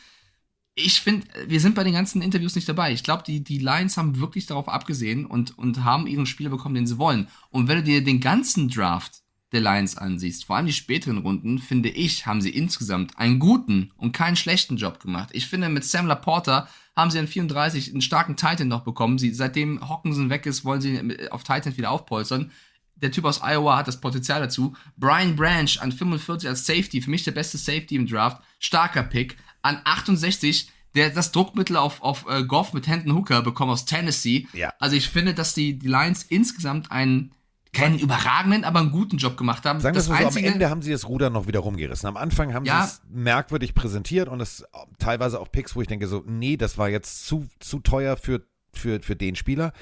[0.78, 2.92] Ich finde, wir sind bei den ganzen Interviews nicht dabei.
[2.92, 6.76] Ich glaube, die, die Lions haben wirklich darauf abgesehen und, und haben ihren Spieler bekommen,
[6.76, 7.30] den sie wollen.
[7.50, 9.22] Und wenn du dir den ganzen Draft
[9.54, 13.92] der Lions ansiehst, vor allem die späteren Runden, finde ich, haben sie insgesamt einen guten
[13.96, 15.30] und keinen schlechten Job gemacht.
[15.32, 19.18] Ich finde, mit Sam Laporta haben sie an 34 einen starken Titan noch bekommen.
[19.18, 22.52] Sie, seitdem Hockenson weg ist, wollen sie auf Titan wieder aufpolstern
[22.96, 24.76] der Typ aus Iowa hat das Potenzial dazu.
[24.98, 28.42] Brian Branch an 45 als Safety, für mich der beste Safety im Draft.
[28.60, 29.38] Starker Pick.
[29.62, 34.48] An 68 der das Druckmittel auf, auf äh, Goff mit Hendon Hooker bekommen aus Tennessee.
[34.54, 34.74] Ja.
[34.80, 37.32] Also ich finde, dass die, die Lions insgesamt einen
[37.74, 39.82] keinen überragenden, aber einen guten Job gemacht haben.
[39.82, 42.08] Sagen wir mal so, am Ende haben sie das Ruder noch wieder rumgerissen.
[42.08, 42.84] Am Anfang haben ja.
[42.84, 44.64] sie es merkwürdig präsentiert und es
[44.98, 48.46] teilweise auch Picks, wo ich denke so, nee, das war jetzt zu, zu teuer für,
[48.72, 49.74] für, für den Spieler.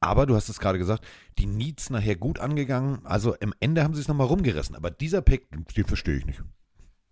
[0.00, 1.04] Aber du hast es gerade gesagt,
[1.38, 3.04] die Needs nachher gut angegangen.
[3.04, 4.74] Also im Ende haben sie es nochmal rumgerissen.
[4.74, 6.42] Aber dieser Pick, den verstehe ich nicht.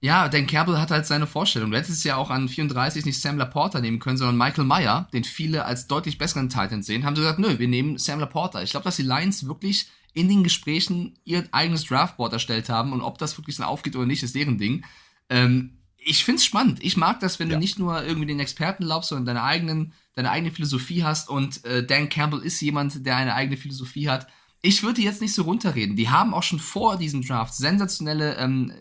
[0.00, 1.70] Ja, Dan Campbell hat halt seine Vorstellung.
[1.70, 5.24] Du hättest ja auch an 34 nicht Sam Laporta nehmen können, sondern Michael Meyer, den
[5.24, 7.04] viele als deutlich besseren Titan sehen.
[7.04, 8.62] Haben sie gesagt, nö, wir nehmen Sam Laporta.
[8.62, 13.02] Ich glaube, dass die Lions wirklich in den Gesprächen ihr eigenes Draftboard erstellt haben und
[13.02, 14.84] ob das wirklich dann aufgeht oder nicht, ist deren Ding.
[15.28, 16.82] Ähm, ich find's spannend.
[16.82, 17.54] Ich mag das, wenn ja.
[17.54, 21.28] du nicht nur irgendwie den Experten glaubst, sondern deine eigenen, deine eigene Philosophie hast.
[21.28, 24.26] Und äh, Dan Campbell ist jemand, der eine eigene Philosophie hat.
[24.60, 25.94] Ich würde die jetzt nicht so runterreden.
[25.94, 28.72] Die haben auch schon vor diesem Draft sensationelle, ähm,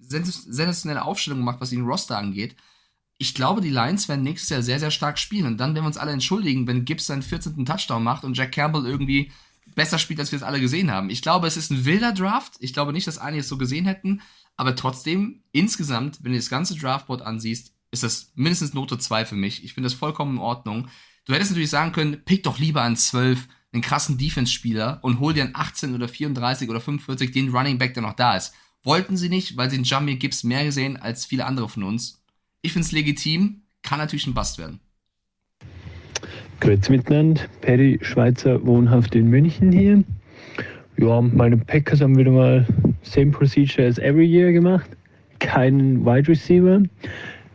[0.00, 2.56] sensationelle Aufstellungen gemacht, was den Roster angeht.
[3.18, 5.44] Ich glaube, die Lions werden nächstes Jahr sehr, sehr stark spielen.
[5.44, 7.66] Und dann werden wir uns alle entschuldigen, wenn Gibbs seinen 14.
[7.66, 9.30] Touchdown macht und Jack Campbell irgendwie
[9.74, 11.10] besser spielt, als wir es alle gesehen haben.
[11.10, 12.54] Ich glaube, es ist ein wilder Draft.
[12.60, 14.22] Ich glaube nicht, dass einige es so gesehen hätten.
[14.56, 19.34] Aber trotzdem, insgesamt, wenn du das ganze Draftboard ansiehst, ist das mindestens Note 2 für
[19.34, 19.64] mich.
[19.64, 20.88] Ich finde das vollkommen in Ordnung.
[21.24, 25.34] Du hättest natürlich sagen können, pick doch lieber an 12 einen krassen Defense-Spieler und hol
[25.34, 28.54] dir an 18 oder 34 oder 45 den Running Back, der noch da ist.
[28.84, 32.22] Wollten sie nicht, weil sie in Jamir Gibbs mehr gesehen als viele andere von uns.
[32.62, 34.80] Ich finde es legitim, kann natürlich ein Bast werden.
[36.60, 40.04] Grüezi miteinander, Perry Schweizer, wohnhaft in München hier.
[40.96, 42.66] Ja, meine Packers haben wieder mal
[43.02, 44.88] same procedure as every year gemacht.
[45.38, 46.82] Keinen Wide Receiver.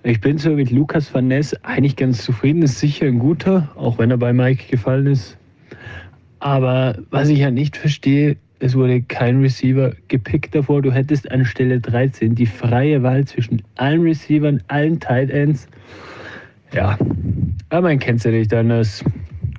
[0.04, 2.64] Ich bin so mit Lukas Van Ness eigentlich ganz zufrieden.
[2.64, 5.38] Ist sicher ein guter, auch wenn er bei Mike gefallen ist.
[6.40, 10.82] Aber was ich ja nicht verstehe, es wurde kein Receiver gepickt davor.
[10.82, 15.68] Du hättest an Stelle 13 die freie Wahl zwischen allen Receivern, allen Tight Ends.
[16.74, 16.98] Ja,
[17.70, 19.04] aber man kennt ja nicht anders.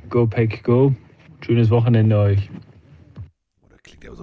[0.09, 0.93] Go Pack Go.
[1.41, 2.51] Schönes Wochenende euch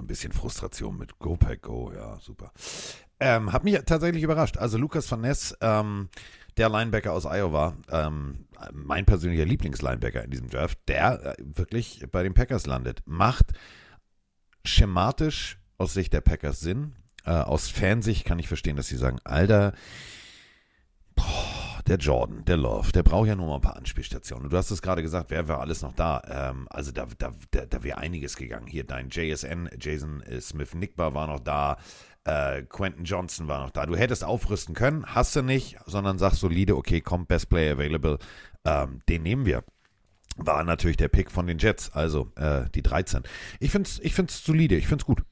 [0.00, 2.52] ein bisschen Frustration mit Go Pack Go, ja, super.
[3.20, 4.56] Ähm, hat mich tatsächlich überrascht.
[4.56, 6.08] Also Lukas Van Ness, ähm,
[6.56, 12.22] der Linebacker aus Iowa, ähm, mein persönlicher Lieblingslinebacker in diesem Draft, der äh, wirklich bei
[12.22, 13.52] den Packers landet, macht
[14.64, 16.94] schematisch aus Sicht der Packers Sinn.
[17.24, 19.74] Äh, aus Fansicht kann ich verstehen, dass sie sagen, Alter,
[21.14, 24.44] boah, der Jordan, der Love, der braucht ja nur mal ein paar Anspielstationen.
[24.44, 26.22] Und du hast es gerade gesagt, wer war alles noch da?
[26.28, 28.66] Ähm, also da, da, da, da wäre einiges gegangen.
[28.66, 31.78] Hier dein JSN, Jason Smith Nickbar war noch da.
[32.24, 33.86] Äh, Quentin Johnson war noch da.
[33.86, 38.18] Du hättest aufrüsten können, hast du nicht, sondern sagst solide, okay, kommt Best Player Available,
[38.64, 39.64] ähm, den nehmen wir.
[40.36, 43.22] War natürlich der Pick von den Jets, also äh, die 13.
[43.58, 45.22] Ich finde es ich find's solide, ich finde es gut.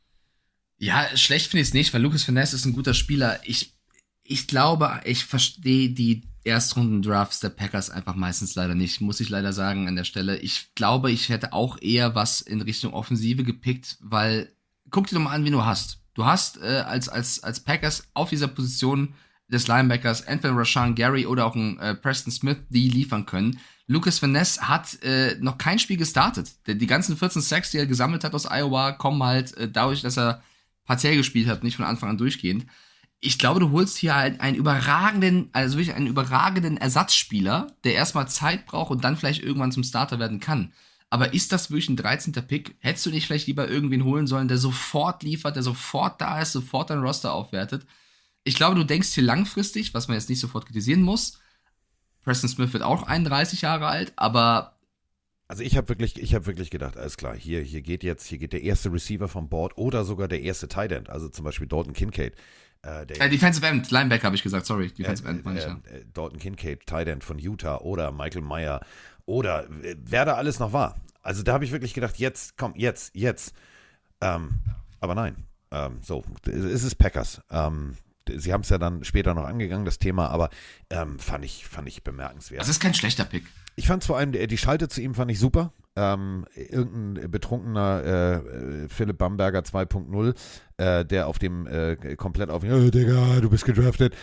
[0.78, 3.40] Ja, schlecht finde ich es nicht, weil Lucas Finesse ist ein guter Spieler.
[3.44, 3.74] Ich,
[4.22, 9.52] ich glaube, ich verstehe die Erstrunden-Drafts der Packers einfach meistens leider nicht, muss ich leider
[9.52, 10.38] sagen an der Stelle.
[10.38, 14.52] Ich glaube, ich hätte auch eher was in Richtung Offensive gepickt, weil
[14.90, 16.00] guck dir doch mal an, wie du hast.
[16.18, 19.14] Du hast äh, als, als, als Packers auf dieser Position
[19.46, 23.60] des Linebackers, entweder Rashawn Gary oder auch ein äh, Preston Smith, die liefern können.
[23.86, 26.50] Lucas Ness hat äh, noch kein Spiel gestartet.
[26.66, 30.18] Die ganzen 14 Sacks, die er gesammelt hat aus Iowa, kommen halt äh, dadurch, dass
[30.18, 30.42] er
[30.84, 32.66] partiell gespielt hat, nicht von Anfang an durchgehend.
[33.20, 38.26] Ich glaube, du holst hier halt einen überragenden, also wirklich einen überragenden Ersatzspieler, der erstmal
[38.26, 40.72] Zeit braucht und dann vielleicht irgendwann zum Starter werden kann.
[41.10, 42.32] Aber ist das wirklich ein 13.
[42.46, 42.76] Pick?
[42.80, 46.52] Hättest du nicht vielleicht lieber irgendwen holen sollen, der sofort liefert, der sofort da ist,
[46.52, 47.86] sofort dein Roster aufwertet?
[48.44, 51.38] Ich glaube, du denkst hier langfristig, was man jetzt nicht sofort kritisieren muss.
[52.22, 54.78] Preston Smith wird auch 31 Jahre alt, aber
[55.48, 58.36] Also ich habe wirklich, ich habe wirklich gedacht, alles klar, hier, hier geht jetzt, hier
[58.36, 61.66] geht der erste Receiver vom Board oder sogar der erste Tight End, also zum Beispiel
[61.66, 62.34] Dalton Kincaid.
[62.82, 65.80] Äh, der, äh, Defensive End, Linebacker habe ich gesagt, sorry, Defensive End meine ich ja.
[65.90, 68.80] äh, Dalton Kincaid, Tight End von Utah oder Michael Meyer
[69.28, 70.96] oder äh, wer da alles noch war.
[71.22, 73.52] Also da habe ich wirklich gedacht, jetzt, komm, jetzt, jetzt.
[74.20, 74.60] Ähm,
[75.00, 77.42] aber nein, ähm, so, es ist Packers.
[77.50, 77.96] Ähm,
[78.34, 80.48] sie haben es ja dann später noch angegangen, das Thema, aber
[80.88, 82.62] ähm, fand, ich, fand ich bemerkenswert.
[82.62, 83.44] Das ist kein schlechter Pick.
[83.76, 85.72] Ich fand vor allem, die Schalte zu ihm fand ich super.
[86.00, 90.34] Ähm, irgendein betrunkener äh, Philipp Bamberger 2.0,
[90.76, 94.14] äh, der auf dem äh, komplett auf oh, Digga, du bist gedraftet.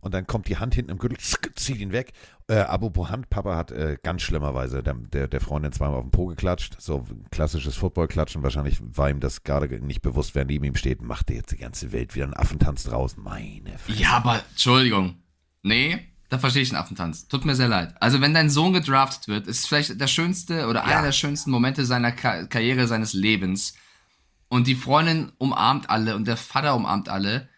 [0.00, 1.16] Und dann kommt die Hand hinten im Gürtel,
[1.54, 2.12] zieht ihn weg.
[2.48, 6.10] Äh, apropos Hand, Papa hat äh, ganz schlimmerweise der, der, der Freundin zweimal auf den
[6.10, 6.78] Po geklatscht.
[6.78, 8.42] So klassisches Football-Klatschen.
[8.42, 11.00] Wahrscheinlich war ihm das gerade nicht bewusst, während neben ihm steht.
[11.00, 13.16] Macht dir jetzt die ganze Welt wieder einen Affentanz draus.
[13.16, 14.02] Meine Fresse.
[14.02, 15.14] Ja, aber Entschuldigung.
[15.62, 17.28] Nee, da verstehe ich den Affentanz.
[17.28, 17.94] Tut mir sehr leid.
[18.00, 20.86] Also wenn dein Sohn gedraftet wird, ist vielleicht der schönste oder ja.
[20.86, 23.74] einer der schönsten Momente seiner Ka Karriere, seines Lebens.
[24.48, 27.50] Und die Freundin umarmt alle und der Vater umarmt alle.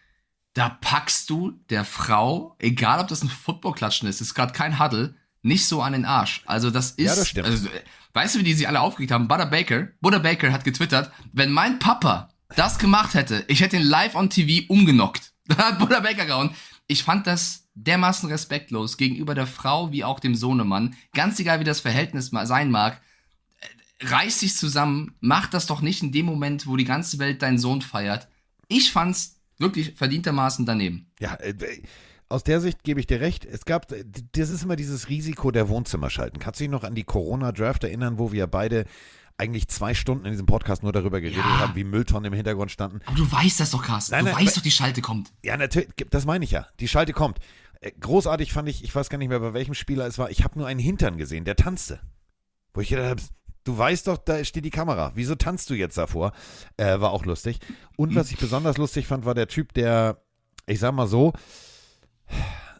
[0.55, 5.15] Da packst du der Frau, egal ob das ein Footballklatschen ist, ist gerade kein Huddle,
[5.41, 6.43] nicht so an den Arsch.
[6.45, 7.47] Also das ist, ja, das stimmt.
[7.47, 7.69] Also,
[8.11, 9.29] weißt du, wie die sich alle aufgeregt haben?
[9.29, 12.27] Butter Baker, Butter Baker hat getwittert, wenn mein Papa
[12.57, 15.31] das gemacht hätte, ich hätte ihn live on TV umgenockt.
[15.47, 16.53] Da hat Butter Baker gehauen.
[16.87, 20.95] Ich fand das dermaßen respektlos gegenüber der Frau wie auch dem Sohnemann.
[21.13, 23.01] Ganz egal, wie das Verhältnis sein mag.
[24.01, 27.57] Reiß dich zusammen, mach das doch nicht in dem Moment, wo die ganze Welt deinen
[27.57, 28.27] Sohn feiert.
[28.67, 31.11] Ich fand's wirklich verdientermaßen daneben.
[31.19, 31.53] Ja, äh,
[32.27, 33.45] aus der Sicht gebe ich dir recht.
[33.45, 36.39] Es gab, das ist immer dieses Risiko der Wohnzimmerschalten.
[36.39, 38.85] Kannst du dich noch an die Corona-Draft erinnern, wo wir beide
[39.37, 41.59] eigentlich zwei Stunden in diesem Podcast nur darüber geredet ja.
[41.59, 43.01] haben, wie Mülltonnen im Hintergrund standen.
[43.05, 44.13] Aber du weißt das doch, Carsten.
[44.13, 45.31] Nein, du nein, weißt doch, die Schalte kommt.
[45.43, 46.67] Ja, natürlich, das meine ich ja.
[46.79, 47.39] Die Schalte kommt.
[47.81, 50.43] Äh, großartig fand ich, ich weiß gar nicht mehr, bei welchem Spieler es war, ich
[50.43, 51.99] habe nur einen Hintern gesehen, der tanzte.
[52.73, 53.21] Wo ich gedacht habe,
[53.63, 55.11] du weißt doch, da steht die Kamera.
[55.15, 56.33] Wieso tanzt du jetzt davor?
[56.77, 57.59] Äh, war auch lustig.
[57.97, 60.21] Und was ich besonders lustig fand, war der Typ, der,
[60.67, 61.33] ich sag mal so,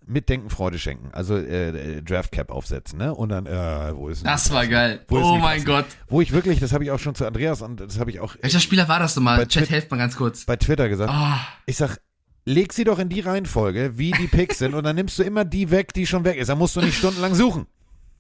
[0.07, 1.09] Mitdenken, Freude schenken.
[1.13, 3.13] Also äh, Draft Cap aufsetzen, ne?
[3.13, 5.03] Und dann, äh, wo ist Das war geil.
[5.09, 5.65] oh mein passen?
[5.65, 5.85] Gott.
[6.07, 8.35] Wo ich wirklich, das habe ich auch schon zu Andreas und das habe ich auch.
[8.41, 9.47] Welcher Spieler war das nochmal?
[9.47, 10.45] Chat, helft mal ganz kurz.
[10.45, 11.11] Bei Twitter gesagt.
[11.13, 11.37] Oh.
[11.65, 11.97] Ich sag,
[12.45, 15.43] leg sie doch in die Reihenfolge, wie die Picks sind, und dann nimmst du immer
[15.43, 16.47] die weg, die schon weg ist.
[16.47, 17.65] Da musst du nicht stundenlang suchen.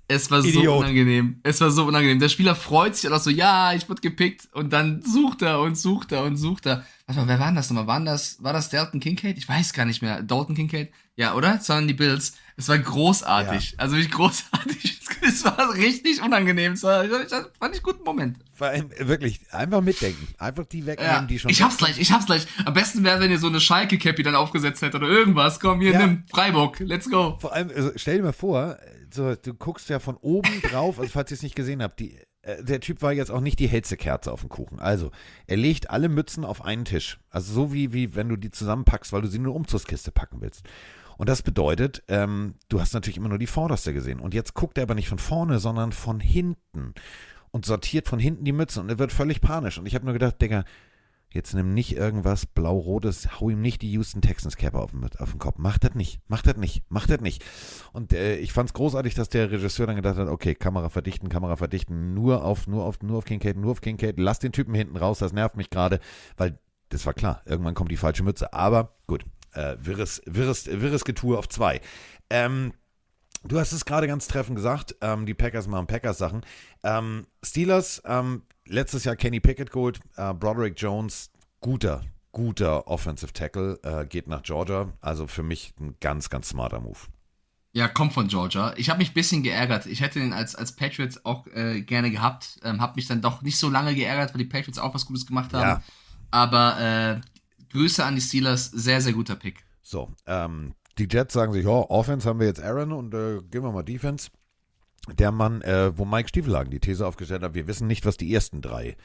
[0.07, 0.63] Es war Idiot.
[0.65, 1.39] so unangenehm.
[1.41, 2.19] Es war so unangenehm.
[2.19, 5.77] Der Spieler freut sich auch so, ja, ich wurde gepickt und dann sucht er und
[5.77, 6.85] sucht er und sucht er.
[7.07, 7.87] Warte mal, wer war denn das nochmal?
[7.87, 9.37] Waren das, war das Dalton Kincaid?
[9.37, 10.21] Ich weiß gar nicht mehr.
[10.21, 10.91] Dalton Kincaid?
[11.15, 11.59] Ja, oder?
[11.59, 12.33] Sondern die Bills.
[12.57, 13.71] Es war großartig.
[13.71, 13.79] Ja.
[13.79, 14.99] Also wirklich großartig.
[15.27, 16.73] Es war richtig unangenehm.
[16.73, 18.37] Es war, das fand ich guten Moment.
[18.53, 20.27] Vor allem wirklich einfach mitdenken.
[20.37, 21.21] Einfach die wegnehmen, ja.
[21.23, 21.49] die schon.
[21.49, 22.45] Ich hab's gleich, ich hab's gleich.
[22.63, 25.59] Am besten wäre, wenn ihr so eine Schalke-Cappy dann aufgesetzt hättet oder irgendwas.
[25.59, 26.05] Komm, hier, ja.
[26.05, 26.79] nimm Freiburg.
[26.79, 27.37] Let's go.
[27.39, 28.77] Vor allem, also stell dir mal vor,
[29.11, 32.19] so, du guckst ja von oben drauf, also falls ihr es nicht gesehen habt, die,
[32.43, 34.79] äh, der Typ war jetzt auch nicht die hellste Kerze auf dem Kuchen.
[34.79, 35.11] Also,
[35.47, 37.19] er legt alle Mützen auf einen Tisch.
[37.29, 40.41] Also so wie, wie wenn du die zusammenpackst, weil du sie in eine Umzugskiste packen
[40.41, 40.63] willst.
[41.17, 44.19] Und das bedeutet, ähm, du hast natürlich immer nur die vorderste gesehen.
[44.19, 46.93] Und jetzt guckt er aber nicht von vorne, sondern von hinten.
[47.51, 48.81] Und sortiert von hinten die Mützen.
[48.81, 49.77] Und er wird völlig panisch.
[49.77, 50.65] Und ich habe nur gedacht, Digga,
[51.35, 55.39] Jetzt nimm nicht irgendwas blau-rotes, hau ihm nicht die Houston Texans Cap auf, auf den
[55.39, 55.55] Kopf.
[55.57, 57.43] Mach das nicht, mach das nicht, mach das nicht.
[57.91, 61.27] Und äh, ich fand es großartig, dass der Regisseur dann gedacht hat, okay, Kamera verdichten,
[61.27, 64.73] Kamera verdichten, nur auf, nur auf, nur auf Kincaid, nur auf Kincaid, lass den Typen
[64.73, 65.99] hinten raus, das nervt mich gerade,
[66.37, 68.53] weil das war klar, irgendwann kommt die falsche Mütze.
[68.53, 69.25] Aber gut,
[69.55, 71.81] äh, wirres, wirres, wirres Getue auf zwei.
[72.29, 72.73] Ähm,
[73.47, 76.41] Du hast es gerade ganz treffend gesagt, ähm, die Packers machen Packers-Sachen.
[76.83, 81.29] Ähm, Steelers, ähm, letztes Jahr Kenny Pickett geholt, äh, Broderick Jones,
[81.61, 84.93] guter, guter Offensive Tackle, äh, geht nach Georgia.
[84.99, 86.97] Also für mich ein ganz, ganz smarter Move.
[87.71, 88.73] Ja, kommt von Georgia.
[88.77, 89.85] Ich habe mich ein bisschen geärgert.
[89.85, 92.59] Ich hätte den als, als Patriots auch äh, gerne gehabt.
[92.63, 95.27] Ähm, habe mich dann doch nicht so lange geärgert, weil die Patriots auch was Gutes
[95.27, 95.61] gemacht haben.
[95.61, 95.81] Ja.
[96.31, 97.21] Aber äh,
[97.75, 99.65] Grüße an die Steelers, sehr, sehr guter Pick.
[99.81, 103.63] So, ähm, die Jets sagen sich, oh, Offense haben wir jetzt Aaron und äh, gehen
[103.63, 104.29] wir mal Defense
[105.13, 108.33] der Mann, äh, wo Mike Stiefelhagen die These aufgestellt hat, wir wissen nicht, was die
[108.33, 108.95] ersten drei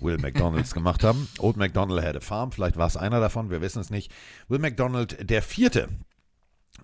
[0.00, 1.28] Will McDonalds gemacht haben.
[1.38, 4.12] Old McDonald had a farm, vielleicht war es einer davon, wir wissen es nicht.
[4.48, 5.88] Will McDonald, der vierte,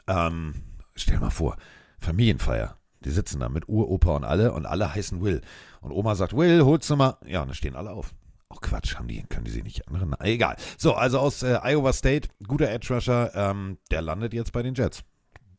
[0.07, 0.55] Ähm,
[0.95, 1.57] stell dir mal vor,
[2.01, 2.77] Familienfeier.
[3.05, 5.41] Die sitzen da mit Uropa und alle und alle heißen Will.
[5.81, 7.17] Und Oma sagt, Will, holst du mal.
[7.25, 8.13] Ja, und dann stehen alle auf.
[8.49, 10.11] Oh Quatsch, haben die, können die sich nicht anderen?
[10.11, 10.57] Na, egal.
[10.79, 14.75] So, also aus äh, Iowa State, guter Edge Rusher, ähm, der landet jetzt bei den
[14.75, 15.03] Jets.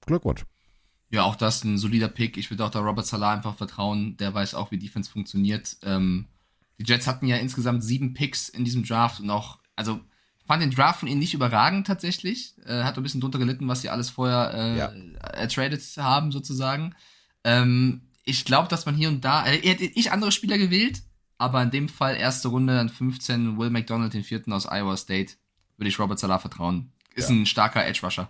[0.05, 0.45] Glückwunsch.
[1.09, 2.37] Ja, auch das ein solider Pick.
[2.37, 4.17] Ich würde auch da Robert Salah einfach vertrauen.
[4.17, 5.77] Der weiß auch, wie Defense funktioniert.
[5.83, 6.27] Ähm,
[6.79, 9.99] die Jets hatten ja insgesamt sieben Picks in diesem Draft und auch, also
[10.45, 12.55] fand den Draft von ihnen nicht überragend tatsächlich.
[12.65, 14.87] Äh, hat ein bisschen drunter gelitten, was sie alles vorher äh, Ja.
[15.33, 16.95] ertradet haben, sozusagen.
[17.43, 21.01] Ähm, ich glaube, dass man hier und da, äh, hätte ich andere Spieler gewählt,
[21.37, 25.33] aber in dem Fall erste Runde, dann 15, Will McDonald, den vierten aus Iowa State,
[25.77, 26.91] würde ich Robert Salah vertrauen.
[27.13, 27.35] Ist Ja.
[27.35, 28.29] ein starker Edge Rusher.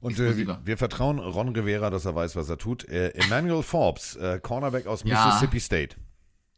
[0.00, 0.58] Und äh, Explosiver.
[0.60, 2.84] wir, wir vertrauen Ron Rivera, dass er weiß, was er tut.
[2.88, 5.26] Äh, Emmanuel Forbes, äh, Cornerback aus Ja.
[5.26, 5.96] Mississippi State.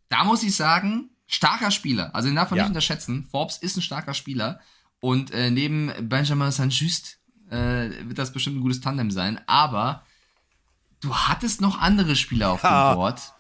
[0.09, 2.15] da muss ich sagen, starker Spieler.
[2.15, 2.65] Also den darf man Ja.
[2.65, 3.27] nicht unterschätzen.
[3.31, 4.61] Forbes ist ein starker Spieler.
[5.01, 7.19] Und äh, neben Benjamin Saint-Just
[7.51, 9.39] äh, wird das bestimmt ein gutes Tandem sein.
[9.47, 10.03] Aber
[11.01, 13.34] du hattest noch andere Spieler auf dem Board,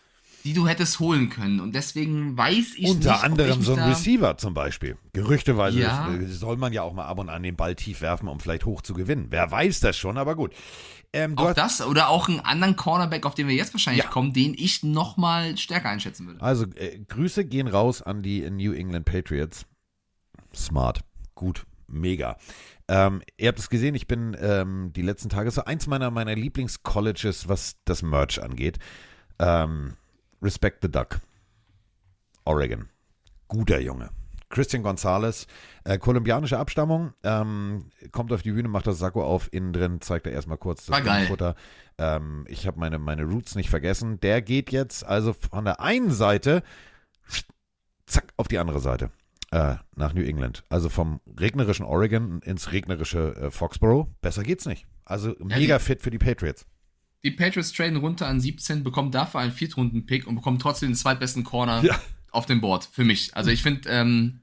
[0.44, 1.58] die du hättest holen können.
[1.60, 4.96] Und deswegen weiß ich nicht, Unter ich anderem mich so ein Receiver zum Beispiel.
[5.14, 6.08] Gerüchteweise Ja.
[6.12, 8.66] äh, soll man ja auch mal ab und an den Ball tief werfen, um vielleicht
[8.66, 9.26] hoch zu gewinnen.
[9.30, 10.52] Wer weiß das schon, aber gut.
[11.14, 14.10] Ähm, Auch das oder auch einen anderen Cornerback, auf den wir jetzt wahrscheinlich Ja.
[14.10, 16.42] kommen, den ich noch mal stärker einschätzen würde.
[16.42, 19.64] Also äh, Grüße gehen raus an die New England Patriots.
[20.54, 21.00] Smart,
[21.34, 22.36] gut, mega.
[22.88, 26.34] Ähm, ihr habt es gesehen, ich bin ähm, die letzten Tage so eins meiner, meiner
[26.34, 28.78] Lieblingscolleges, was das Merch angeht.
[29.38, 29.94] Ähm,
[30.44, 31.20] Respect the Duck.
[32.44, 32.90] Oregon.
[33.48, 34.10] Guter Junge.
[34.50, 35.46] Christian Gonzalez,
[35.84, 40.26] äh, kolumbianische Abstammung, ähm, kommt auf die Bühne, macht das Sakko auf, innen drin zeigt
[40.26, 41.26] er erstmal kurz War geil.
[41.26, 41.56] Futter.
[41.98, 44.20] Ähm, ich habe meine, meine Roots nicht vergessen.
[44.20, 46.62] Der geht jetzt also von der einen Seite
[48.06, 49.10] zack auf die andere Seite
[49.50, 50.62] äh, nach New England.
[50.68, 54.08] Also vom regnerischen Oregon ins regnerische äh, Foxborough.
[54.20, 54.86] Besser geht's nicht.
[55.04, 56.66] Also mega fit für die Patriots.
[57.24, 61.42] Die Patriots traden runter an 17, bekommen dafür einen Viertrunden-Pick und bekommen trotzdem den zweitbesten
[61.44, 62.00] Corner Ja.
[62.30, 63.34] auf dem Board, für mich.
[63.34, 64.40] Also ich finde, ähm,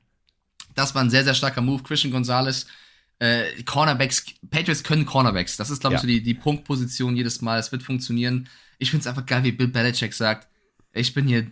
[0.75, 1.83] das war ein sehr, sehr starker Move.
[1.83, 2.65] Christian Gonzalez,
[3.19, 5.57] äh, Cornerbacks, Patriots können Cornerbacks.
[5.57, 6.01] Das ist, glaube ich, Ja.
[6.01, 7.59] so die, die Punktposition jedes Mal.
[7.59, 8.49] Es wird funktionieren.
[8.79, 10.47] Ich finde es einfach geil, wie Bill Belichick sagt,
[10.91, 11.45] ich bin hier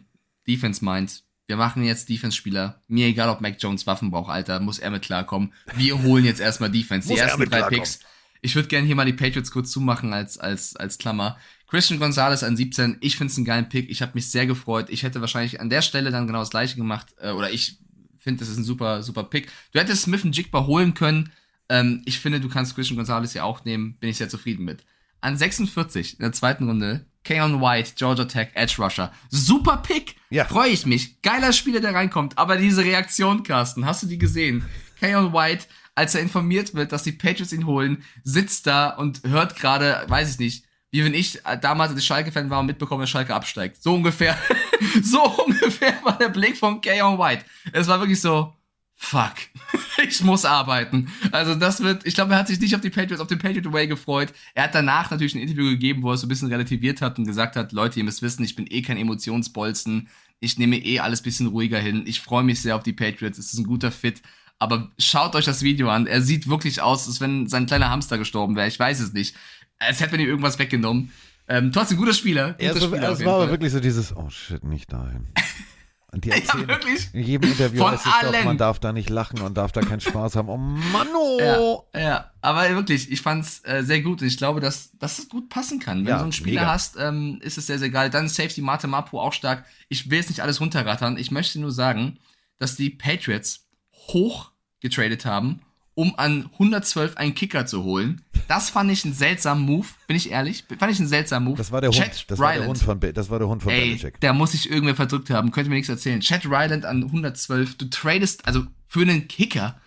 [0.47, 1.23] Defense-Mind.
[1.47, 2.81] Wir machen jetzt Defense-Spieler.
[2.87, 5.53] Mir egal, ob Mac Jones Waffen braucht, Alter, muss er mit klarkommen.
[5.75, 7.07] Wir holen jetzt erstmal Defense.
[7.07, 7.79] Die er ersten drei klarkommen.
[7.81, 7.99] Picks.
[8.41, 11.37] Ich würde gerne hier mal die Patriots kurz zumachen als, als, als Klammer.
[11.67, 13.89] Christian Gonzalez an 17, ich finde es einen geilen Pick.
[13.89, 14.87] Ich habe mich sehr gefreut.
[14.89, 17.13] Ich hätte wahrscheinlich an der Stelle dann genau das gleiche gemacht.
[17.19, 17.77] Äh, oder ich
[18.17, 19.51] finde, das ist ein super, super Pick.
[19.71, 21.31] Du hättest Smith und Jigba holen können.
[21.69, 23.97] Ähm, ich finde, du kannst Christian Gonzalez ja auch nehmen.
[23.99, 24.83] Bin ich sehr zufrieden mit.
[25.21, 29.11] An 46 in der zweiten Runde, Keon White, Georgia Tech, Edge Rusher.
[29.29, 30.15] Super Pick.
[30.29, 30.45] Ja.
[30.45, 31.21] Freue ich mich.
[31.21, 32.37] Geiler Spieler, der reinkommt.
[32.37, 34.65] Aber diese Reaktion, Carsten, hast du die gesehen?
[34.99, 35.65] Keon White,
[35.99, 40.31] als er informiert wird, dass die Patriots ihn holen, sitzt da und hört gerade, weiß
[40.31, 43.83] ich nicht, wie wenn ich äh, damals, als Schalke-Fan war und mitbekomme, dass Schalke absteigt.
[43.83, 44.37] So ungefähr,
[45.03, 47.43] so ungefähr war der Blick von Keon White.
[47.73, 48.55] Es war wirklich so,
[48.95, 49.33] fuck,
[50.07, 51.11] ich muss arbeiten.
[51.33, 53.73] Also das wird, ich glaube, er hat sich nicht auf die Patriots, auf den Patriot
[53.73, 54.31] Way gefreut.
[54.55, 57.19] Er hat danach natürlich ein Interview gegeben, wo er es so ein bisschen relativiert hat
[57.19, 60.07] und gesagt hat, Leute, ihr müsst wissen, ich bin eh kein Emotionsbolzen.
[60.39, 62.03] Ich nehme eh alles bisschen ruhiger hin.
[62.05, 63.37] Ich freue mich sehr auf die Patriots.
[63.37, 64.21] Es ist ein guter Fit.
[64.59, 66.05] Aber schaut euch das Video an.
[66.05, 68.67] Er sieht wirklich aus, als wenn sein kleiner Hamster gestorben wäre.
[68.67, 69.35] Ich weiß es nicht.
[69.79, 71.11] Als hätte man ihm irgendwas weggenommen.
[71.47, 72.51] Ähm, trotzdem guter Spieler.
[72.53, 75.27] Guter Ja, so, Spieler es war aber wirklich so dieses, oh shit, nicht dahin.
[76.11, 77.07] Und die Ja, erzählen, wirklich.
[77.13, 78.45] in jedem Interview Von heißt es doch, allen.
[78.45, 80.49] man darf da nicht lachen und darf da keinen Spaß haben.
[80.49, 81.83] Oh Mann, oh.
[81.93, 85.29] Ja, ja, aber wirklich, ich fand's äh, sehr gut und ich glaube, dass, dass es
[85.29, 85.99] gut passen kann.
[85.99, 86.73] Wenn Ja, du so einen Spieler mega.
[86.73, 88.09] hast, ähm, ist es sehr, sehr geil.
[88.09, 89.65] Dann Safety Mate Mapu auch stark.
[89.87, 91.15] Ich will jetzt nicht alles runterrattern.
[91.17, 92.17] Ich möchte nur sagen,
[92.57, 93.67] dass die Patriots
[94.07, 94.51] hoch
[94.81, 95.61] getradet haben,
[95.95, 98.21] um an 112 einen Kicker zu holen.
[98.47, 100.63] Das fand ich einen seltsamen Move, bin ich ehrlich.
[100.79, 101.57] Fand ich einen seltsamen Move.
[101.57, 102.25] Das war der Chad Hund.
[102.29, 102.65] Das war der.
[102.67, 104.19] Hund von, Be- das war der Hund von Ey, Belichick.
[104.21, 105.51] da muss ich irgendwer verdrückt haben.
[105.51, 106.21] Könnte mir nichts erzählen.
[106.21, 107.77] Chad Ryland an 112.
[107.77, 109.79] Du tradest, also für einen Kicker.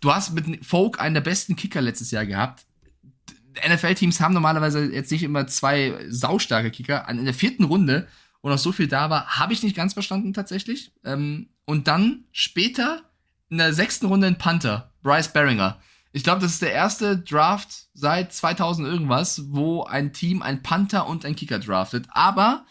[0.00, 2.64] Du hast mit Folk einen der besten Kicker letztes Jahr gehabt.
[3.66, 7.08] NFL-Teams haben normalerweise jetzt nicht immer zwei saustarke Kicker.
[7.08, 8.06] In der vierten Runde,
[8.42, 10.92] wo noch so viel da war, habe ich nicht ganz verstanden tatsächlich.
[11.04, 13.02] Ähm, und dann später
[13.48, 15.80] in der sechsten Runde ein Panther, Bryce Barringer.
[16.12, 21.06] Ich glaube, das ist der erste Draft seit 2000 irgendwas, wo ein Team ein Panther
[21.06, 22.06] und ein Kicker draftet.
[22.10, 22.64] Aber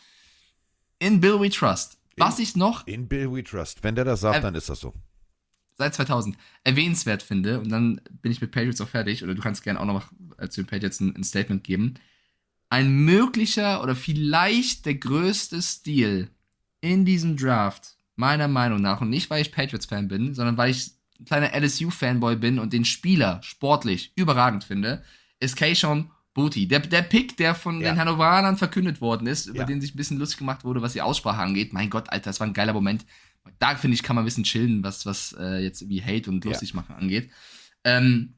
[0.99, 1.97] in Bill We Trust.
[2.17, 3.83] Was ich noch In Bill We Trust.
[3.83, 4.93] Wenn der das sagt, dann ist das so.
[5.77, 9.63] seit 2000 erwähnenswert finde, und dann bin ich mit Patriots auch fertig, oder du kannst
[9.63, 11.93] gerne auch noch äh, zu den Patriots ein, ein Statement geben.
[12.69, 16.31] Ein möglicher oder vielleicht der größte Stil
[16.81, 20.91] in diesem Draft, meiner Meinung nach, und nicht weil ich Patriots-Fan bin, sondern weil ich
[21.19, 25.03] ein kleiner LSU-Fanboy bin und den Spieler sportlich überragend finde,
[25.39, 26.67] ist Keishon Booty.
[26.67, 27.91] Der, der Pick, der von Ja.
[27.91, 29.65] den Hannoveranern verkündet worden ist, über Ja.
[29.65, 31.73] den sich ein bisschen lustig gemacht wurde, was die Aussprache angeht.
[31.73, 33.05] Mein Gott, Alter, das war ein geiler Moment.
[33.59, 36.43] Da, finde ich, kann man ein bisschen chillen, was, was äh, jetzt irgendwie Hate und
[36.43, 37.31] lustig machen angeht.
[37.83, 38.33] Ähm,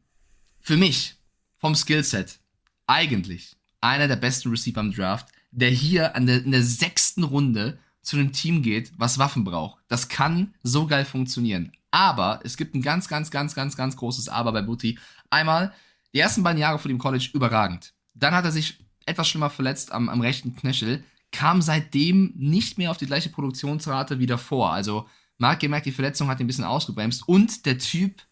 [0.61, 1.15] für mich,
[1.57, 2.39] vom Skillset,
[2.87, 7.79] eigentlich einer der besten Receiver im Draft, der hier an der, in der sechsten Runde
[8.09, 9.79] zu einem Team geht, was Waffen braucht.
[9.87, 11.71] Das kann so geil funktionieren.
[11.91, 14.97] Aber es gibt ein ganz, ganz, ganz, ganz, ganz großes Aber bei Booty.
[15.29, 15.73] Einmal,
[16.13, 17.93] die ersten beiden Jahre vor dem College überragend.
[18.15, 22.89] Dann hat er sich etwas schlimmer verletzt am, am rechten Knöchel, kam seitdem nicht mehr
[22.89, 24.73] auf die gleiche Produktionsrate wie davor.
[24.73, 25.07] Also
[25.41, 28.23] hat gemerkt, die Verletzung hat ihn ein bisschen ausgebremst und der Typ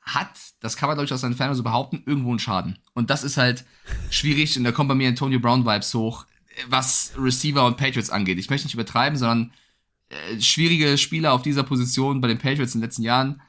[0.00, 0.30] hat,
[0.60, 2.78] das kann man glaube aus seiner Ferne so behaupten, irgendwo einen Schaden.
[2.92, 3.64] Und das ist halt
[4.10, 6.26] schwierig und da kommen bei mir Antonio Brown Vibes hoch,
[6.68, 8.38] was Receiver und Patriots angeht.
[8.38, 9.52] Ich möchte nicht übertreiben, sondern
[10.08, 13.40] äh, schwierige Spieler auf dieser Position bei den Patriots in den letzten Jahren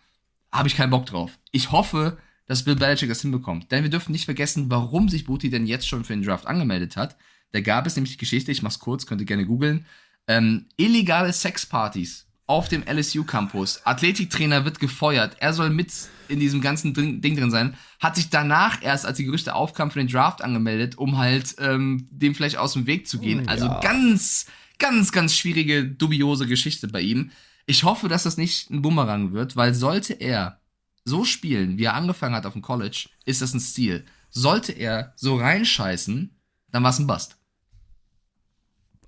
[0.52, 1.38] habe ich keinen Bock drauf.
[1.52, 2.18] Ich hoffe,
[2.48, 3.72] dass Bill Belichick das hinbekommt.
[3.72, 6.96] Denn wir dürfen nicht vergessen, warum sich Booty denn jetzt schon für den Draft angemeldet
[6.96, 7.18] hat.
[7.52, 9.86] Da gab es nämlich die Geschichte, ich mach's kurz, könnt ihr gerne googeln,
[10.28, 13.86] ähm, illegale Sexpartys auf dem LSU-Campus.
[13.86, 15.38] Athletiktrainer wird gefeuert.
[15.40, 15.92] Er soll mit
[16.28, 17.76] in diesem ganzen Ding, Ding drin sein.
[18.00, 22.08] Hat sich danach erst, als die Gerüchte aufkamen, für den Draft angemeldet, um halt ähm,
[22.12, 23.48] dem vielleicht aus dem Weg zu gehen.
[23.48, 24.48] Also ganz,
[24.80, 27.32] ganz, ganz schwierige, dubiose Geschichte bei ihm.
[27.66, 30.60] Ich hoffe, dass das nicht ein Bumerang wird, weil sollte er
[31.04, 34.06] so spielen, wie er angefangen hat auf dem College, ist das ein Stil.
[34.30, 36.36] Sollte er so reinscheißen,
[36.72, 37.38] dann war es ein Bust.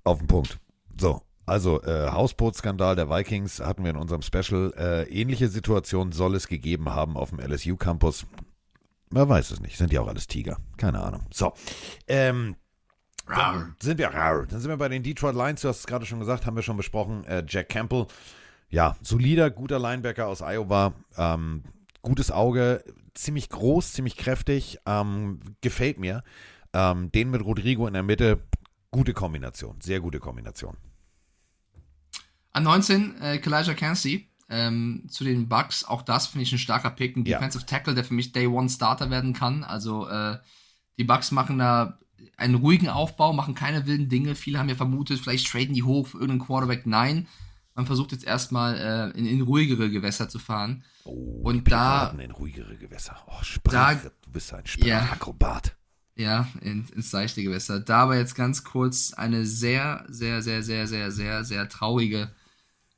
[0.04, 0.58] Auf den Punkt.
[0.98, 4.72] So, also äh, Hausbootskandal der Vikings hatten wir in unserem Special.
[4.76, 8.26] Äh, ähnliche Situation soll es gegeben haben auf dem LSU-Campus.
[9.10, 9.76] Man weiß es nicht.
[9.78, 10.58] Sind ja auch alles Tiger.
[10.76, 11.26] Keine Ahnung.
[11.32, 11.52] So.
[12.06, 12.56] Ähm,
[13.26, 15.60] dann sind wir, dann sind wir bei den Detroit Lions.
[15.60, 17.24] Du hast es gerade schon gesagt, haben wir schon besprochen.
[17.24, 18.06] Äh, Jack Campbell,
[18.70, 20.94] ja, solider, guter Linebacker aus Iowa.
[21.16, 21.62] Ähm,
[22.02, 22.84] gutes Auge,
[23.14, 24.78] ziemlich groß, ziemlich kräftig.
[24.86, 26.22] Ähm, gefällt mir.
[26.72, 28.40] Ähm, den mit Rodrigo in der Mitte,
[28.90, 30.76] gute Kombination, sehr gute Kombination.
[32.52, 35.84] An 19, äh, Kalijah Cansey ähm, zu den Bucks.
[35.84, 37.16] Auch das finde ich ein starker Pick.
[37.16, 37.38] Ein Ja.
[37.38, 39.64] Defensive Tackle, der für mich Day One Starter werden kann.
[39.64, 40.38] Also äh,
[40.98, 41.98] die Bucks machen da
[42.36, 44.34] einen ruhigen Aufbau, machen keine wilden Dinge.
[44.34, 46.86] Viele haben ja vermutet, vielleicht traden die hoch für irgendeinen Quarterback.
[46.86, 47.28] Nein,
[47.74, 50.82] man versucht jetzt erstmal äh, in, in ruhigere Gewässer zu fahren.
[51.04, 53.16] Oh, Und da, in ruhigere Gewässer.
[53.28, 55.02] Oh, Sprache, du bist ein Ja.
[55.02, 55.76] Sprachakrobat.
[56.16, 57.78] Ja, in, ins seichte Gewässer.
[57.78, 62.32] Da aber jetzt ganz kurz eine sehr, sehr, sehr, sehr, sehr, sehr, sehr traurige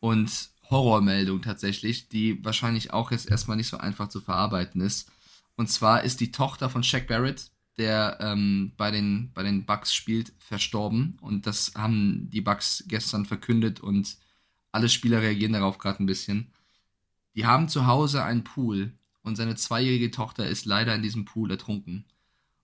[0.01, 5.11] und Horrormeldung tatsächlich, die wahrscheinlich auch jetzt erstmal nicht so einfach zu verarbeiten ist.
[5.57, 9.95] Und zwar ist die Tochter von Shaq Barrett, der ähm, bei, den, bei den Bucks
[9.95, 11.19] spielt, verstorben.
[11.21, 14.17] Und das haben die Bucks gestern verkündet und
[14.73, 16.53] alle Spieler reagieren darauf gerade ein bisschen.
[17.35, 21.51] Die haben zu Hause einen Pool und seine zweijährige Tochter ist leider in diesem Pool
[21.51, 22.05] ertrunken.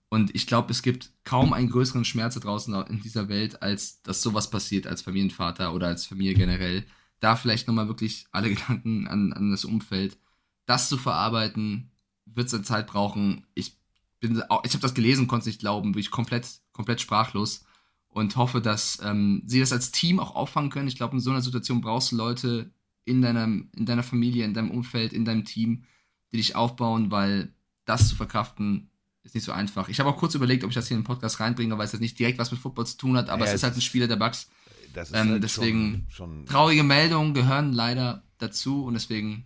[0.09, 4.01] Und ich glaube, es gibt kaum einen größeren Schmerz da draußen in dieser Welt, als
[4.03, 6.85] dass sowas passiert als Familienvater oder als Familie generell.
[7.19, 10.17] Da vielleicht nochmal wirklich alle Gedanken an, an das Umfeld.
[10.65, 11.91] Das zu verarbeiten,
[12.25, 13.45] wird seine Zeit brauchen.
[13.53, 13.77] Ich
[14.19, 17.63] bin, auch- ich habe das gelesen, konnte es nicht glauben, bin ich komplett, komplett sprachlos
[18.09, 20.87] und hoffe, dass ähm, sie das als Team auch auffangen können.
[20.87, 22.71] Ich glaube, in so einer Situation brauchst du Leute
[23.05, 25.83] in deinem, in deiner Familie, in deinem Umfeld, in deinem Team,
[26.31, 27.53] die dich aufbauen, weil
[27.85, 28.89] das zu verkraften
[29.23, 29.87] ist nicht so einfach.
[29.89, 31.91] Ich habe auch kurz überlegt, ob ich das hier in den Podcast reinbringe, weil es
[31.91, 33.75] jetzt nicht direkt was mit Football zu tun hat, aber Ja, es es ist halt
[33.75, 34.49] ein Spieler der Bucks.
[34.93, 39.45] Das ist Ähm, halt deswegen schon, schon traurige Meldungen gehören leider dazu und deswegen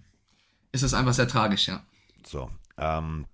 [0.71, 1.83] ist es einfach sehr tragisch, ja.
[2.25, 2.49] So.
[2.77, 3.25] Ähm,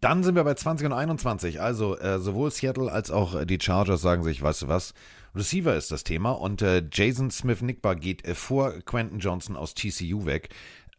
[0.00, 1.60] dann sind wir bei 20 und 21.
[1.60, 4.94] Also äh, sowohl Seattle als auch äh, die Chargers sagen sich, weißt du was,
[5.34, 10.26] Receiver ist das Thema und äh, Jason Smith-Nickbar geht äh, vor Quentin Johnson aus TCU
[10.26, 10.48] weg.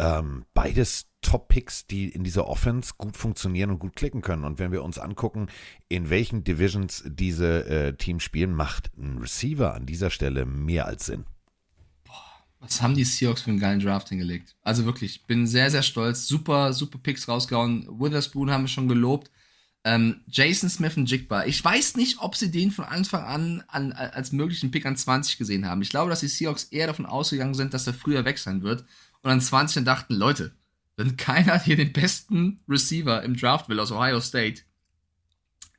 [0.02, 4.45] Ähm, beides Top-Picks, die in dieser Offense gut funktionieren und gut klicken können.
[4.45, 5.45] Und wenn wir uns angucken,
[5.90, 11.06] in welchen Divisions diese äh, Teams spielen, macht ein Receiver an dieser Stelle mehr als
[11.06, 11.26] Sinn.
[12.60, 14.56] Was haben die Seahawks für einen geilen Draft hingelegt?
[14.64, 16.28] Also wirklich, bin sehr, sehr stolz.
[16.28, 17.88] Super, super Picks rausgehauen.
[17.99, 19.30] Witherspoon haben wir schon gelobt.
[19.84, 21.45] Ähm, Jason Smith und Jigba.
[21.45, 25.38] Ich weiß nicht, ob sie den von Anfang an, an als möglichen Pick an 20
[25.38, 25.82] gesehen haben.
[25.84, 28.86] Ich glaube, dass die Seahawks eher davon ausgegangen sind, dass er früher weg sein wird.
[29.23, 30.56] Und an 20 dann dachten, Leute,
[30.98, 34.64] wenn keiner hier den besten Receiver im Draft will aus Ohio State,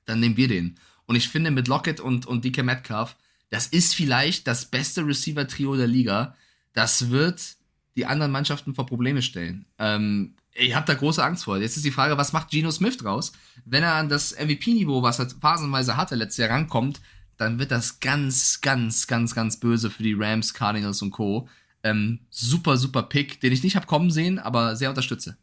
[0.05, 0.79] dann nehmen wir den.
[1.07, 3.17] Und ich finde, mit Lockett und, und DK Metcalf,
[3.51, 6.35] das ist vielleicht das beste Receiver-Trio der Liga.
[6.73, 7.57] Das wird
[7.97, 9.67] die anderen Mannschaften vor Probleme stellen.
[9.79, 11.59] Ähm, ich habe da große Angst vor.
[11.59, 13.33] Jetzt ist die Frage, was macht Geno Smith draus?
[13.65, 17.01] Wenn er an das MVP-Niveau, was er phasenweise hatte, letztes Jahr rankommt,
[17.37, 21.49] dann wird das ganz, ganz, ganz, ganz böse für die Rams, Cardinals und Co.
[21.85, 25.37] Ähm, super, super Pick, den ich nicht habe kommen sehen, aber sehr unterstütze.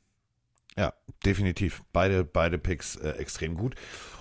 [0.77, 0.93] Ja,
[1.25, 1.83] definitiv.
[1.91, 3.75] Beide, beide Picks äh, extrem gut.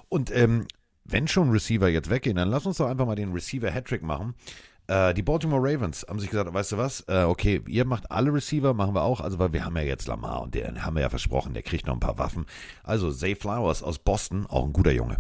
[0.08, 0.66] Und ähm,
[1.04, 4.34] wenn schon Receiver jetzt weggehen, dann lass uns doch einfach mal den Receiver-Hattrick machen.
[4.88, 8.32] Äh, die Baltimore Ravens haben sich gesagt, weißt du was, äh, okay, ihr macht alle
[8.32, 11.02] Receiver, machen wir auch, also weil wir haben ja jetzt Lamar und den haben wir
[11.02, 12.46] ja versprochen, der kriegt noch ein paar Waffen.
[12.82, 15.18] Also Zay Flowers aus Boston, auch ein guter Junge.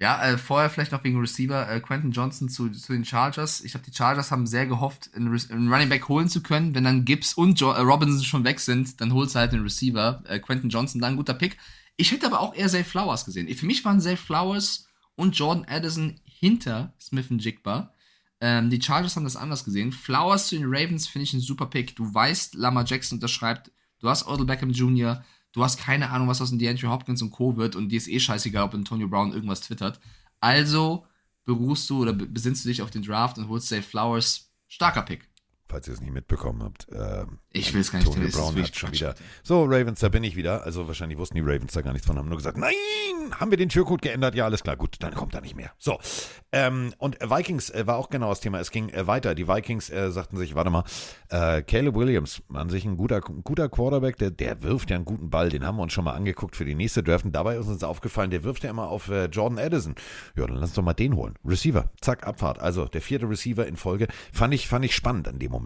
[0.00, 3.60] Ja, äh, vorher vielleicht noch wegen Receiver, äh, Quentin Johnson zu, zu den Chargers.
[3.60, 6.74] Ich glaube, die Chargers haben sehr gehofft, einen, Re einen Running Back holen zu können.
[6.74, 9.62] Wenn dann Gibbs und jo äh, Robinson schon weg sind, dann holst du halt den
[9.62, 10.22] Receiver.
[10.26, 11.56] Äh, Quentin Johnson, dann ein guter Pick.
[11.96, 13.48] Ich hätte aber auch eher Zay Flowers gesehen.
[13.54, 17.92] Für mich waren Zay Flowers und Jordan Addison hinter Smith und Jigba.
[18.40, 19.92] Ähm, die Chargers haben das anders gesehen.
[19.92, 21.94] Flowers zu den Ravens finde ich ein super Pick.
[21.94, 23.70] Du weißt, Lamar Jackson unterschreibt.
[24.00, 25.24] Du hast Odell Beckham Jr.,
[25.54, 27.56] du hast keine Ahnung, was aus dem DeAndre Hopkins und Co.
[27.56, 29.98] wird und dir ist eh scheißegal, ob Antonio Brown irgendwas twittert.
[30.40, 31.06] Also
[31.44, 34.50] beruhst du oder besinnst du dich auf den Draft und holst Safe Flowers.
[34.68, 35.28] Starker Pick
[35.68, 36.88] falls ihr es nicht mitbekommen habt.
[36.90, 38.12] Äh, ich will es gar nicht.
[38.12, 39.14] Tony Brown hat schon wieder.
[39.42, 40.64] So, Ravens, da bin ich wieder.
[40.64, 42.74] Also wahrscheinlich wussten die Ravens da gar nichts von, haben nur gesagt, nein,
[43.38, 44.34] haben wir den Türcode geändert?
[44.34, 45.72] Ja, alles klar, gut, dann kommt er nicht mehr.
[45.78, 45.98] So,
[46.52, 48.60] ähm, und Vikings äh, war auch genau das Thema.
[48.60, 49.34] Es ging äh, weiter.
[49.34, 50.84] Die Vikings äh, sagten sich, warte mal,
[51.28, 55.30] äh, Caleb Williams, an sich ein guter, guter Quarterback, der, der wirft ja einen guten
[55.30, 55.48] Ball.
[55.48, 57.24] Den haben wir uns schon mal angeguckt für die nächste Draft.
[57.24, 59.94] Und dabei ist uns aufgefallen, der wirft ja immer auf äh, Jordan Addison.
[60.36, 61.34] Ja, dann lass doch mal den holen.
[61.44, 62.60] Receiver, zack, Abfahrt.
[62.60, 64.06] Also der vierte Receiver in Folge.
[64.32, 65.63] Fand ich, fand ich spannend an dem Moment.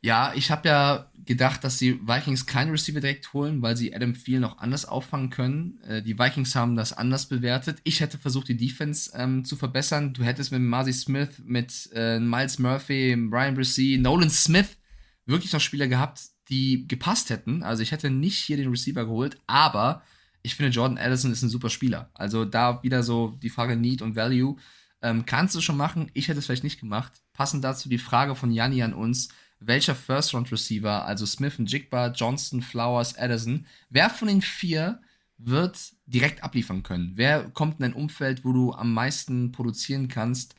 [0.00, 4.12] Ja, ich habe ja gedacht, dass die Vikings keinen Receiver direkt holen, weil sie Adam
[4.12, 5.80] Thielen noch anders auffangen können.
[5.86, 7.78] Äh, die Vikings haben das anders bewertet.
[7.84, 10.12] Ich hätte versucht, die Defense ähm, zu verbessern.
[10.12, 14.76] Du hättest mit Marcy Smith, mit äh, Miles Murphy, Brian Brissy, Nolan Smith
[15.26, 16.20] wirklich noch Spieler gehabt,
[16.50, 17.62] die gepasst hätten.
[17.62, 20.02] Also ich hätte nicht hier den Receiver geholt, aber
[20.42, 22.10] ich finde, Jordan Addison ist ein super Spieler.
[22.12, 24.56] Also da wieder so die Frage Need und Value.
[25.04, 26.10] Ähm, kannst du schon machen?
[26.14, 27.12] Ich hätte es vielleicht nicht gemacht.
[27.32, 29.28] Passend dazu die Frage von Janni an uns
[29.66, 35.00] welcher First-Round-Receiver, also Smith und Jigba, Johnston, Flowers, Addison, wer von den vier
[35.38, 37.12] wird direkt abliefern können?
[37.16, 40.54] Wer kommt in ein Umfeld, wo du am meisten produzieren kannst?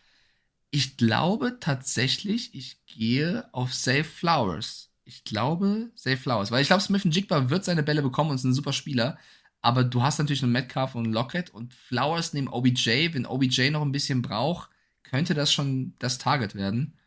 [0.72, 4.92] Ich glaube tatsächlich, ich gehe auf Safe Flowers.
[5.06, 6.52] Ich glaube, Safe Flowers.
[6.52, 9.18] Weil ich glaube, Smith und Jigba wird seine Bälle bekommen und ist ein super Spieler.
[9.66, 13.16] Aber du hast natürlich einen Metcalf und einen Lockett und Flowers neben OBJ.
[13.16, 14.70] Wenn OBJ noch ein bisschen braucht,
[15.02, 17.00] könnte das schon das Target werden.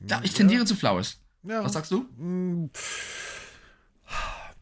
[0.00, 0.66] Ja, ich tendiere ja.
[0.66, 1.20] zu Flowers.
[1.44, 1.62] Ja.
[1.62, 2.00] Was sagst du?
[2.16, 2.70] Mm.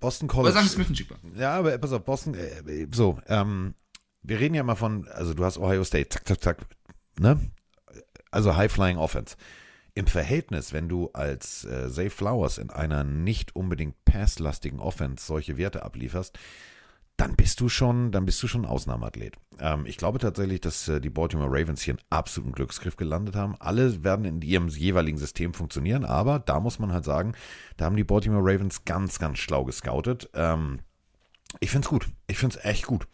[0.01, 0.53] Boston College.
[0.53, 3.75] Oder sagst du Smith Ja, aber pass auf, Boston, äh, so, ähm,
[4.21, 6.59] wir reden ja mal von, also du hast Ohio State, zack, zack, zack,
[7.19, 7.41] ne?
[8.31, 9.35] Also High-Flying Offense.
[9.99, 15.57] Im Verhältnis, wenn du als äh, Zay Flowers in einer nicht unbedingt passlastigen Offense solche
[15.57, 16.39] Werte ablieferst,
[17.16, 19.35] dann bist du schon, dann bist du schon Ausnahmeathlet.
[19.59, 23.57] Ähm, ich glaube tatsächlich, dass äh, die Baltimore Ravens hier einen absoluten Glücksgriff gelandet haben.
[23.59, 27.33] Alle werden in ihrem jeweiligen System funktionieren, aber da muss man halt sagen,
[27.77, 30.31] da haben die Baltimore Ravens ganz, ganz schlau gescoutet.
[30.33, 30.79] Ähm,
[31.61, 32.09] ich finde es gut.
[32.27, 33.07] Ich finde es echt gut.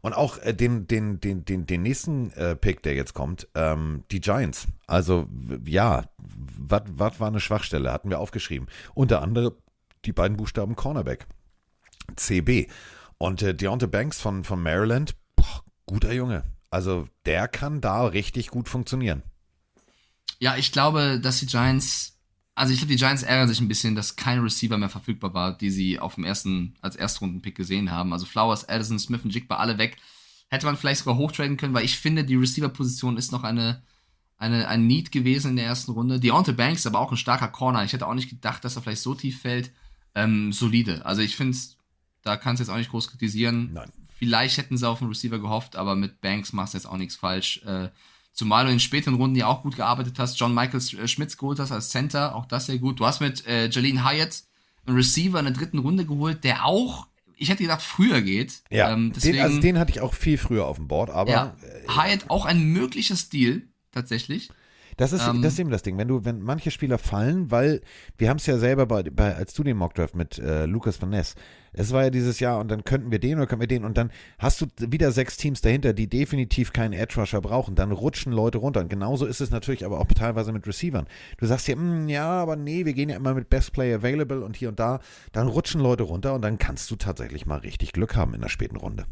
[0.00, 4.04] Und auch äh, den, den, den, den, den nächsten äh, Pick, der jetzt kommt, ähm,
[4.10, 4.66] die Giants.
[4.86, 5.26] Also
[5.64, 8.68] ja, was war eine Schwachstelle, hatten wir aufgeschrieben.
[8.94, 9.52] Unter anderem
[10.04, 11.26] die beiden Buchstaben Cornerback.
[12.14, 12.68] CB.
[13.18, 16.44] Und äh, Deontay Banks von, von Maryland, boah, guter Junge.
[16.70, 19.22] Also der kann da richtig gut funktionieren.
[20.38, 22.15] Ja, ich glaube, dass die Giants,
[22.56, 25.56] also ich glaube, die Giants ärgern sich ein bisschen, dass kein Receiver mehr verfügbar war,
[25.56, 28.14] die sie auf dem ersten, als Erstrunden-Pick gesehen haben.
[28.14, 29.98] Also Flowers, Addison, Smith und Jigba alle weg.
[30.48, 33.82] Hätte man vielleicht sogar hochtraden können, weil ich finde, die Receiver-Position ist noch eine,
[34.38, 36.18] eine, ein Need gewesen in der ersten Runde.
[36.18, 37.84] Deontay Banks aber auch ein starker Corner.
[37.84, 39.70] Ich hätte auch nicht gedacht, dass er vielleicht so tief fällt.
[40.14, 41.04] Ähm, solide.
[41.04, 41.56] Also ich finde
[42.22, 43.70] da kannst du jetzt auch nicht groß kritisieren.
[43.74, 43.92] Nein.
[44.18, 47.16] Vielleicht hätten sie auf den Receiver gehofft, aber mit Banks machst du jetzt auch nichts
[47.16, 47.60] falsch.
[47.66, 47.90] Äh,
[48.36, 50.38] zumal du in späteren Runden ja auch gut gearbeitet hast.
[50.38, 53.00] John Michael äh, Schmitz geholt hast als Center, auch das sehr gut.
[53.00, 54.44] Du hast mit äh, Jalene Hyatt
[54.86, 58.62] einen Receiver in der dritten Runde geholt, der auch, ich hätte gedacht, früher geht.
[58.70, 61.30] Ja, ähm, deswegen, den, also den hatte ich auch viel früher auf dem Board, aber.
[61.30, 64.50] Ja, äh, Hyatt auch ein möglicher Stil, tatsächlich.
[64.96, 65.98] Das ist, ähm, das ist eben das Ding.
[65.98, 67.82] Wenn du, wenn manche Spieler fallen, weil
[68.16, 71.10] wir haben es ja selber bei, bei, als du den Mockdraft mit äh, Lukas Van
[71.10, 71.34] Ness,
[71.72, 73.98] es war ja dieses Jahr und dann könnten wir den oder könnten wir den und
[73.98, 77.74] dann hast du wieder sechs Teams dahinter, die definitiv keinen Edge Rusher brauchen.
[77.74, 78.80] Dann rutschen Leute runter.
[78.80, 81.06] Und genauso ist es natürlich aber auch teilweise mit Receivern.
[81.36, 84.42] Du sagst ja, mm, ja, aber nee, wir gehen ja immer mit Best Play Available
[84.42, 85.00] und hier und da.
[85.32, 88.48] Dann rutschen Leute runter und dann kannst du tatsächlich mal richtig Glück haben in der
[88.48, 89.04] späten Runde.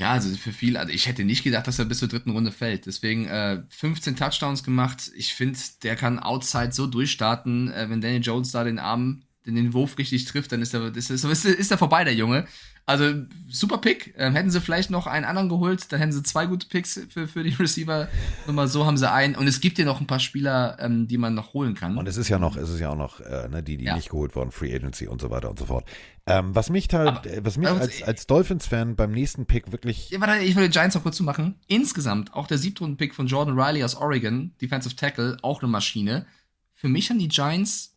[0.00, 2.52] Ja, also für viel, also ich hätte nicht gedacht, dass er bis zur dritten Runde
[2.52, 2.86] fällt.
[2.86, 5.10] Deswegen äh, 15 Touchdowns gemacht.
[5.14, 9.56] Ich finde, der kann outside so durchstarten, äh, wenn Daniel Jones da den Arm den,
[9.56, 12.46] den Wurf richtig trifft, dann ist er, ist, ist, ist, ist er vorbei, der Junge.
[12.90, 14.14] Also super Pick.
[14.18, 17.26] Ähm, hätten sie vielleicht noch einen anderen geholt, dann hätten sie zwei gute Picks für,
[17.28, 18.08] für die Receiver.
[18.46, 19.34] Nur mal so haben sie einen.
[19.36, 21.96] Und es gibt ja noch ein paar Spieler, ähm, die man noch holen kann.
[21.96, 23.94] Und es ist ja noch, es ist ja auch noch, äh, ne, die, die Ja.
[23.96, 25.84] nicht geholt wurden, Free Agency und so weiter und so fort.
[26.26, 30.10] Ähm, was mich halt, äh, was mich aber- als, als Dolphins-Fan beim nächsten Pick wirklich,
[30.10, 31.56] Ja, warte, ich will die Giants noch kurz zumachen.
[31.66, 36.26] Insgesamt, auch der Siebtrunden-Pick von Jordan Riley aus Oregon, Defensive Tackle, auch eine Maschine.
[36.74, 37.89] Für mich haben die Giants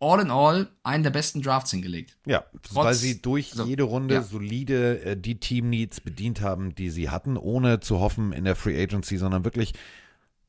[0.00, 2.16] all in all einen der besten Drafts hingelegt.
[2.26, 4.22] ja, Trotz- weil sie durch also, jede Runde ja.
[4.22, 8.82] solide äh, die Team-Needs bedient haben, die sie hatten, ohne zu hoffen in der Free
[8.82, 9.74] Agency, sondern wirklich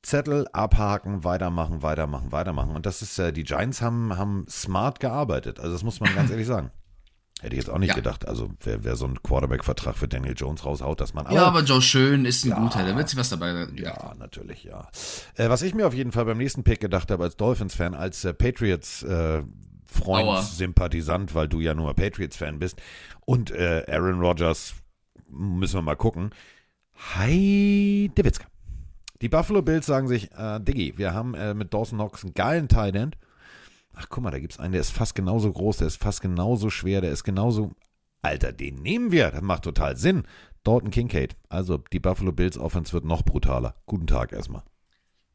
[0.03, 2.75] Zettel abhaken, weitermachen, weitermachen, weitermachen.
[2.75, 5.59] Und das ist, äh, die Giants haben, haben smart gearbeitet.
[5.59, 6.71] Also das muss man ganz ehrlich sagen.
[7.41, 7.95] Hätte ich jetzt auch nicht Ja.
[7.95, 8.27] gedacht.
[8.27, 11.81] Also wer, wer so einen Quarterback-Vertrag für Daniel Jones raushaut, dass man ja, aber Joe
[11.81, 12.59] Schön ist ein Ja.
[12.59, 14.19] guter, da wird sich was dabei gedacht Ja, haben.
[14.19, 14.87] natürlich, ja.
[15.35, 18.23] Äh, was ich mir auf jeden Fall beim nächsten Pick gedacht habe als Dolphins-Fan, als
[18.25, 20.41] äh, Patriots-Freund, Aua.
[20.43, 22.79] Sympathisant, weil du ja nur Patriots-Fan bist,
[23.25, 24.75] und äh, Aaron Rodgers,
[25.27, 26.29] müssen wir mal gucken.
[27.15, 28.45] Hi, Dewitzka.
[29.21, 32.67] Die Buffalo Bills sagen sich, äh, Diggi, wir haben äh, mit Dawson Knox einen geilen
[32.67, 33.17] Tight End.
[34.01, 36.69] Ach, guck mal, da gibt's einen, der ist fast genauso groß, der ist fast genauso
[36.69, 37.71] schwer, der ist genauso.
[38.23, 39.31] Alter, den nehmen wir.
[39.31, 40.23] Das macht total Sinn.
[40.63, 41.35] Dalton Kincaid.
[41.49, 43.75] Also die Buffalo Bills Offense wird noch brutaler.
[43.85, 44.63] Guten Tag erstmal.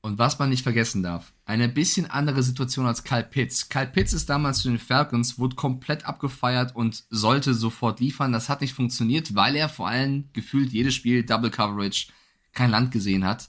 [0.00, 3.68] Und was man nicht vergessen darf, eine bisschen andere Situation als Kyle Pitts.
[3.68, 8.32] Kyle Pitts ist damals zu den Falcons, wurde komplett abgefeiert und sollte sofort liefern.
[8.32, 12.06] Das hat nicht funktioniert, weil er vor allem gefühlt jedes Spiel Double Coverage
[12.52, 13.48] kein Land gesehen hat.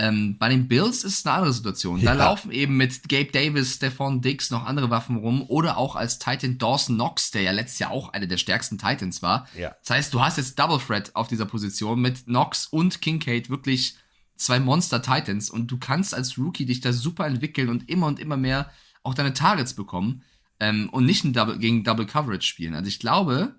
[0.00, 2.00] Ähm, bei den Bills ist es eine andere Situation.
[2.00, 2.26] Da Ja.
[2.26, 6.56] laufen eben mit Gabe Davis, Stephon Diggs noch andere Waffen rum oder auch als Titan
[6.56, 9.48] Dawson Knox, der ja letztes Jahr auch einer der stärksten Titans war.
[9.58, 9.74] Ja.
[9.80, 13.96] Das heißt, du hast jetzt Double Threat auf dieser Position mit Knox und Kincaid wirklich
[14.36, 18.20] zwei Monster Titans und du kannst als Rookie dich da super entwickeln und immer und
[18.20, 18.70] immer mehr
[19.02, 20.22] auch deine Targets bekommen
[20.60, 22.74] ähm, und nicht ein Double, gegen Double Coverage spielen.
[22.74, 23.56] Also ich glaube,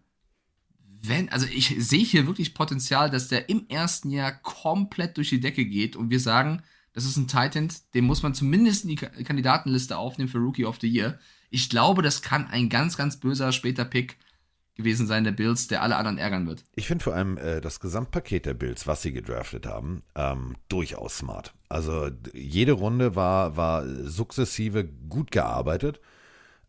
[1.01, 5.39] wenn, also ich sehe hier wirklich Potenzial, dass der im ersten Jahr komplett durch die
[5.39, 6.61] Decke geht und wir sagen,
[6.93, 10.65] das ist ein Titan, den muss man zumindest in die Ka- Kandidatenliste aufnehmen für Rookie
[10.65, 11.19] of the Year.
[11.49, 14.17] Ich glaube, das kann ein ganz, ganz böser später Pick
[14.75, 16.63] gewesen sein der Bills, der alle anderen ärgern wird.
[16.75, 21.17] Ich finde vor allem äh, das Gesamtpaket der Bills, was sie gedraftet haben, ähm, durchaus
[21.17, 21.53] smart.
[21.67, 25.99] Also jede Runde war, war sukzessive gut gearbeitet.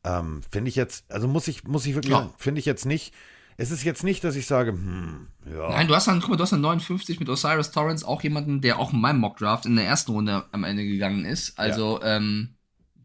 [0.02, 2.32] Ähm, finde ich jetzt, also muss ich, muss ich wirklich Ja.
[2.36, 3.14] finde ich jetzt nicht.
[3.60, 5.68] Es ist jetzt nicht, dass ich sage, hm, ja.
[5.68, 8.62] Nein, du hast dann, guck mal, du hast dann 59 mit Osiris Torrance, auch jemanden,
[8.62, 11.58] der auch in meinem Mockdraft in der ersten Runde am Ende gegangen ist.
[11.58, 12.54] Also, ähm,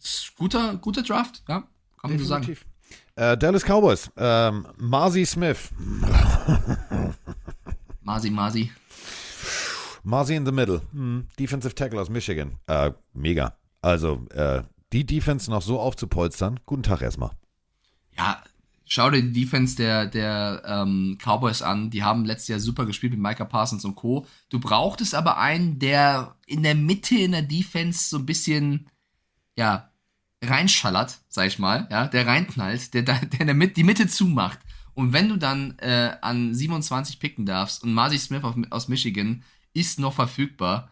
[0.02, 1.68] ist guter, guter Draft, ja,
[2.00, 2.56] kann man so sagen.
[3.18, 5.72] Äh, Dallas Cowboys, ähm, Marzi Smith.
[8.04, 8.72] Masi, Masi.
[10.04, 10.82] Marzi in the middle.
[10.94, 11.28] Hm.
[11.38, 12.60] Defensive Tackle aus Michigan.
[12.68, 13.58] Äh, mega.
[13.82, 14.64] Also, äh,
[14.94, 16.62] die Defense noch so aufzupolstern.
[16.66, 17.32] Guten Tag erstmal.
[18.18, 18.42] Ja,
[18.86, 21.90] schau dir die Defense der, der ähm, Cowboys an.
[21.90, 24.26] Die haben letztes Jahr super gespielt mit Micah Parsons und Co.
[24.50, 28.90] Du brauchtest aber einen, der in der Mitte in der Defense so ein bisschen,
[29.58, 29.90] ja,
[30.44, 34.60] reinschallert, sag ich mal, ja, der reinknallt, der, der in der Mitte, die Mitte zumacht.
[34.94, 39.44] Und wenn du dann äh, an 27 picken darfst und Marcy Smith aus Michigan
[39.74, 40.90] ist noch verfügbar,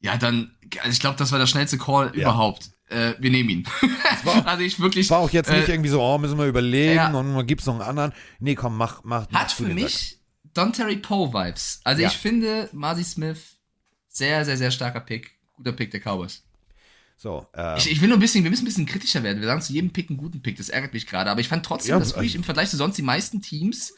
[0.00, 2.22] ja, dann, also ich glaube, das war der schnellste Call Ja.
[2.22, 2.70] überhaupt.
[2.90, 3.68] Äh, wir nehmen ihn.
[4.44, 5.10] also ich wirklich.
[5.10, 7.12] War auch jetzt nicht äh, irgendwie so, oh, müssen wir überlegen ja.
[7.12, 8.12] und man gibt's noch einen anderen.
[8.40, 9.28] Nee, komm, mach, mach.
[9.30, 10.18] Hat für mich
[10.54, 11.80] Don Terry Poe Vibes.
[11.84, 12.08] Also Ja.
[12.08, 13.58] ich finde Marcy Smith
[14.08, 15.32] sehr, sehr, sehr starker Pick.
[15.56, 16.42] Guter Pick der Cowboys.
[17.16, 19.40] So, äh, Ich, ich will nur ein bisschen, wir müssen ein bisschen kritischer werden.
[19.40, 20.56] Wir sagen zu jedem Pick einen guten Pick.
[20.56, 21.30] Das ärgert mich gerade.
[21.30, 23.92] Aber ich fand trotzdem, Ja, dass wirklich also- im Vergleich zu sonst die meisten Teams,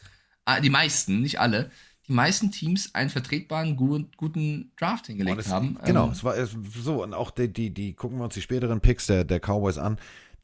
[0.45, 1.71] äh, die meisten, nicht alle,
[2.07, 5.77] die meisten Teams einen vertretbaren, guten, guten Draft hingelegt es, haben.
[5.85, 8.81] Genau, Ähm, es war so und auch die, die, die gucken wir uns die späteren
[8.81, 9.97] Picks der, der Cowboys an.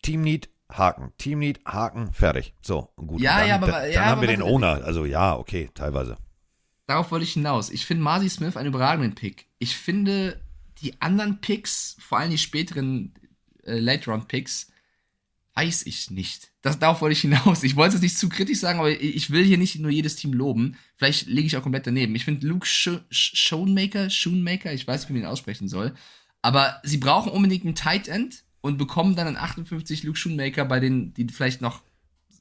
[0.04, 1.12] Team Need, Haken.
[1.18, 2.54] Team Need, Haken, fertig.
[2.62, 3.22] So, gut.
[3.22, 4.84] Ja, dann, ja, aber- dann, dann ja, haben aber wir den Owner.
[4.84, 6.18] Also ja, okay, teilweise.
[6.86, 7.70] Darauf wollte ich hinaus.
[7.70, 9.48] Ich finde Marcy Smith einen überragenden Pick.
[9.60, 10.40] Ich finde
[10.82, 13.14] die anderen Picks, vor allem die späteren
[13.64, 14.72] äh, Late-Round-Picks,
[15.58, 16.52] weiß ich nicht.
[16.62, 17.64] Das, darauf wollte ich hinaus.
[17.64, 20.34] Ich wollte es nicht zu kritisch sagen, aber ich will hier nicht nur jedes Team
[20.34, 20.78] loben.
[20.98, 22.14] Vielleicht liege ich auch komplett daneben.
[22.16, 25.96] Ich finde Luke Sch Schoenmaker, Schoenmaker, ich weiß nicht, wie man ihn aussprechen soll.
[26.44, 30.80] Aber sie brauchen unbedingt einen Tight End und bekommen dann einen 58 Luke Schoenmaker bei
[30.80, 31.82] denen, die vielleicht noch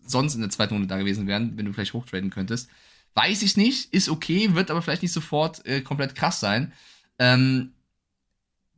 [0.05, 2.69] sonst in der zweiten Runde da gewesen wären, wenn du vielleicht hochtraden könntest.
[3.15, 6.75] Weiß ich nicht, ist okay, wird aber vielleicht nicht sofort äh, komplett krass sein.
[7.19, 7.73] Ähm,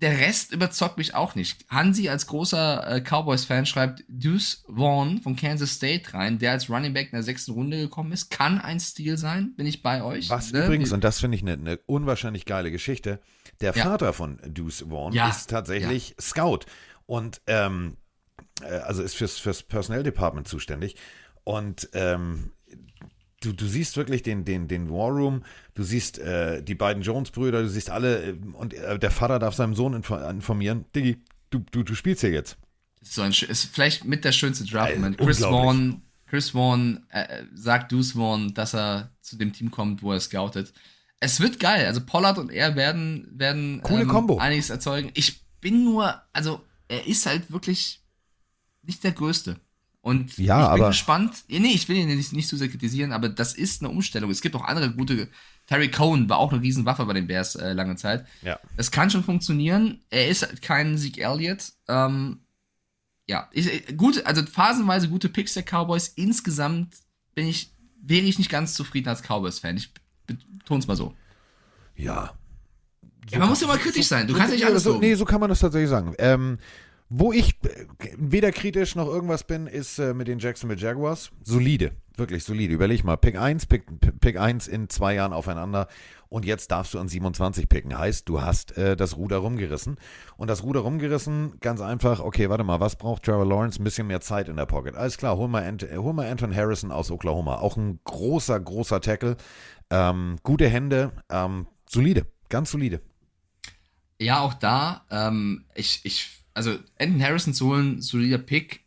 [0.00, 1.64] der Rest überzeugt mich auch nicht.
[1.68, 6.92] Hansi als großer äh, Cowboys-Fan schreibt Deuce Vaughn von Kansas State rein, der als Running
[6.94, 8.30] Back in der sechsten Runde gekommen ist.
[8.30, 10.30] Kann ein Stil sein, bin ich bei euch.
[10.30, 10.64] Was Ne?
[10.64, 13.20] übrigens, und das finde ich eine ne unwahrscheinlich geile Geschichte,
[13.60, 13.82] der Ja.
[13.84, 15.28] Vater von Deuce Vaughn Ja.
[15.28, 16.60] ist tatsächlich Scout.
[17.06, 17.96] Und ähm,
[18.62, 20.94] äh, also ist fürs, fürs Personnel Department zuständig.
[21.44, 22.52] Und ähm,
[23.40, 25.44] du, du siehst wirklich den, den, den War Room,
[25.74, 29.54] du siehst äh, die beiden Jones-Brüder, du siehst alle äh, und äh, der Vater darf
[29.54, 32.56] seinem Sohn info informieren, Diggi, du, du, du spielst hier jetzt.
[33.00, 34.94] So ein, ist vielleicht mit der schönste Draft.
[34.96, 35.18] Moment.
[35.18, 35.40] Chris.
[35.40, 40.20] Vaughn, Chris Vaughn äh, sagt Deuce Vaughn, dass er zu dem Team kommt, wo er
[40.20, 40.72] scoutet.
[41.20, 41.86] Es wird geil.
[41.86, 44.38] Also Pollard und er werden, werden Coole ähm, Kombo.
[44.38, 45.10] einiges erzeugen.
[45.14, 48.02] Ich bin nur, also er ist halt wirklich
[48.82, 49.60] nicht der Größte.
[50.08, 51.44] Und Ja, ich bin aber- gespannt.
[51.48, 54.30] Nee, ich will ihn nicht, nicht zu sehr kritisieren, aber das ist eine Umstellung.
[54.30, 55.28] Es gibt auch andere gute.
[55.66, 58.26] Terry Cohen war auch eine Riesenwaffe bei den Bears äh, lange Zeit.
[58.40, 58.58] Ja.
[58.78, 60.00] Es kann schon funktionieren.
[60.08, 61.72] Er ist halt kein Zeke Elliott.
[61.88, 62.38] Ähm,
[63.26, 66.08] ja, ich, gut, also phasenweise gute Picks der Cowboys.
[66.08, 66.94] Insgesamt
[67.34, 67.70] bin ich,
[68.02, 69.76] wäre ich nicht ganz zufrieden als Cowboys-Fan.
[69.76, 69.92] Ich
[70.26, 71.14] betone es mal so.
[71.96, 72.32] Ja.
[73.30, 74.26] Ja, man muss ja mal kritisch sein.
[74.26, 74.94] Du kannst nicht alles so.
[74.94, 74.98] so.
[75.00, 76.14] Nee, so kann man das tatsächlich sagen.
[76.18, 76.58] Ähm,
[77.08, 77.86] wo ich äh,
[78.16, 81.30] weder kritisch noch irgendwas bin, ist äh, mit den Jacksonville Jaguars.
[81.42, 82.74] Solide, wirklich solide.
[82.74, 83.84] Überleg mal, Pick 1, Pick,
[84.20, 85.88] Pick 1 in zwei Jahren aufeinander
[86.28, 87.96] und jetzt darfst du an 27 picken.
[87.96, 89.96] Heißt, du hast äh, das Ruder rumgerissen.
[90.36, 93.80] Und das Ruder rumgerissen, ganz einfach, okay, warte mal, was braucht Trevor Lawrence?
[93.80, 94.94] Ein bisschen mehr Zeit in der Pocket.
[94.94, 97.56] Alles klar, hol mal, Ant hol mal Anton Harrison aus Oklahoma.
[97.56, 99.36] Auch ein großer, großer Tackle.
[99.90, 103.00] Ähm, gute Hände, ähm, solide, ganz solide.
[104.20, 108.80] Ja, auch da, ähm, ich, ich, also Anton Harrison zu holen, solider Pick.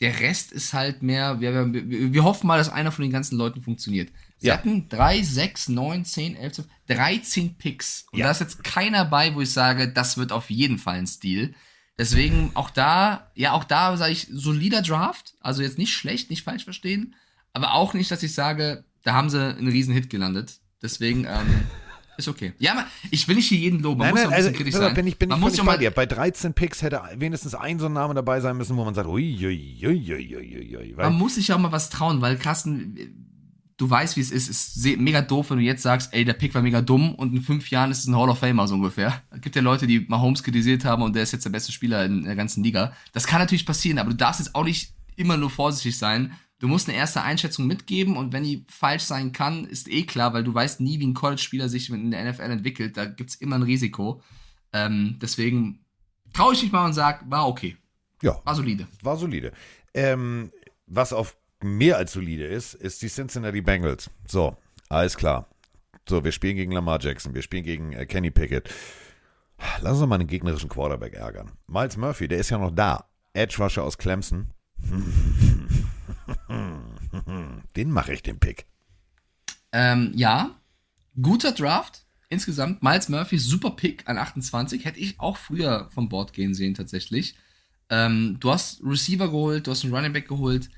[0.00, 3.38] Der Rest ist halt mehr, wir, wir, wir hoffen mal, dass einer von den ganzen
[3.38, 4.10] Leuten funktioniert.
[4.36, 4.54] Sie Ja.
[4.58, 8.04] hatten 3, 6, 9, 10, 11, 12, 13 Picks.
[8.12, 11.06] Und da ist jetzt keiner bei, wo ich sage, das wird auf jeden Fall ein
[11.06, 11.54] Stil.
[11.98, 15.34] Deswegen auch da, ja, auch da sage ich, solider Draft.
[15.40, 17.14] Also jetzt nicht schlecht, nicht falsch verstehen.
[17.54, 20.60] Aber auch nicht, dass ich sage, da haben sie einen riesen Hit gelandet.
[20.82, 21.64] Deswegen, ähm,
[22.16, 22.52] ist okay.
[22.58, 23.98] Ja, aber ich will nicht hier jeden loben.
[23.98, 24.94] Man Nein, muss nein, also kritisch sein.
[24.94, 25.90] bin ich, bin man ich muss ja bei mal, dir.
[25.90, 29.08] Bei 13 Picks hätte wenigstens ein so ein Name dabei sein müssen, wo man sagt,
[29.08, 30.96] ui, ui, ui, ui, ui, ui, ui.
[30.96, 32.96] Weil, man muss sich ja auch mal was trauen, weil Carsten,
[33.76, 34.48] du weißt, wie es ist.
[34.48, 37.34] Es ist mega doof, wenn du jetzt sagst, ey, der Pick war mega dumm und
[37.34, 39.22] in fünf Jahren ist es ein Hall of Famer so ungefähr.
[39.30, 42.04] Es gibt ja Leute, die Mahomes kritisiert haben und der ist jetzt der beste Spieler
[42.04, 42.92] in der ganzen Liga.
[43.12, 46.32] Das kann natürlich passieren, aber du darfst jetzt auch nicht immer nur vorsichtig sein.
[46.58, 50.32] Du musst eine erste Einschätzung mitgeben und wenn die falsch sein kann, ist eh klar,
[50.32, 52.96] weil du weißt nie, wie ein College-Spieler sich in der NFL entwickelt.
[52.96, 54.22] Da gibt's immer ein Risiko.
[54.72, 55.80] Ähm, deswegen
[56.32, 57.76] traue ich mich mal und sag, war okay.
[58.22, 58.86] ja, War solide.
[59.02, 59.52] war solide.
[59.92, 60.50] Ähm,
[60.86, 64.10] was auf mehr als solide ist, ist die Cincinnati Bengals.
[64.26, 64.56] So,
[64.88, 65.48] alles klar.
[66.08, 68.72] So, wir spielen gegen Lamar Jackson, wir spielen gegen äh, Kenny Pickett.
[69.80, 71.52] Lass uns mal einen gegnerischen Quarterback ärgern.
[71.66, 73.08] Miles Murphy, der ist ja noch da.
[73.32, 74.52] Edge Rusher aus Clemson.
[77.76, 78.66] Den mache ich, den Pick.
[79.72, 80.60] Ähm, ja,
[81.20, 82.04] guter Draft.
[82.28, 84.84] Insgesamt, Miles Murphy, super Pick an 28.
[84.84, 87.36] Hätte ich auch früher vom Board gehen sehen, tatsächlich.
[87.88, 90.68] Ähm, du hast Receiver geholt, du hast einen Running Back geholt.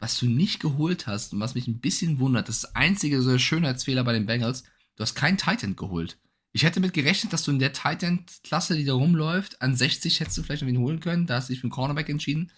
[0.00, 3.20] Was du nicht geholt hast und was mich ein bisschen wundert, das ist das einzige
[3.20, 4.62] so Schönheitsfehler bei den Bengals,
[4.94, 6.18] du hast keinen Titan geholt.
[6.52, 10.38] Ich hätte mit gerechnet, dass du in der Titan-Klasse, die da rumläuft, an 60 hättest
[10.38, 11.26] du vielleicht noch wen holen können.
[11.26, 12.50] Da hast du dich für einen Cornerback entschieden.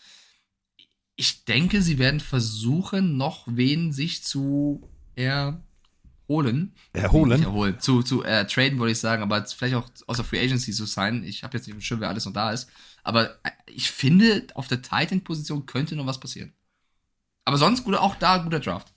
[1.21, 6.73] Ich denke, sie werden versuchen, noch wen sich zu erholen.
[6.95, 7.43] Erholen?
[7.43, 7.79] Erholen.
[7.79, 10.87] Zu, zu äh, traden, wollte ich sagen, aber vielleicht auch aus der Free Agency zu
[10.87, 11.23] sein.
[11.23, 12.71] Ich habe jetzt nicht schön, wer alles noch da ist.
[13.03, 16.55] Aber äh, ich finde, auf der Titan-Position könnte noch was passieren.
[17.45, 18.91] Aber sonst gut, auch da guter Draft.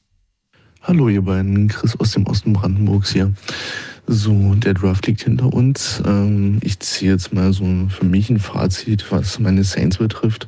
[0.82, 3.34] Hallo ihr beiden, Chris aus dem Osten Brandenburgs hier.
[4.08, 6.02] So, der Draft liegt hinter uns.
[6.06, 10.48] Ähm, ich ziehe jetzt mal so für mich ein Fazit, was meine Saints betrifft.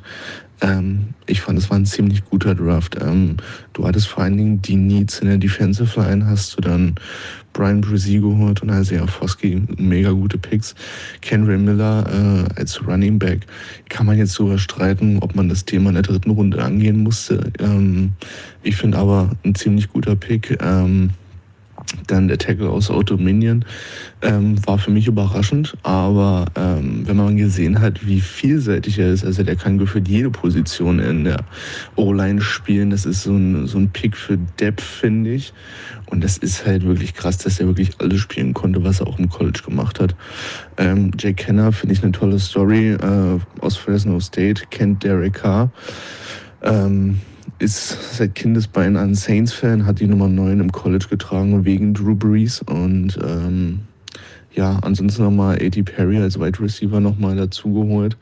[0.62, 2.96] Ähm, ich fand, es war ein ziemlich guter Draft.
[3.00, 3.36] Ähm,
[3.72, 6.94] du hattest vor allen Dingen die Needs in der Defensive Line, hast du dann
[7.52, 10.74] Brian Brzee geholt und Isaiah Foskey, mega gute Picks.
[11.22, 13.46] Kenry Miller äh, als Running Back.
[13.88, 17.50] Kann man jetzt sogar streiten, ob man das Thema in der dritten Runde angehen musste.
[17.58, 18.12] Ähm,
[18.62, 20.58] ich finde aber ein ziemlich guter Pick.
[20.62, 21.10] Ähm,
[22.06, 23.64] dann der Tackle aus Autominion
[24.22, 29.24] ähm, war für mich überraschend, aber ähm, wenn man gesehen hat, wie vielseitig er ist,
[29.24, 31.44] also der kann gefühlt jede Position in der
[31.96, 35.52] O-Line spielen, das ist so ein, so ein Pick für Depth, finde ich.
[36.06, 39.18] Und das ist halt wirklich krass, dass er wirklich alles spielen konnte, was er auch
[39.18, 40.14] im College gemacht hat.
[40.76, 45.70] Ähm, Jake Kenner finde ich eine tolle Story äh, aus Fresno State, kennt Derek Carr.
[46.62, 47.20] Ähm,
[47.58, 52.60] ist seit Kindesbeinen ein Saints-Fan, hat die Nummer 9 im College getragen wegen Drew Brees
[52.62, 53.80] und ähm,
[54.56, 55.82] ja, ansonsten nochmal A.T.
[55.82, 58.16] Perry als Wide Receiver nochmal dazugeholt.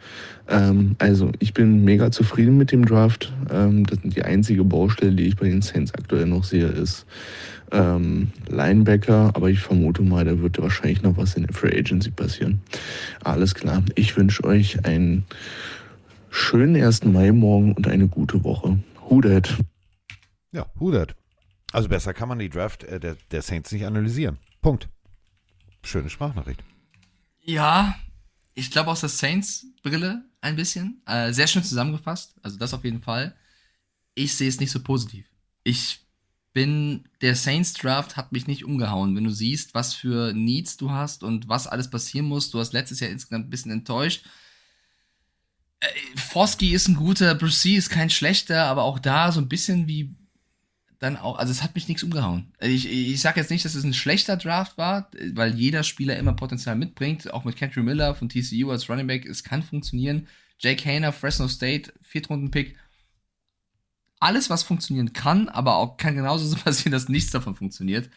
[0.49, 3.33] Ähm, also ich bin mega zufrieden mit dem Draft.
[3.51, 7.07] Ähm, das die einzige Baustelle, die ich bei den Saints aktuell noch sehe, ist
[7.71, 12.11] ähm, Linebacker, aber ich vermute mal, da wird wahrscheinlich noch was in der Free Agency
[12.11, 12.61] passieren.
[13.23, 13.85] Alles klar.
[13.95, 15.25] Ich wünsche euch einen
[16.31, 17.05] schönen 1.
[17.05, 18.79] Mai morgen und eine gute Woche.
[19.09, 19.57] Who dat?
[20.53, 21.15] Ja, who that?
[21.73, 24.39] Also besser kann man die Draft äh, der, der Saints nicht analysieren.
[24.63, 24.89] Punkt.
[25.83, 26.63] Schöne Sprachnachricht.
[27.43, 27.97] Ja,
[28.55, 31.03] ich glaube aus der Saints-Brille ein bisschen.
[31.07, 32.37] Äh, sehr schön zusammengefasst.
[32.43, 33.35] Also das auf jeden Fall.
[34.15, 35.27] Ich sehe es nicht so positiv.
[35.65, 36.01] Ich
[36.53, 39.17] bin, der Saints Draft hat mich nicht umgehauen.
[39.17, 42.73] Wenn du siehst, was für Needs du hast und was alles passieren muss, du hast
[42.73, 44.25] letztes Jahr insgesamt ein bisschen enttäuscht.
[46.17, 50.15] Foskey ist ein guter, Brucey ist kein schlechter, aber auch da so ein bisschen wie
[50.99, 52.53] dann auch, also es hat mich nichts umgehauen.
[52.61, 56.33] Ich, ich sage jetzt nicht, dass es ein schlechter Draft war, weil jeder Spieler immer
[56.33, 60.29] Potenzial mitbringt, auch mit Kendrick Miller von TCU als Running Back, es kann funktionieren.
[60.59, 62.77] Jake Hayner, Fresno State, Viertrunden-Pick.
[64.19, 68.09] Alles, was funktionieren kann, aber auch kann genauso so passieren, dass nichts davon funktioniert.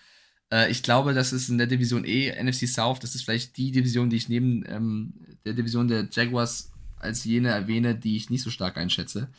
[0.52, 3.72] Äh, ich glaube, das ist in der Division E, NFC South, das ist vielleicht die
[3.72, 5.14] Division, die ich neben ähm,
[5.46, 9.30] der Division der Jaguars als jene erwähne, die ich nicht so stark einschätze.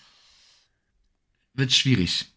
[1.55, 2.33] Wird schwierig.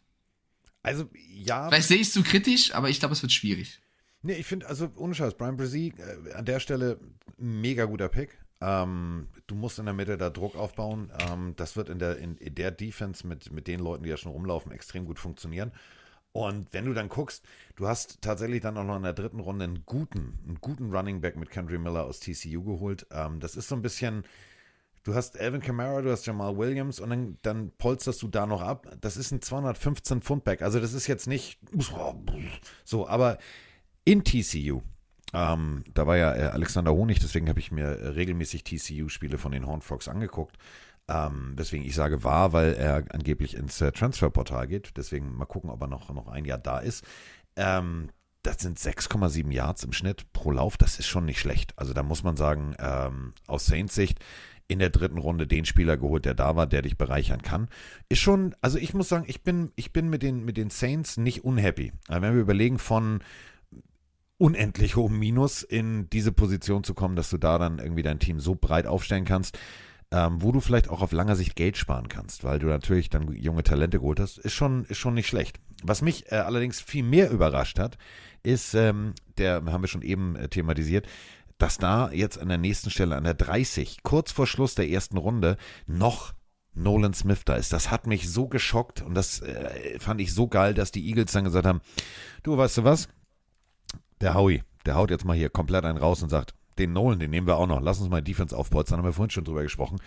[0.83, 1.67] Also, ja.
[1.67, 3.79] Vielleicht sehe ich es zu kritisch, aber ich glaube, es wird schwierig.
[4.23, 6.99] Nee, ich finde, also ohne Scheiß, Brian Brzee äh, an der Stelle
[7.37, 8.37] mega guter Pick.
[8.61, 11.11] Ähm, du musst in der Mitte da Druck aufbauen.
[11.19, 14.17] Ähm, das wird in der, in, in, der Defense mit, mit den Leuten, die ja
[14.17, 15.71] schon rumlaufen, extrem gut funktionieren.
[16.33, 17.43] Und wenn du dann guckst,
[17.75, 21.19] du hast tatsächlich dann auch noch in der dritten Runde einen guten, einen guten Running
[21.19, 23.07] Back mit Kendry Miller aus TCU geholt.
[23.11, 24.23] Ähm, das ist so ein bisschen,
[25.03, 28.61] Du hast Alvin Kamara, du hast Jamal Williams und dann, dann polsterst du da noch
[28.61, 28.87] ab.
[29.01, 30.61] Das ist ein 215 Pfund Back.
[30.61, 31.59] Also das ist jetzt nicht
[32.83, 33.39] so, aber
[34.05, 34.81] in TCU.
[35.33, 39.53] Ähm, da war ja äh, Alexander Honig, deswegen habe ich mir äh, regelmäßig TCU-Spiele von
[39.53, 40.57] den Horned Frogs angeguckt.
[41.07, 44.97] Ähm, weswegen ich sage war, weil er angeblich ins äh, Transferportal geht.
[44.97, 47.05] Deswegen mal gucken, ob er noch, noch ein Jahr da ist.
[47.55, 48.09] Ähm,
[48.43, 50.77] das sind 6,7 Yards im Schnitt pro Lauf.
[50.77, 51.77] Das ist schon nicht schlecht.
[51.77, 54.19] Also da muss man sagen, ähm, aus Saints Sicht,
[54.71, 57.67] in der dritten Runde den Spieler geholt, der da war, der dich bereichern kann.
[58.07, 61.17] Ist schon, also ich muss sagen, ich bin, ich bin mit den, mit den Saints
[61.17, 61.91] nicht unhappy.
[62.07, 63.19] Aber wenn wir überlegen, von
[64.37, 68.39] unendlich hohem Minus in diese Position zu kommen, dass du da dann irgendwie dein Team
[68.39, 69.59] so breit aufstellen kannst,
[70.09, 73.31] ähm, wo du vielleicht auch auf langer Sicht Geld sparen kannst, weil du natürlich dann
[73.33, 75.59] junge Talente geholt hast, ist schon, ist schon nicht schlecht.
[75.83, 77.97] Was mich äh, allerdings viel mehr überrascht hat,
[78.41, 81.07] ist, ähm, der haben wir schon eben äh, thematisiert,
[81.61, 85.17] dass da jetzt an der nächsten Stelle, an der 30, kurz vor Schluss der ersten
[85.17, 86.33] Runde, noch
[86.73, 87.71] Nolan Smith da ist.
[87.71, 91.33] Das hat mich so geschockt und das äh, fand ich so geil, dass die Eagles
[91.33, 91.81] dann gesagt haben,
[92.43, 93.09] du weißt du was,
[94.21, 97.29] der Howie, der haut jetzt mal hier komplett einen raus und sagt, den Nolan, den
[97.29, 97.81] nehmen wir auch noch.
[97.81, 99.99] Lass uns mal Defense aufpolstern, haben wir vorhin schon drüber gesprochen.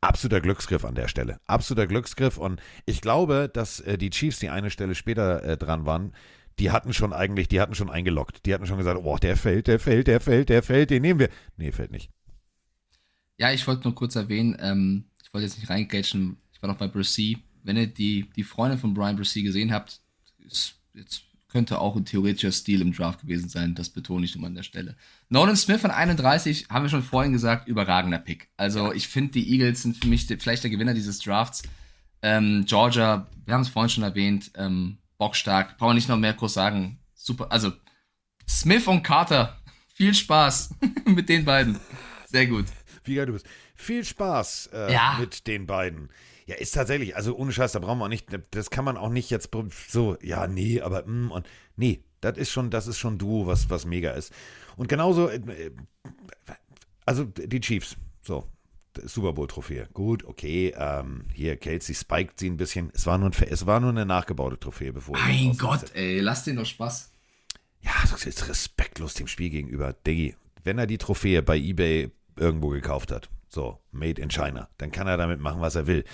[0.00, 1.38] Absoluter Glücksgriff an der Stelle.
[1.46, 5.84] Absoluter Glücksgriff und ich glaube, dass äh, die Chiefs, die eine Stelle später äh, dran
[5.84, 6.14] waren,
[6.58, 8.46] die hatten schon eigentlich, die hatten schon eingeloggt.
[8.46, 11.20] Die hatten schon gesagt, oh, der fällt, der fällt, der fällt, der fällt, den nehmen
[11.20, 11.30] wir.
[11.56, 12.10] Nee, fällt nicht.
[13.38, 16.78] Ja, ich wollte nur kurz erwähnen, ähm, ich wollte jetzt nicht reingrätschen, ich war noch
[16.78, 17.38] bei Brucey.
[17.64, 20.00] Wenn ihr die, die Freundin von Brian Brucey gesehen habt,
[20.38, 21.22] ist jetzt
[21.52, 24.62] könnte auch ein theoretischer Stil im Draft gewesen sein, das betone ich nochmal an der
[24.62, 24.96] Stelle.
[25.28, 28.48] Nolan Smith an 31, haben wir schon vorhin gesagt, überragender Pick.
[28.56, 31.62] Also ich finde, die Eagles sind für mich vielleicht der Gewinner dieses Drafts.
[32.22, 35.78] Ähm, Georgia, wir haben es vorhin schon erwähnt, ähm, bockstark.
[35.78, 36.98] Brauchen wir nicht noch mehr groß sagen.
[37.14, 37.52] Super.
[37.52, 37.70] Also,
[38.48, 39.56] Smith und Carter.
[39.94, 40.74] Viel Spaß
[41.04, 41.78] mit den beiden.
[42.26, 42.66] Sehr gut.
[43.04, 43.46] Wie geil du bist.
[43.76, 45.18] Viel Spaß äh, ja.
[45.20, 46.08] mit den beiden.
[46.46, 49.10] Ja, ist tatsächlich, also ohne Scheiß, da brauchen wir auch nicht, das kann man auch
[49.10, 49.50] nicht jetzt
[49.88, 51.46] so, ja, nee, aber, mm, und,
[51.76, 54.32] nee, das ist schon, das ist schon Duo, was, was mega ist.
[54.76, 55.70] Und genauso, äh,
[57.06, 58.48] also die Chiefs, so,
[59.04, 59.88] Super Bowl-Trophäe.
[59.92, 60.74] Gut, okay.
[60.76, 62.90] Ähm, hier, Kelsey spiked sie ein bisschen.
[62.94, 65.16] Es war nur, ein, es war nur eine nachgebaute Trophäe, bevor.
[65.18, 67.10] Mein Gott, ey, lass den doch Spaß.
[67.80, 69.92] Ja, das ist respektlos dem Spiel gegenüber.
[69.92, 74.92] Diggi, wenn er die Trophäe bei eBay irgendwo gekauft hat, so, made in China, dann
[74.92, 76.04] kann er damit machen, was er will.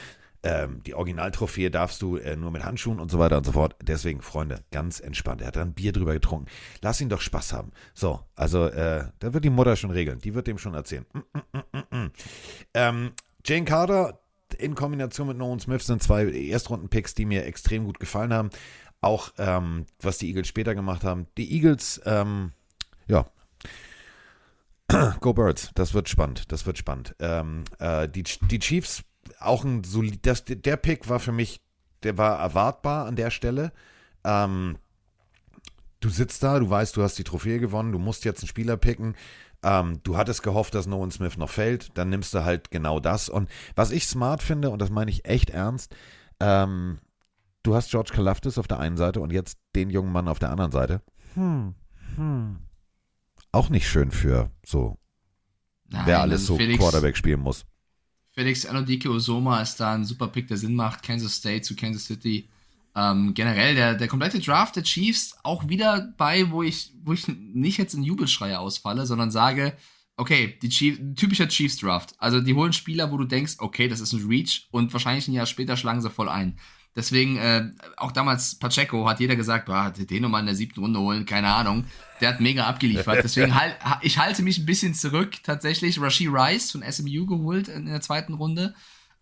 [0.42, 3.74] Ähm, die Originaltrophäe darfst du äh, nur mit Handschuhen und so weiter und so fort.
[3.82, 5.40] Deswegen, Freunde, ganz entspannt.
[5.40, 6.46] Er hat dann Bier drüber getrunken.
[6.80, 7.72] Lass ihn doch Spaß haben.
[7.92, 10.20] So, also, äh, da wird die Mutter schon regeln.
[10.20, 11.06] Die wird dem schon erzählen.
[11.12, 12.12] Mm, mm, mm, mm, mm.
[12.74, 13.12] ähm,
[13.44, 14.20] Jane Carter
[14.56, 18.50] in Kombination mit Nolan Smith sind zwei Erstrunden-Picks, die mir extrem gut gefallen haben.
[19.00, 21.26] Auch ähm, was die Eagles später gemacht haben.
[21.36, 22.52] Die Eagles, ähm,
[23.06, 23.26] ja,
[25.20, 27.14] Go Birds, das wird spannend, das wird spannend.
[27.18, 29.04] Ähm, äh, die, die Chiefs
[29.40, 31.60] auch ein solid, das, der Pick war für mich,
[32.02, 33.72] der war erwartbar an der Stelle.
[34.24, 34.78] Ähm,
[36.00, 38.76] du sitzt da, du weißt, du hast die Trophäe gewonnen, du musst jetzt einen Spieler
[38.76, 39.16] picken.
[39.62, 43.28] Ähm, du hattest gehofft, dass Nolan Smith noch fällt, dann nimmst du halt genau das.
[43.28, 45.94] Und was ich smart finde, und das meine ich echt ernst,
[46.38, 46.98] ähm,
[47.64, 50.50] du hast George Kalafdis auf der einen Seite und jetzt den jungen Mann auf der
[50.50, 51.02] anderen Seite.
[51.34, 51.74] Hm,
[52.14, 52.58] hm.
[53.50, 54.98] Auch nicht schön für so,
[55.88, 57.64] Nein, wer alles so Felix, Quarterback spielen muss.
[58.38, 61.02] Felix Anodike Osoma ist da ein super Pick, der Sinn macht.
[61.02, 62.48] Kansas State zu Kansas City.
[62.94, 67.26] Ähm, generell, der, der komplette Draft der Chiefs auch wieder bei, wo ich, wo ich
[67.26, 69.76] nicht jetzt in Jubelschreie ausfalle, sondern sage,
[70.16, 72.14] okay, die Chief, typischer Chiefs Draft.
[72.18, 75.34] Also die holen Spieler, wo du denkst, okay, das ist ein Reach und wahrscheinlich ein
[75.34, 76.60] Jahr später schlagen sie voll ein.
[76.98, 80.98] Deswegen, äh, auch damals Pacheco hat jeder gesagt, boah, den nochmal in der siebten Runde
[80.98, 81.84] holen, keine Ahnung.
[82.20, 83.20] Der hat mega abgeliefert.
[83.22, 85.36] Deswegen halt, ich halte mich ein bisschen zurück.
[85.44, 88.74] Tatsächlich Rashi Rice von SMU geholt in der zweiten Runde.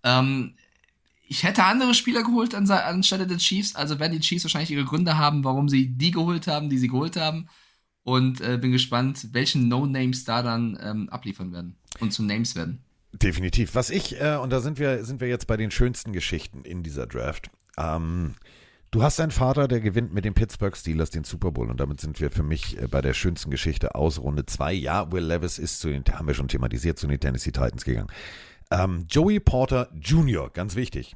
[0.04, 0.54] Ähm,
[1.28, 3.76] ich hätte andere Spieler geholt an, anstelle der Chiefs.
[3.76, 6.88] Also werden die Chiefs wahrscheinlich ihre Gründe haben, warum sie die geholt haben, die sie
[6.88, 7.50] geholt haben.
[8.04, 12.82] Und äh, bin gespannt, welchen No-Names da dann ähm, abliefern werden und zu Names werden.
[13.12, 13.74] Definitiv.
[13.74, 16.82] Was ich, äh, und da sind wir, sind wir jetzt bei den schönsten Geschichten in
[16.82, 17.50] dieser Draft.
[17.78, 18.34] Ähm,
[18.90, 22.00] du hast einen Vater, der gewinnt mit den Pittsburgh Steelers den Super Bowl und damit
[22.00, 24.72] sind wir für mich äh, bei der schönsten Geschichte aus Runde 2.
[24.72, 28.10] Ja, Will Levis ist zu den, haben wir schon thematisiert, zu den Tennessee Titans gegangen.
[28.70, 31.14] Ähm, Joey Porter Jr., ganz wichtig.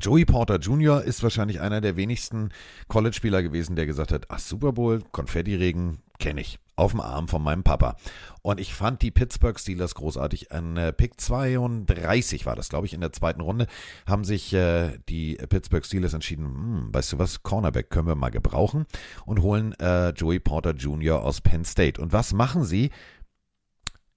[0.00, 1.02] Joey Porter Jr.
[1.02, 2.50] ist wahrscheinlich einer der wenigsten
[2.88, 6.58] College-Spieler gewesen, der gesagt hat, ach, Super Bowl, Konfetti-Regen, kenne ich.
[6.76, 7.96] Auf dem Arm von meinem Papa.
[8.42, 10.50] Und ich fand die Pittsburgh Steelers großartig.
[10.50, 13.68] An äh, Pick 32 war das, glaube ich, in der zweiten Runde,
[14.08, 18.30] haben sich äh, die Pittsburgh Steelers entschieden, hm, weißt du was, Cornerback können wir mal
[18.30, 18.86] gebrauchen
[19.24, 21.22] und holen äh, Joey Porter Jr.
[21.22, 22.02] aus Penn State.
[22.02, 22.90] Und was machen sie?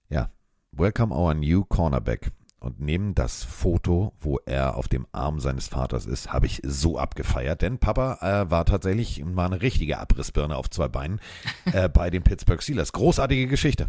[0.08, 0.30] Ja,
[0.72, 6.06] welcome our new Cornerback und nehmen das Foto, wo er auf dem Arm seines Vaters
[6.06, 10.68] ist, habe ich so abgefeiert, denn Papa äh, war tatsächlich mal eine richtige Abrissbirne auf
[10.70, 11.20] zwei Beinen
[11.66, 12.92] äh, bei den Pittsburgh Steelers.
[12.92, 13.88] Großartige Geschichte.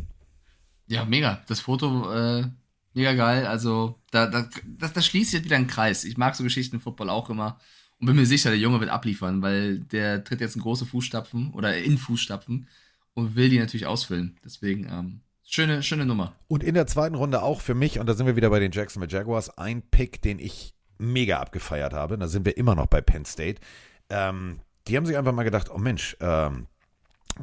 [0.88, 1.44] Ja, mega.
[1.48, 2.48] Das Foto, äh,
[2.94, 3.46] mega geil.
[3.46, 6.04] Also, da, da, das, das schließt jetzt wieder einen Kreis.
[6.04, 7.60] Ich mag so Geschichten im Football auch immer
[8.00, 11.54] und bin mir sicher, der Junge wird abliefern, weil der tritt jetzt in große Fußstapfen
[11.54, 12.68] oder in Fußstapfen
[13.14, 14.40] und will die natürlich ausfüllen.
[14.44, 15.22] Deswegen, ähm,
[15.52, 16.36] Schöne, schöne Nummer.
[16.48, 18.72] Und in der zweiten Runde auch für mich, und da sind wir wieder bei den
[18.72, 22.20] Jacksonville Jaguars, ein Pick, den ich mega abgefeiert habe.
[22.20, 23.60] Da sind wir immer noch bei Penn State.
[24.12, 26.68] Ähm, die haben sich einfach mal gedacht, oh Mensch, ähm,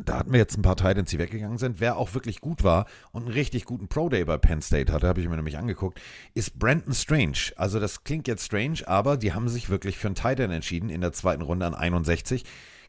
[0.05, 1.81] da hatten wir jetzt ein paar Titans, die weggegangen sind.
[1.81, 5.09] Wer auch wirklich gut war und einen richtig guten Pro Day bei Penn State hatte,
[5.09, 6.01] habe ich mir nämlich angeguckt,
[6.33, 7.55] ist Brandon Strange.
[7.57, 11.01] Also das klingt jetzt strange, aber die haben sich wirklich für einen Titan entschieden in
[11.01, 12.45] der zweiten Runde an 61.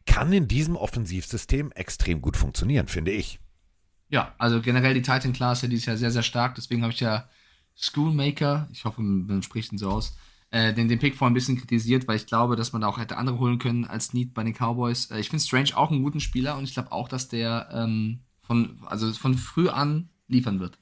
[0.06, 3.40] Kann in diesem Offensivsystem extrem gut funktionieren, finde ich.
[4.10, 6.54] Ja, also generell die Titan-Klasse, die ist ja sehr, sehr stark.
[6.54, 7.28] Deswegen habe ich ja
[7.76, 10.16] Schoolmaker, ich hoffe, man spricht ihn so aus,
[10.50, 12.98] äh, den, den Pick vorhin ein bisschen kritisiert, weil ich glaube, dass man da auch
[12.98, 15.10] hätte andere holen können als Need bei den Cowboys.
[15.10, 18.20] Äh, ich finde Strange auch einen guten Spieler und ich glaube auch, dass der ähm,
[18.40, 20.78] von, also von früh an liefern wird.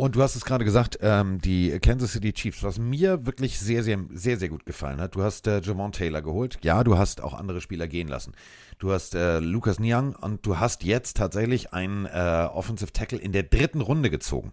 [0.00, 3.82] Und du hast es gerade gesagt, ähm, die Kansas City Chiefs, was mir wirklich sehr,
[3.82, 5.14] sehr, sehr, sehr gut gefallen hat.
[5.14, 6.56] Du hast äh, Javon Taylor geholt.
[6.62, 8.32] Ja, du hast auch andere Spieler gehen lassen.
[8.78, 13.32] Du hast äh, Lucas Niang und du hast jetzt tatsächlich einen äh, Offensive Tackle in
[13.32, 14.52] der dritten Runde gezogen.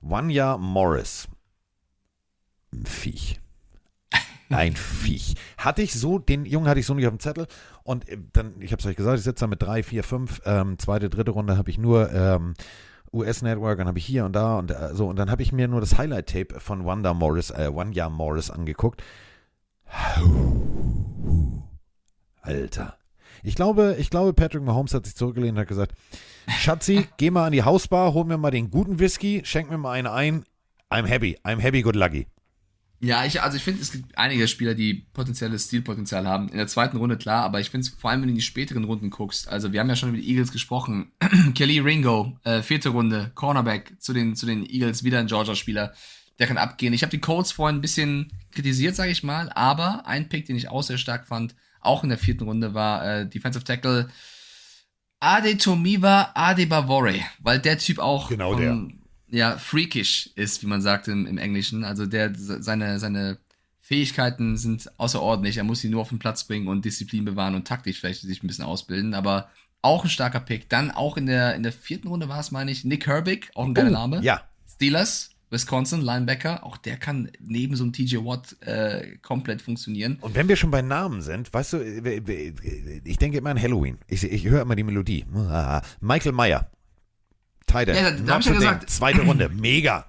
[0.00, 1.26] Wanya Morris.
[2.72, 3.40] Ein Viech.
[4.48, 5.34] Ein Viech.
[5.56, 7.48] Hatte ich so, den Jungen hatte ich so nicht auf dem Zettel.
[7.82, 10.40] Und äh, dann, ich habe es euch gesagt, ich sitze da mit drei, vier, fünf.
[10.44, 12.54] Ähm, zweite, dritte Runde habe ich nur ähm,
[13.12, 15.08] US-Network, dann habe ich hier und da und äh, so.
[15.08, 19.02] Und dann habe ich mir nur das Highlight-Tape von Wanda Morris, äh, Wanya Morris angeguckt.
[22.42, 22.96] Alter.
[23.42, 25.92] Ich glaube, ich glaube, Patrick Mahomes hat sich zurückgelehnt und hat gesagt,
[26.48, 29.92] Schatzi, geh mal an die Hausbar, hol mir mal den guten Whisky, schenk mir mal
[29.92, 30.44] einen ein.
[30.90, 32.26] I'm happy, I'm happy, good lucky.
[33.00, 36.48] Ja, ich, also ich finde, es gibt einige Spieler, die potenzielles Stilpotenzial haben.
[36.48, 38.42] In der zweiten Runde klar, aber ich finde es vor allem, wenn du in die
[38.42, 39.48] späteren Runden guckst.
[39.48, 41.12] Also wir haben ja schon über die Eagles gesprochen.
[41.54, 45.94] Kelly Ringo, äh, vierte Runde, Cornerback zu den, zu den Eagles, wieder ein Georgia-Spieler.
[46.40, 46.92] Der kann abgehen.
[46.92, 50.56] Ich habe die Colts vorhin ein bisschen kritisiert, sage ich mal, aber ein Pick, den
[50.56, 54.08] ich auch sehr stark fand, auch in der vierten Runde, war äh, Defensive Tackle
[55.20, 58.88] Adetomiva Adebavore, weil der Typ auch genau der
[59.30, 61.84] ja, freakish ist, wie man sagt im, im Englischen.
[61.84, 63.38] Also der, seine, seine
[63.80, 65.56] Fähigkeiten sind außerordentlich.
[65.56, 68.42] Er muss sie nur auf den Platz bringen und Disziplin bewahren und taktisch vielleicht sich
[68.42, 69.14] ein bisschen ausbilden.
[69.14, 69.48] Aber
[69.82, 70.68] auch ein starker Pick.
[70.68, 73.64] Dann auch in der, in der vierten Runde war es, meine ich, Nick Herbig, auch
[73.64, 74.22] ein geiler oh, Name.
[74.22, 74.42] Ja.
[74.66, 80.18] Steelers, Wisconsin, Linebacker, auch der kann neben so einem TJ Watt äh, komplett funktionieren.
[80.20, 81.82] Und wenn wir schon bei Namen sind, weißt du,
[83.04, 83.98] ich denke immer an Halloween.
[84.06, 85.24] Ich, ich höre immer die Melodie.
[86.00, 86.70] Michael Meyer.
[87.68, 88.90] Tight Ja, da hab ich ja gesagt.
[88.90, 90.06] Zweite Runde, mega.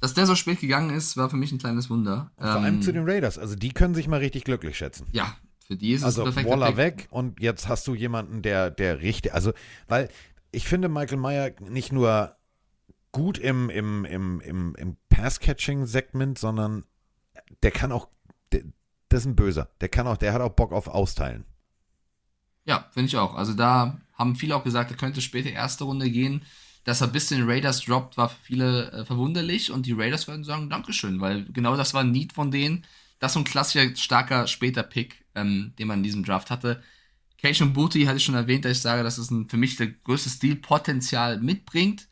[0.00, 2.30] Dass der so spät gegangen ist, war für mich ein kleines Wunder.
[2.36, 3.38] Vor ähm, allem zu den Raiders.
[3.38, 5.06] Also die können sich mal richtig glücklich schätzen.
[5.12, 6.50] Ja, für die ist also es perfekt.
[6.50, 9.52] Waller weg und jetzt hast du jemanden, der, der richtig, also,
[9.88, 10.08] weil
[10.52, 12.36] ich finde Michael Meyer nicht nur
[13.10, 16.84] gut im, im, im, im, im Pass-Catching-Segment, sondern
[17.62, 18.08] der kann auch,
[18.52, 18.62] der,
[19.08, 19.70] das ist ein Böser.
[19.80, 21.46] Der kann auch, der hat auch Bock auf Austeilen.
[22.66, 23.34] Ja, finde ich auch.
[23.34, 26.42] Also da haben viele auch gesagt, er könnte später erste Runde gehen
[26.86, 30.44] dass er bis den Raiders droppt, war für viele äh, verwunderlich und die Raiders werden
[30.44, 32.84] sagen, Dankeschön, weil genau das war ein Need von denen.
[33.18, 36.80] Das ist so ein klassischer, starker, später Pick, ähm, den man in diesem Draft hatte.
[37.42, 39.88] Cation Booty hatte ich schon erwähnt, dass ich sage, dass es ein, für mich der
[39.88, 42.06] größte Stilpotenzial mitbringt.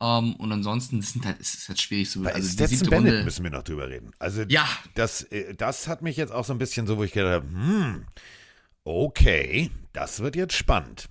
[0.00, 2.22] Um, und ansonsten sind halt, es ist halt schwierig zu.
[2.22, 4.12] Bei also die Stetson siebte Bennett Runde, müssen wir noch drüber reden.
[4.20, 4.64] Also Ja.
[4.94, 7.48] das, äh, das hat mich jetzt auch so ein bisschen so, wo ich gedacht habe,
[7.50, 8.06] hm,
[8.84, 11.08] okay, das wird jetzt spannend.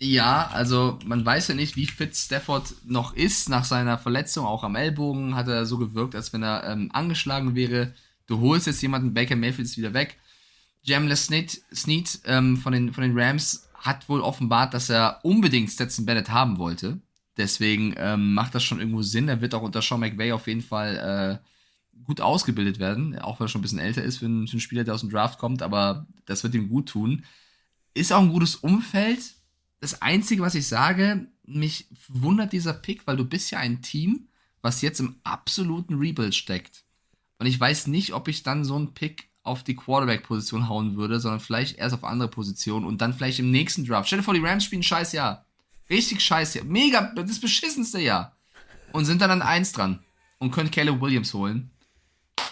[0.00, 3.48] Ja, also man weiß ja nicht, wie fit Stafford noch ist.
[3.48, 7.56] Nach seiner Verletzung, auch am Ellbogen, hat er so gewirkt, als wenn er ähm, angeschlagen
[7.56, 7.94] wäre.
[8.26, 10.16] Du holst jetzt jemanden, Baker Mayfield ist wieder weg.
[10.82, 15.70] Jamless Snead, Snead ähm, von, den, von den Rams hat wohl offenbart, dass er unbedingt
[15.70, 17.00] Stetson Bennett haben wollte.
[17.36, 19.28] Deswegen ähm, macht das schon irgendwo Sinn.
[19.28, 23.46] Er wird auch unter Sean McVay auf jeden Fall äh, gut ausgebildet werden, auch wenn
[23.46, 25.38] er schon ein bisschen älter ist für einen, für einen Spieler, der aus dem Draft
[25.38, 27.24] kommt, aber das wird ihm gut tun.
[27.94, 29.34] Ist auch ein gutes Umfeld.
[29.80, 34.28] Das Einzige, was ich sage, mich wundert dieser Pick, weil du bist ja ein Team,
[34.60, 36.84] was jetzt im absoluten Rebuild steckt.
[37.38, 41.20] Und ich weiß nicht, ob ich dann so einen Pick auf die Quarterback-Position hauen würde,
[41.20, 44.08] sondern vielleicht erst auf andere Positionen und dann vielleicht im nächsten Draft.
[44.08, 45.46] Stell dir vor, die Rams spielen ein scheiß Jahr.
[45.88, 46.64] Richtig scheiß Jahr.
[46.64, 48.36] Mega, das beschissenste Jahr.
[48.92, 50.00] Und sind dann an eins dran
[50.38, 51.70] und können Caleb Williams holen.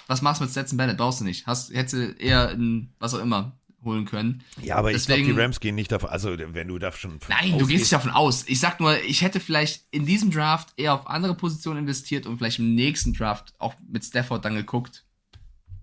[0.07, 0.97] Was machst du mit Stetson Bennett?
[0.97, 1.47] Brauchst du nicht.
[1.47, 3.53] Hast, hättest du eher in, was auch immer
[3.87, 4.45] holen können.
[4.61, 7.19] Ja, aber ich Deswegen- glaube, die Rams gehen nicht davon, also wenn du da schon
[7.29, 8.45] Nein, du gehst nicht davon aus.
[8.47, 12.37] Ich sag nur, ich hätte vielleicht in diesem Draft eher auf andere Positionen investiert und
[12.37, 15.05] vielleicht im nächsten Draft auch mit Stafford dann geguckt.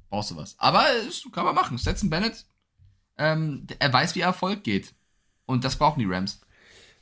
[0.10, 0.54] Brauchst du was.
[0.60, 1.80] Aber es kann man machen.
[1.80, 2.46] Stetson Bennett,
[3.18, 4.94] ähm, er weiß, wie Erfolg geht.
[5.48, 6.40] Und das brauchen die Rams.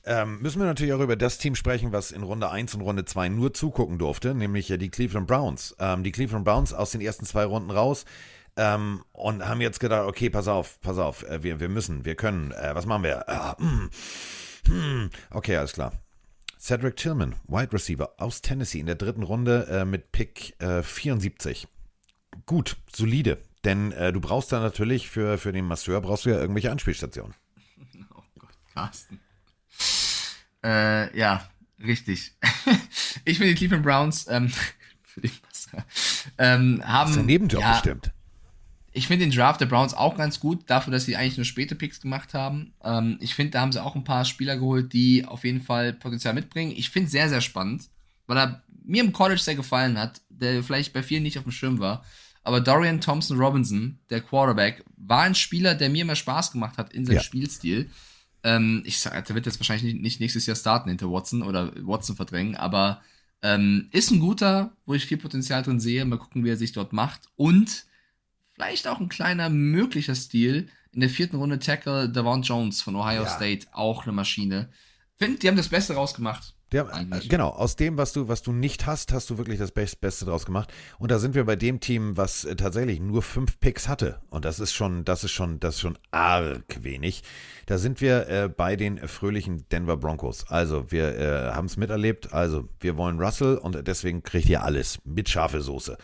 [0.03, 3.05] Ähm, müssen wir natürlich auch über das Team sprechen, was in Runde 1 und Runde
[3.05, 5.75] 2 nur zugucken durfte, nämlich die Cleveland Browns.
[5.77, 8.05] Ähm, die Cleveland Browns aus den ersten zwei Runden raus
[8.57, 12.15] ähm, und haben jetzt gedacht, okay, pass auf, pass auf, äh, wir, wir müssen, wir
[12.15, 13.27] können, äh, was machen wir?
[13.29, 13.89] Ah, hm,
[14.67, 15.09] hm.
[15.29, 15.93] Okay, alles klar.
[16.59, 21.67] Cedric Tillman, Wide Receiver aus Tennessee in der dritten Runde äh, mit Pick äh, 74.
[22.45, 26.39] Gut, solide, denn äh, du brauchst da natürlich für, für den Masseur brauchst du ja
[26.39, 27.33] irgendwelche Anspielstationen.
[28.73, 29.19] Carsten.
[30.63, 31.49] Äh, ja,
[31.83, 32.33] richtig.
[33.25, 34.51] ich finde die Cleveland Browns ähm,
[35.03, 35.85] für die Masse,
[36.37, 37.09] ähm, haben.
[37.09, 38.11] Hast du Nebenjob ja, bestimmt.
[38.93, 41.75] Ich finde den Draft der Browns auch ganz gut, dafür, dass sie eigentlich nur späte
[41.75, 42.73] Picks gemacht haben.
[42.83, 45.93] Ähm, ich finde, da haben sie auch ein paar Spieler geholt, die auf jeden Fall
[45.93, 46.73] Potenzial mitbringen.
[46.75, 47.89] Ich finde es sehr, sehr spannend,
[48.27, 51.51] weil er mir im College sehr gefallen hat, der vielleicht bei vielen nicht auf dem
[51.53, 52.03] Schirm war.
[52.43, 56.91] Aber Dorian Thompson Robinson, der Quarterback, war ein Spieler, der mir immer Spaß gemacht hat
[56.91, 57.23] in seinem Ja.
[57.23, 57.89] Spielstil.
[58.43, 62.15] Ähm, ich sag, der wird jetzt wahrscheinlich nicht, nächstes Jahr starten hinter Watson oder Watson
[62.15, 63.01] verdrängen, aber
[63.43, 66.03] ähm, ist ein guter, wo ich viel Potenzial drin sehe.
[66.05, 67.21] Mal gucken, wie er sich dort macht.
[67.35, 67.85] Und
[68.61, 70.69] vielleicht auch ein kleiner möglicher Stil.
[70.93, 73.29] In der vierten Runde Tackle Devon Jones von Ohio Ja.
[73.29, 74.69] State, auch eine Maschine.
[75.17, 76.53] Find, die haben das Beste rausgemacht.
[76.73, 76.83] Äh,
[77.27, 80.23] genau, aus dem, was du, was du nicht hast, hast du wirklich das Best, Beste
[80.25, 80.71] draus gemacht.
[80.99, 84.21] Und da sind wir bei dem Team, was äh, tatsächlich nur fünf Picks hatte.
[84.29, 87.23] Und das ist schon, das ist schon, das ist schon arg wenig.
[87.65, 90.45] Da sind wir äh, bei den fröhlichen Denver Broncos.
[90.47, 92.31] Also, wir äh, haben es miterlebt.
[92.31, 95.97] Also, wir wollen Russell und deswegen kriegt ihr alles mit scharfe Soße.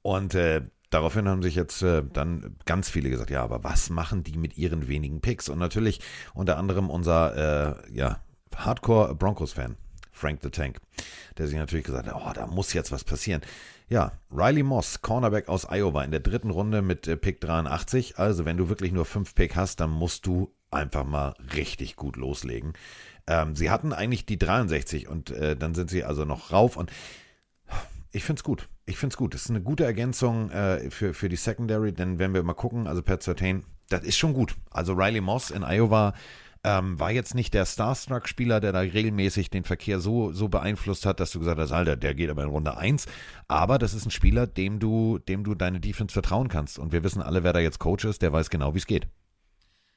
[0.00, 4.22] Und äh, daraufhin haben sich jetzt äh, dann ganz viele gesagt, ja, aber was machen
[4.22, 5.48] die mit ihren wenigen Picks?
[5.48, 6.00] Und natürlich
[6.34, 8.20] unter anderem unser, äh, ja,
[8.54, 9.76] Hardcore Broncos-Fan,
[10.12, 10.80] Frank the Tank,
[11.36, 13.42] der sich natürlich gesagt hat, oh, da muss jetzt was passieren.
[13.88, 18.18] Ja, Riley Moss, Cornerback aus Iowa in der dritten Runde mit äh, Pick 83.
[18.18, 22.16] Also, wenn du wirklich nur fünf Pick hast, dann musst du einfach mal richtig gut
[22.16, 22.72] loslegen.
[23.26, 26.90] Ähm, sie hatten eigentlich die 63 und äh, dann sind sie also noch rauf und
[28.10, 28.68] ich finde es gut.
[28.86, 29.34] Ich finde es gut.
[29.34, 32.86] Das ist eine gute Ergänzung äh, für, für die Secondary, denn wenn wir mal gucken,
[32.86, 34.54] also Pat Sertain, das ist schon gut.
[34.70, 36.14] Also Riley Moss in Iowa
[36.62, 41.20] ähm, war jetzt nicht der Starstruck-Spieler, der da regelmäßig den Verkehr so, so beeinflusst hat,
[41.20, 43.06] dass du gesagt hast, Alter, der geht aber in Runde 1.
[43.48, 46.78] Aber das ist ein Spieler, dem du, dem du deine Defense vertrauen kannst.
[46.78, 49.06] Und wir wissen alle, wer da jetzt Coach ist, der weiß genau, wie es geht.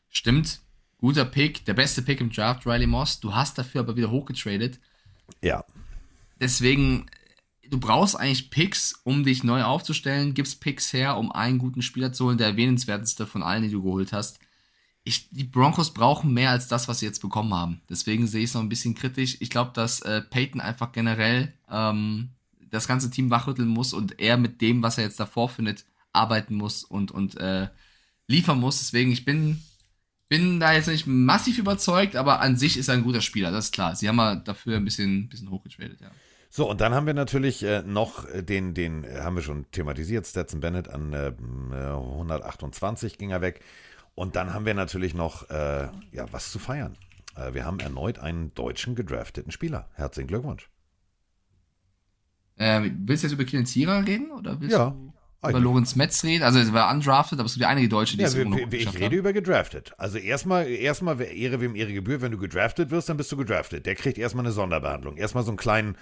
[0.10, 0.62] Stimmt.
[0.98, 3.20] Guter Pick, der beste Pick im Draft, Riley Moss.
[3.20, 4.80] Du hast dafür aber wieder hochgetradet.
[5.42, 5.64] Ja.
[6.40, 7.06] Deswegen,
[7.70, 10.34] du brauchst eigentlich Picks, um dich neu aufzustellen.
[10.34, 13.84] Gibst Picks her, um einen guten Spieler zu holen, der erwähnenswerteste von allen, die du
[13.84, 14.40] geholt hast.
[15.04, 17.82] Ich, die Broncos brauchen mehr als das, was sie jetzt bekommen haben.
[17.90, 19.38] Deswegen sehe ich es noch ein bisschen kritisch.
[19.40, 22.30] Ich glaube, dass äh, Peyton einfach generell ähm,
[22.70, 26.56] das ganze Team wachrütteln muss und er mit dem, was er jetzt davor findet, arbeiten
[26.56, 27.70] muss und, und äh,
[28.28, 28.80] liefern muss.
[28.80, 29.62] Deswegen, ich bin,
[30.28, 33.66] bin da jetzt nicht massiv überzeugt, aber an sich ist er ein guter Spieler, das
[33.66, 33.96] ist klar.
[33.96, 36.12] Sie haben mal dafür ein bisschen, bisschen hochgetradet, ja.
[36.52, 39.70] So, und dann haben wir natürlich äh, noch äh, den, den äh, haben wir schon
[39.72, 41.32] thematisiert, Stetson Bennett an äh,
[41.72, 43.62] 128 ging er weg.
[44.16, 46.98] Und dann haben wir natürlich noch äh, ja, was zu feiern.
[47.36, 49.90] Äh, wir haben erneut einen deutschen gedrafteten Spieler.
[49.94, 50.70] Herzlichen Glückwunsch.
[52.58, 55.14] Äh, willst du jetzt über Klinzierer reden oder willst Ja, du
[55.48, 55.64] über eigentlich.
[55.64, 56.44] Lorenz Metz reden?
[56.44, 58.74] Also es war undrafted, aber es gibt ja einige Deutsche, die Ja, es wir, wir,
[58.74, 59.14] ich rede haben.
[59.14, 59.94] über gedraftet.
[59.98, 62.22] Also erstmal, erstmal Ehre wem Ehre gebührt.
[62.22, 63.86] Wenn du gedraftet wirst, dann bist du gedraftet.
[63.86, 65.16] Der kriegt erstmal eine Sonderbehandlung.
[65.16, 65.96] Erstmal so einen kleinen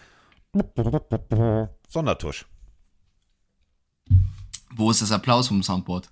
[1.90, 2.46] Sondertusch.
[4.76, 6.12] Wo ist das Applaus vom Soundboard?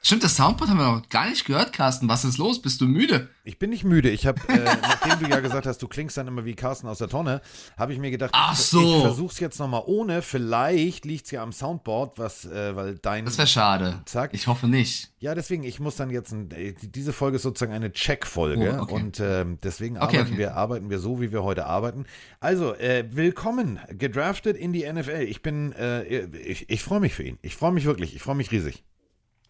[0.00, 2.08] Stimmt, das Soundboard haben wir noch gar nicht gehört, Carsten.
[2.08, 2.62] Was ist los?
[2.62, 3.28] Bist du müde?
[3.42, 4.08] Ich bin nicht müde.
[4.10, 6.98] Ich habe, äh, nachdem du ja gesagt hast, du klingst dann immer wie Carsten aus
[6.98, 7.42] der Tonne,
[7.76, 8.80] habe ich mir gedacht, Ach ich, so.
[8.80, 10.22] ich versuch's jetzt nochmal ohne.
[10.22, 13.24] Vielleicht liegt's ja am Soundboard, was, äh, weil dein.
[13.24, 14.00] Das wäre schade.
[14.04, 14.30] Zack.
[14.34, 15.10] Ich hoffe nicht.
[15.18, 18.82] Ja, deswegen, ich muss dann jetzt, ein, äh, diese Folge ist sozusagen eine Check-Folge Oh,
[18.82, 18.94] okay.
[18.94, 20.38] und ähm, deswegen Okay, arbeiten, okay.
[20.38, 22.06] Wir, arbeiten wir so, wie wir heute arbeiten.
[22.38, 25.22] Also, äh, willkommen, gedraftet in die NFL.
[25.28, 27.36] Ich bin, äh, ich, ich freue mich für ihn.
[27.42, 28.84] Ich freue mich wirklich, ich freue mich riesig.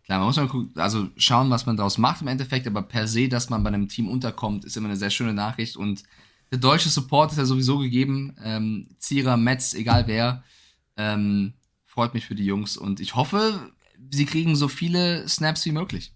[0.08, 3.06] Klar, man muss mal gucken, also schauen, was man daraus macht im Endeffekt, aber per
[3.06, 6.02] se, dass man bei einem Team unterkommt, ist immer eine sehr schöne Nachricht und
[6.50, 8.34] der deutsche Support ist ja sowieso gegeben.
[8.42, 10.42] Ähm, Zierer, Metz, egal wer.
[10.96, 11.52] Ähm,
[11.84, 13.70] freut mich für die Jungs und ich hoffe,
[14.10, 16.14] sie kriegen so viele Snaps wie möglich.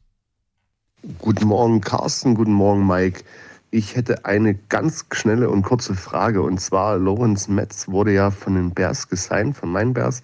[1.19, 2.35] Guten Morgen, Carsten.
[2.35, 3.25] Guten Morgen, Mike.
[3.73, 6.41] Ich hätte eine ganz schnelle und kurze Frage.
[6.41, 10.23] Und zwar, Lorenz Metz wurde ja von den Bears gesigned, von meinen Bears.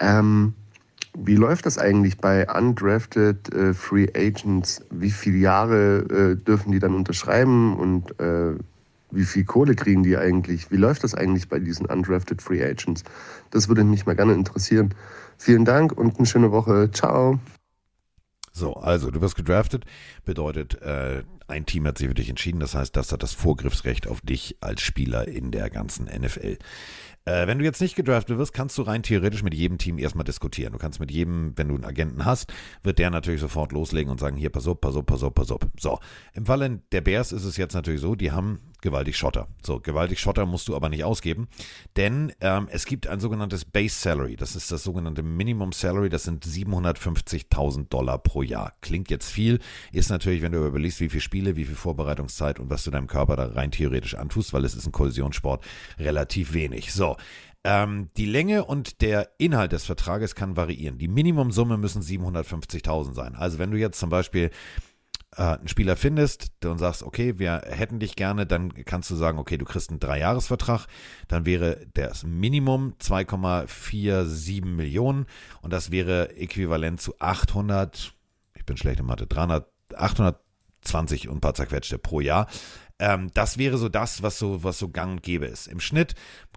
[0.00, 0.52] Ähm,
[1.16, 4.84] wie läuft das eigentlich bei undrafted äh, Free Agents?
[4.90, 8.54] Wie viele Jahre äh, dürfen die dann unterschreiben und äh,
[9.10, 10.70] wie viel Kohle kriegen die eigentlich?
[10.70, 13.02] Wie läuft das eigentlich bei diesen undrafted Free Agents?
[13.50, 14.94] Das würde mich mal gerne interessieren.
[15.36, 16.90] Vielen Dank und eine schöne Woche.
[16.92, 17.40] Ciao.
[18.52, 19.84] So, also du wirst gedraftet,
[20.24, 24.06] bedeutet, äh, ein Team hat sich für dich entschieden, das heißt, das hat das Vorgriffsrecht
[24.06, 26.58] auf dich als Spieler in der ganzen NFL.
[27.26, 30.24] Äh, wenn du jetzt nicht gedraftet wirst, kannst du rein theoretisch mit jedem Team erstmal
[30.24, 30.72] diskutieren.
[30.72, 32.52] Du kannst mit jedem, wenn du einen Agenten hast,
[32.82, 35.50] wird der natürlich sofort loslegen und sagen, hier, pass auf, pass auf, pass auf, pass
[35.50, 35.60] auf.
[35.78, 35.98] So,
[36.32, 39.48] im Falle der Bears ist es jetzt natürlich so, die haben gewaltig Schotter.
[39.62, 41.48] So, gewaltig Schotter musst du aber nicht ausgeben,
[41.96, 44.36] denn ähm, es gibt ein sogenanntes Base Salary.
[44.36, 46.08] Das ist das sogenannte Minimum Salary.
[46.08, 48.72] Das sind 750.000 Dollar pro Jahr.
[48.80, 49.58] Klingt jetzt viel,
[49.92, 53.06] ist natürlich, wenn du überlegst, wie viele Spiele, wie viel Vorbereitungszeit und was du deinem
[53.06, 55.64] Körper da rein theoretisch antust, weil es ist ein Kollisionssport,
[55.98, 56.92] relativ wenig.
[56.92, 57.16] So.
[57.64, 60.98] Ähm, die Länge und der Inhalt des Vertrages kann variieren.
[60.98, 63.34] Die Minimumsumme müssen 750.000 sein.
[63.34, 64.50] Also wenn du jetzt zum Beispiel
[65.36, 69.38] äh, einen Spieler findest und sagst, okay, wir hätten dich gerne, dann kannst du sagen,
[69.38, 70.86] okay, du kriegst einen Dreijahresvertrag,
[71.28, 75.24] dann wäre das Minimum 2,47 Millionen
[75.62, 78.12] und das wäre äquivalent zu 800,
[78.54, 79.66] ich bin schlecht in Mathe, 300,
[80.82, 82.48] 820 und ein paar zerquetschte pro Jahr.
[82.98, 85.66] Ähm, das wäre so das, was so, was so gang und gäbe ist.
[85.66, 86.14] Im Schnitt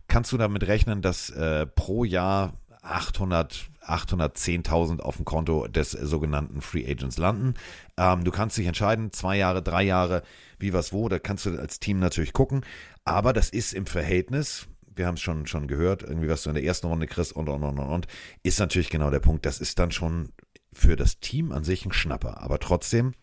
[0.07, 6.61] kannst du damit rechnen, dass äh, pro Jahr 800, 810.000 auf dem Konto des sogenannten
[6.61, 7.53] Free Agents landen.
[7.97, 10.23] Ähm, du kannst dich entscheiden, zwei Jahre, drei Jahre,
[10.59, 12.65] wie was wo, da kannst du als Team natürlich gucken.
[13.05, 16.55] Aber das ist im Verhältnis, wir haben es schon, schon gehört, irgendwie was du in
[16.55, 18.07] der ersten Runde kriegst und, und, und, und, und,
[18.43, 19.45] ist natürlich genau der Punkt.
[19.45, 20.29] Das ist dann schon
[20.73, 22.41] für das Team an sich ein Schnapper.
[22.41, 23.13] Aber trotzdem,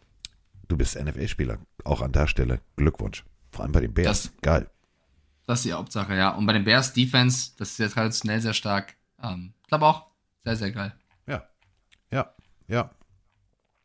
[0.70, 1.58] du bist NFL-Spieler.
[1.84, 3.24] Auch an der Stelle Glückwunsch.
[3.52, 4.22] Vor allem bei den Bears.
[4.24, 4.70] Das- Geil.
[5.46, 6.30] Das ist die Hauptsache, ja.
[6.30, 8.94] Und bei den Bears Defense, das ist ja traditionell sehr stark.
[9.22, 10.06] Ähm, ich glaube auch,
[10.44, 10.94] sehr, sehr geil.
[11.26, 11.42] Ja.
[12.12, 12.32] Ja.
[12.68, 12.90] Ja.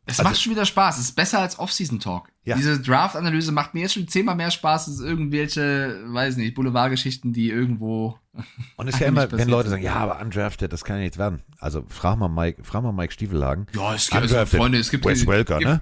[0.06, 1.00] Es Also- macht schon wieder Spaß.
[1.00, 2.30] Es ist besser als Off-Season-Talk.
[2.44, 2.56] Ja.
[2.56, 7.50] Diese Draft-Analyse macht mir jetzt schon zehnmal mehr Spaß als irgendwelche, weiß nicht, Boulevardgeschichten, die
[7.50, 8.20] irgendwo.
[8.78, 11.18] Und es ist ja immer, wenn Leute sagen, ja, aber undrafted, das kann ja nichts
[11.18, 11.42] werden.
[11.58, 13.66] Also frag mal Mike, frag mal Mike Stiefelhagen.
[13.74, 15.82] Ja, es gibt, also, Undrafted, Freunde, es gibt, Wes Welker, ne?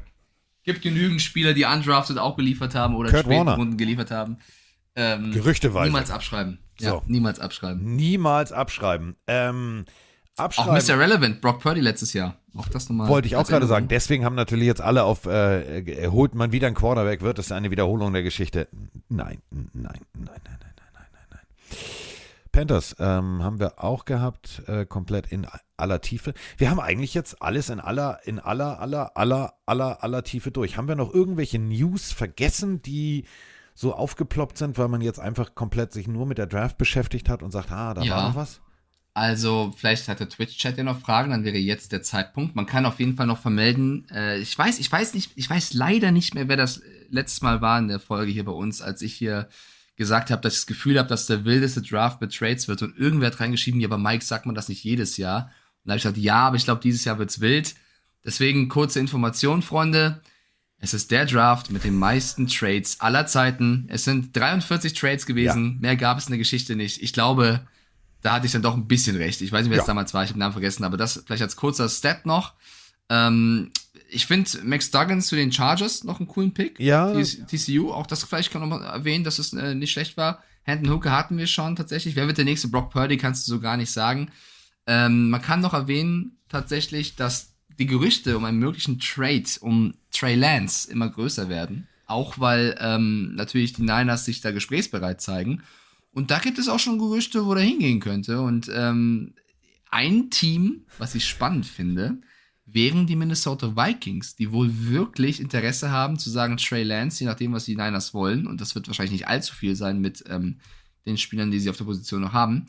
[0.63, 3.55] gibt genügend Spieler, die undrafted auch geliefert haben oder Kurt Warner.
[3.55, 4.37] Runden geliefert haben.
[4.95, 5.85] Ähm, Gerüchteweise.
[5.85, 6.59] Niemals abschreiben.
[6.79, 7.03] Ja, so.
[7.07, 7.95] niemals abschreiben.
[7.95, 9.15] Niemals abschreiben.
[9.27, 9.85] Ähm,
[10.37, 10.71] abschreiben.
[10.71, 10.99] Auch Mr.
[10.99, 12.37] Relevant, Brock Purdy letztes Jahr.
[12.55, 13.07] Auch das nochmal.
[13.07, 13.87] Wollte ich auch gerade sagen.
[13.87, 17.71] Deswegen haben natürlich jetzt alle auf, äh, holt man wieder ein Quarterback, wird das eine
[17.71, 18.67] Wiederholung der Geschichte?
[19.09, 21.39] Nein, nein, nein, nein, nein, nein, nein, nein.
[22.51, 25.47] Panthers ähm, haben wir auch gehabt, äh, komplett in
[25.83, 26.33] aller Tiefe.
[26.57, 30.77] Wir haben eigentlich jetzt alles in aller, in aller, aller, aller, aller, aller Tiefe durch.
[30.77, 33.25] Haben wir noch irgendwelche News vergessen, die
[33.75, 37.43] so aufgeploppt sind, weil man jetzt einfach komplett sich nur mit der Draft beschäftigt hat
[37.43, 38.15] und sagt, ah, da Ja.
[38.15, 38.61] war noch was?
[39.15, 42.55] Also, vielleicht hat der Twitch-Chat ja noch Fragen, dann wäre jetzt der Zeitpunkt.
[42.55, 44.07] Man kann auf jeden Fall noch vermelden.
[44.09, 47.61] Äh, ich weiß, ich weiß nicht, ich weiß leider nicht mehr, wer das letztes Mal
[47.61, 49.49] war in der Folge hier bei uns, als ich hier
[49.97, 52.97] gesagt habe, dass ich das Gefühl habe, dass der wildeste Draft mit Trades wird und
[52.97, 55.51] irgendwer hat reingeschrieben, ja, aber Mike sagt man das nicht jedes Jahr.
[55.83, 57.75] Und da habe ich gesagt, ja, aber ich glaube, dieses Jahr wird's wild.
[58.25, 60.21] Deswegen kurze Information, Freunde.
[60.77, 63.85] Es ist der Draft mit den meisten Trades aller Zeiten.
[63.89, 65.77] Es sind 43 Trades gewesen.
[65.79, 67.01] Mehr gab es in der Geschichte nicht.
[67.01, 67.65] Ich glaube,
[68.21, 69.41] da hatte ich dann doch ein bisschen recht.
[69.41, 69.87] Ich weiß nicht, wer es Ja.
[69.87, 72.53] damals war, ich habe den Namen vergessen, aber das vielleicht als kurzer Stat noch.
[73.09, 73.71] Ähm,
[74.09, 76.79] ich finde Max Duggan zu den Chargers noch einen coolen Pick.
[76.79, 77.13] Ja.
[77.13, 80.43] TCU, auch das vielleicht kann man noch mal erwähnen, dass es äh, nicht schlecht war.
[80.63, 82.15] Hendon Hooker hatten wir schon tatsächlich.
[82.15, 84.31] Wer wird der nächste Brock Purdy, kannst du so gar nicht sagen.
[84.87, 90.35] Ähm, man kann noch erwähnen tatsächlich, dass die Gerüchte um einen möglichen Trade um Trey
[90.35, 91.87] Lance immer größer werden.
[92.05, 95.63] Auch weil ähm, natürlich die Niners sich da gesprächsbereit zeigen.
[96.11, 98.41] Und da gibt es auch schon Gerüchte, wo der hingehen könnte.
[98.41, 99.33] Und ähm,
[99.89, 102.19] ein Team, was ich spannend finde,
[102.65, 107.53] wären die Minnesota Vikings, die wohl wirklich Interesse haben zu sagen, Trey Lance, je nachdem,
[107.53, 110.59] was die Niners wollen, und das wird wahrscheinlich nicht allzu viel sein mit ähm,
[111.05, 112.67] den Spielern, die sie auf der Position noch haben,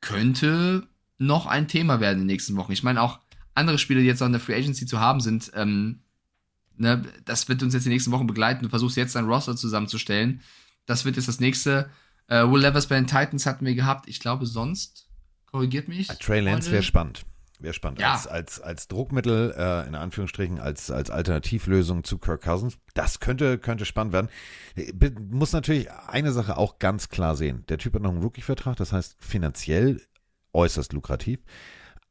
[0.00, 0.86] könnte
[1.18, 2.72] noch ein Thema werden in den nächsten Wochen.
[2.72, 3.20] Ich meine, auch
[3.54, 6.00] andere Spieler, die jetzt noch in der Free Agency zu haben sind, ähm,
[6.76, 8.64] ne, das wird uns jetzt die nächsten Wochen begleiten.
[8.64, 10.40] Du versuchst jetzt dein Roster zusammenzustellen.
[10.86, 11.88] Das wird jetzt das nächste.
[12.26, 14.08] Äh, Will Levis bei den Titans hatten wir gehabt.
[14.08, 15.08] Ich glaube, sonst
[15.46, 16.08] korrigiert mich.
[16.08, 17.24] Trey Lance wäre spannend.
[17.60, 18.00] Wäre spannend.
[18.00, 18.12] Ja.
[18.12, 22.76] Als, als, als Druckmittel, äh, in Anführungsstrichen, als, als Alternativlösung zu Kirk Cousins.
[22.94, 24.28] Das könnte, könnte spannend werden.
[24.92, 27.64] Be- Muss natürlich eine Sache auch ganz klar sehen.
[27.68, 30.02] Der Typ hat noch einen Rookie-Vertrag, das heißt finanziell
[30.54, 31.40] äußerst lukrativ.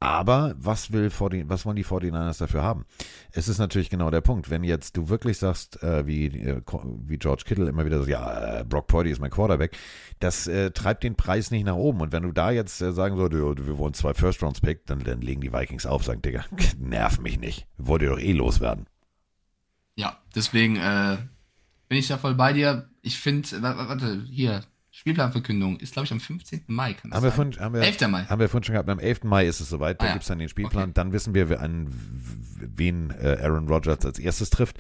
[0.04, 2.86] Aber was will 40, was wollen die 49ers dafür haben?
[3.32, 4.50] Es ist natürlich genau der Punkt.
[4.50, 6.62] Wenn jetzt du wirklich sagst, äh, wie, äh,
[7.06, 9.78] wie George Kittle immer wieder so, ja, äh, Brock Purdy ist mein Quarterback,
[10.20, 12.02] das äh, treibt den Preis nicht nach oben.
[12.02, 15.40] Und wenn du da jetzt äh, sagen solltest, wir wollen zwei First-Rounds-Pick, dann, dann legen
[15.40, 16.44] die Vikings auf, sagen, Digga,
[16.78, 17.66] nerv mich nicht.
[17.78, 18.88] Wollt ihr doch eh loswerden.
[19.96, 21.18] Ja, deswegen äh,
[21.88, 22.90] bin ich da voll bei dir.
[23.04, 24.66] Ich finde, warte, hier,
[25.04, 26.64] Spielplanverkündung ist, glaube ich, am 15.
[26.68, 26.94] Mai.
[26.94, 27.36] Kann das Haben wir, sein?
[27.52, 28.08] vorhin, haben, wir, 11.
[28.08, 28.24] Mai.
[28.24, 29.24] haben wir vorhin schon gehabt, am 11.
[29.26, 30.14] Mai ist es soweit, da Ah, ja.
[30.14, 31.90] gibt's dann den Spielplan, dann wissen wir, an
[32.58, 34.78] wen äh, Aaron Rodgers als erstes trifft.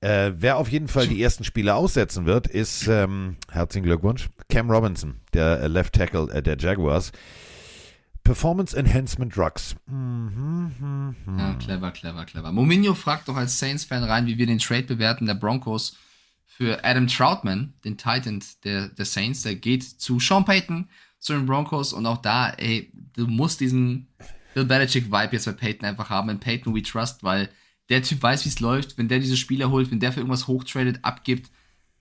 [0.00, 4.70] Äh, wer auf jeden Fall die ersten Spiele aussetzen wird, ist, ähm, herzlichen Glückwunsch, Cam
[4.70, 7.10] Robinson, der äh, Left Tackle äh, der Jaguars.
[8.22, 9.74] Performance Enhancement Drugs.
[9.86, 11.38] Mhm, mhm, mhm.
[11.38, 12.52] Ja, clever, clever, clever.
[12.52, 15.96] Mominho fragt doch als Saints-Fan rein, wie wir den Trade bewerten der Broncos
[16.56, 19.42] für Adam Troutman, den Titan der, der Saints.
[19.42, 24.06] Der geht zu Sean Payton, zu den Broncos und auch da, ey, du musst diesen
[24.54, 26.28] Bill Belichick-Vibe jetzt bei Payton einfach haben.
[26.28, 27.50] In Payton we trust, weil
[27.88, 28.96] der Typ weiß, wie es läuft.
[28.96, 31.50] Wenn der diese Spieler holt, wenn der für irgendwas hochtradet, abgibt,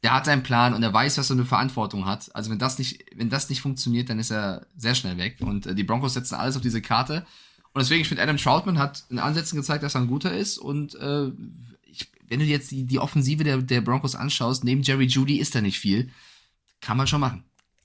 [0.03, 2.29] der hat seinen Plan und er weiß, was er eine Verantwortung hat.
[2.35, 5.37] Also wenn das nicht, wenn das nicht funktioniert, dann ist er sehr schnell weg.
[5.39, 7.25] Und äh, die Broncos setzen alles auf diese Karte.
[7.73, 10.59] Und deswegen, ich finde, Adam Troutman hat in Ansätzen gezeigt, dass er ein guter ist.
[10.59, 11.31] Und äh,
[12.33, 15.61] wenn du jetzt die, die Offensive der, der Broncos anschaust, neben Jerry Judy ist da
[15.61, 16.09] nicht viel.
[16.81, 17.43] Kann man schon machen.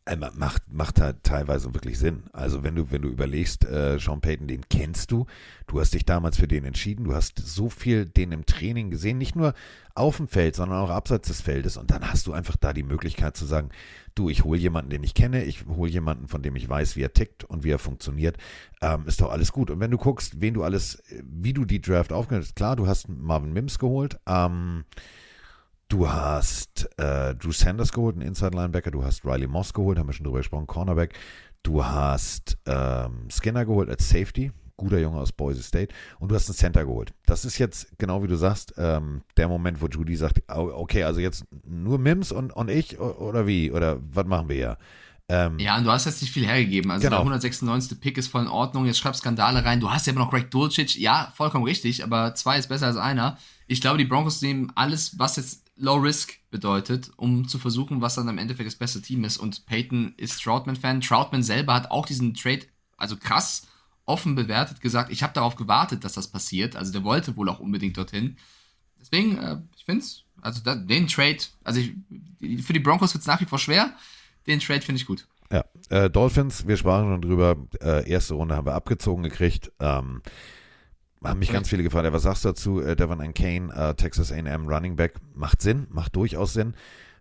[0.09, 2.23] Äh, ma- Macht, macht halt teilweise wirklich Sinn.
[2.33, 5.27] Also wenn du, wenn du überlegst, äh, Sean Payton, den kennst du,
[5.67, 9.19] du hast dich damals für den entschieden, du hast so viel den im Training gesehen,
[9.19, 9.53] nicht nur
[9.95, 11.77] auf dem Feld, sondern auch abseits des Feldes.
[11.77, 13.69] Und dann hast du einfach da die Möglichkeit zu sagen,
[14.15, 17.03] du, ich hole jemanden, den ich kenne, ich hole jemanden, von dem ich weiß, wie
[17.03, 18.39] er tickt und wie er funktioniert,
[18.81, 19.71] ähm, ist doch alles gut.
[19.71, 22.87] Und wenn du guckst, wen du alles, wie du die Draft aufgenommen hast, klar, du
[22.87, 24.85] hast Marvin Mims geholt, ähm,
[25.89, 28.91] Du hast äh, Drew Sanders geholt, einen Inside-Linebacker.
[28.91, 31.15] Du hast Riley Moss geholt, haben wir schon drüber gesprochen, Cornerback.
[31.63, 35.95] Du hast ähm, Skinner geholt als Safety, guter Junge aus Boise State.
[36.19, 37.15] Und du hast einen Center geholt.
[37.25, 41.05] Das ist jetzt, genau wie du sagst, ähm, der Moment, wo Judy sagt, "Oh, okay,
[41.05, 43.73] also jetzt nur Mims und, und ich oder wie?
[43.73, 44.79] Oder was machen wir hier?
[45.31, 46.91] Ähm, Ja, und du hast jetzt nicht viel hergegeben.
[46.91, 47.17] Also Genau.
[47.17, 47.99] der 196.
[47.99, 48.85] Pick ist voll in Ordnung.
[48.85, 49.81] Jetzt schreibst Skandale rein.
[49.81, 50.97] Du hast ja immer noch Greg Dulcich.
[50.97, 53.39] Ja, vollkommen richtig, aber zwei ist besser als einer.
[53.67, 58.17] Ich glaube, die Broncos nehmen alles, was jetzt Low Risk bedeutet, um zu versuchen, was
[58.17, 59.39] dann am Endeffekt das beste Team ist.
[59.39, 61.01] Und Peyton ist Troutman-Fan.
[61.01, 63.67] Troutman selber hat auch diesen Trade, also krass,
[64.05, 66.77] offen bewertet, gesagt, ich habe darauf gewartet, dass das passiert.
[66.77, 68.37] Also der wollte wohl auch unbedingt dorthin.
[68.99, 71.93] Deswegen, äh, ich finde es, also da, den Trade, also ich,
[72.65, 73.95] für die Broncos wird es nach wie vor schwer.
[74.47, 75.27] Den Trade finde ich gut.
[75.53, 79.73] Ja, äh, Dolphins, wir sprachen schon drüber, äh, erste Runde haben wir abgezogen gekriegt.
[79.81, 80.23] Ähm,
[81.25, 82.81] haben mich ganz viele gefragt, was sagst du dazu?
[82.81, 86.75] Äh, Devon and Kane, äh, Texas A&M Running Back, macht Sinn, macht durchaus Sinn.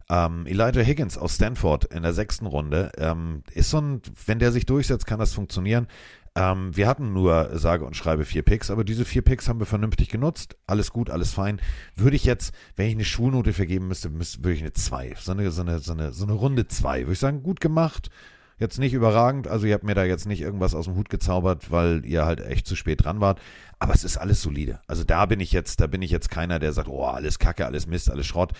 [0.10, 4.54] Ähm, Elijah Higgins aus Stanford in der sechsten Runde ähm, ist so ein, wenn der
[4.54, 5.88] sich durchsetzt, kann das funktionieren.
[6.34, 9.66] Ähm, wir hatten nur sage und schreibe vier Picks, aber diese vier Picks haben wir
[9.66, 10.56] vernünftig genutzt.
[10.66, 11.60] Alles gut, alles fein.
[11.96, 15.32] Würde ich jetzt, wenn ich eine Schulnote vergeben müsste, müsste würde ich eine zwei, so
[15.32, 18.10] eine, so eine, so eine, so eine Runde zwei, würde ich sagen, gut gemacht.
[18.60, 21.70] Jetzt nicht überragend, also ihr habt mir da jetzt nicht irgendwas aus dem Hut gezaubert,
[21.70, 23.40] weil ihr halt echt zu spät dran wart.
[23.78, 24.82] Aber es ist alles solide.
[24.88, 27.68] Also da bin ich jetzt, da bin ich jetzt keiner, der sagt, oh, alles Kacke,
[27.68, 28.54] alles Mist, alles Schrott.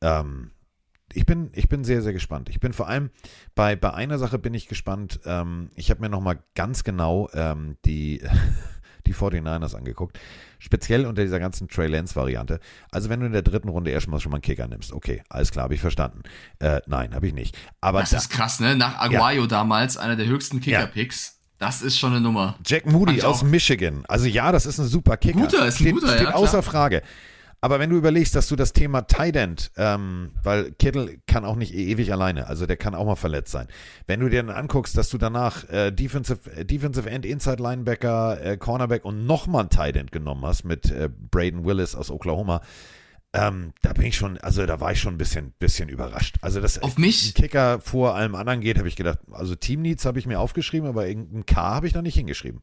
[0.00, 0.50] Ähm,
[1.12, 2.48] ich bin, ich bin sehr, sehr gespannt.
[2.48, 3.10] Ich bin vor allem
[3.54, 5.20] bei, bei einer Sache bin ich gespannt.
[5.24, 8.22] Ähm, ich habe mir nochmal ganz genau ähm, die,
[9.06, 10.18] die 49ers angeguckt.
[10.58, 12.60] Speziell unter dieser ganzen Trey Lance-Variante.
[12.90, 14.92] Also wenn du in der dritten Runde erstmal schon mal einen Kicker nimmst.
[14.92, 16.22] Okay, alles klar, habe ich verstanden.
[16.58, 17.56] Äh, nein, habe ich nicht.
[17.80, 18.76] Aber Das da, ist krass, ne?
[18.76, 21.34] Nach Aguayo damals, einer der höchsten Kicker-Picks.
[21.58, 22.58] Das ist schon eine Nummer.
[22.66, 23.42] Jack Moody aus.
[23.42, 24.04] Michigan.
[24.08, 25.40] Also ja, das ist ein super Kicker.
[25.40, 26.62] Guter, ist ein steht, guter, steht ja, außer klar.
[26.62, 27.02] Frage.
[27.66, 31.56] Aber wenn du überlegst, dass du das Thema Tight End, ähm, weil Kittel kann auch
[31.56, 33.66] nicht e- ewig alleine, also der kann auch mal verletzt sein.
[34.06, 38.40] Wenn du dir dann anguckst, dass du danach äh, Defensive, äh, Defensive End, Inside Linebacker,
[38.40, 42.60] äh, Cornerback und nochmal ein Tight End genommen hast mit äh, Braden Willis aus Oklahoma,
[43.32, 46.36] ähm, da bin ich schon, also da war ich schon ein bisschen, bisschen überrascht.
[46.42, 49.82] Also dass Auf mich- ein Kicker vor allem anderen geht, habe ich gedacht, also Team
[49.82, 52.62] Needs habe ich mir aufgeschrieben, aber irgendein K habe ich da nicht hingeschrieben.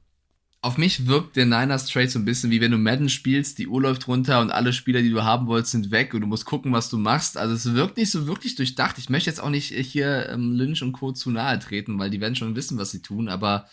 [0.64, 3.68] Auf mich wirkt der Niners Trade so ein bisschen wie wenn du Madden spielst, die
[3.68, 6.46] Uhr läuft runter und alle Spieler, die du haben wolltest, sind weg und du musst
[6.46, 7.38] gucken, was du machst.
[7.38, 8.98] Also es wirkt nicht so wirklich durchdacht.
[8.98, 11.12] Ich möchte jetzt auch nicht hier ähm, Lynch und Co.
[11.12, 13.68] zu nahe treten, weil die werden schon wissen, was sie tun, aber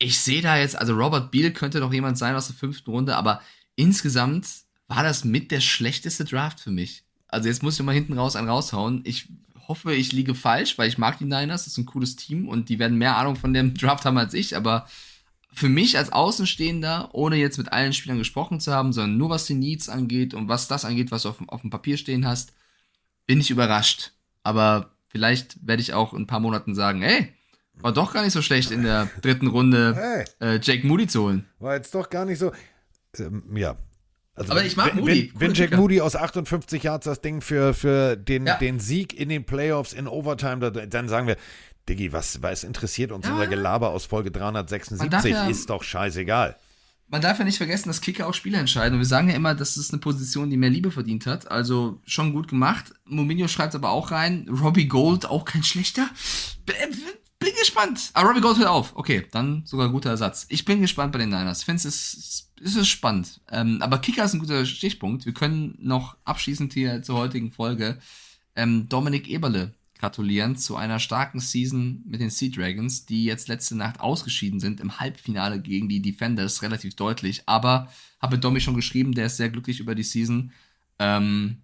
[0.00, 3.14] ich sehe da jetzt, also Robert Beal könnte doch jemand sein aus der fünften Runde,
[3.14, 3.40] aber
[3.76, 4.48] insgesamt
[4.88, 7.04] war das mit der schlechteste Draft für mich.
[7.28, 9.02] Also jetzt muss ich mal hinten raus einen raushauen.
[9.04, 9.28] Ich
[9.68, 12.70] hoffe, ich liege falsch, weil ich mag die Niners, das ist ein cooles Team und
[12.70, 14.88] die werden mehr Ahnung von dem Draft haben als ich, aber
[15.58, 19.44] für mich als Außenstehender, ohne jetzt mit allen Spielern gesprochen zu haben, sondern nur was
[19.46, 22.26] die Needs angeht und was das angeht, was du auf, dem- auf dem Papier stehen
[22.26, 22.52] hast,
[23.26, 24.12] bin ich überrascht.
[24.42, 27.32] Aber vielleicht werde ich auch in ein paar Monaten sagen, ey,
[27.74, 31.46] war doch gar nicht so schlecht in der dritten Runde äh, Jake Moody zu holen.
[31.58, 32.52] War jetzt doch gar nicht so.
[33.18, 33.76] Ähm, ja.
[34.34, 35.30] Also Aber ich mag wenn, Moody.
[35.34, 35.80] Wenn, wenn Jack Kicker.
[35.80, 38.56] Moody aus 58 Yards das Ding für, für den, Ja.
[38.56, 41.36] den Sieg in den Playoffs in Overtime, da, dann sagen wir,
[41.88, 43.32] Diggi, was, was interessiert uns Ja.
[43.32, 45.30] unser Gelaber aus Folge Man darf 376?
[45.32, 46.56] ja- ist doch scheißegal.
[47.10, 48.92] Man darf ja nicht vergessen, dass Kicker auch Spiele entscheiden.
[48.94, 51.50] Und wir sagen ja immer, das ist eine Position, die mehr Liebe verdient hat.
[51.50, 52.92] Also schon gut gemacht.
[53.06, 54.46] Mourinho schreibt aber auch rein.
[54.50, 56.08] Robbie Gold auch kein schlechter.
[56.66, 56.74] B
[57.40, 58.10] bin gespannt.
[58.14, 58.96] Ah, Robbie Gold hört auf.
[58.96, 60.44] Okay, dann sogar guter Ersatz.
[60.50, 61.60] Ich bin gespannt bei den Niners.
[61.60, 61.84] Ich finde, es
[62.14, 63.40] ist, es ist spannend.
[63.50, 65.24] Ähm, aber Kicker ist ein guter Stichpunkt.
[65.24, 67.98] Wir können noch abschließend hier zur heutigen Folge
[68.56, 73.76] ähm, Dominik Eberle gratulieren zu einer starken Season mit den Sea Dragons, die jetzt letzte
[73.76, 77.42] Nacht ausgeschieden sind im Halbfinale gegen die Defenders, relativ deutlich.
[77.46, 80.52] Aber habe Domi schon geschrieben, der ist sehr glücklich über die Season.
[80.98, 81.58] Ähm,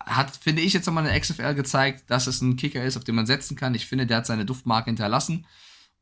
[0.00, 3.04] hat, finde ich, jetzt nochmal in der XFL gezeigt, dass es ein Kicker ist, auf
[3.04, 3.74] den man setzen kann.
[3.74, 5.46] Ich finde, der hat seine Duftmarke hinterlassen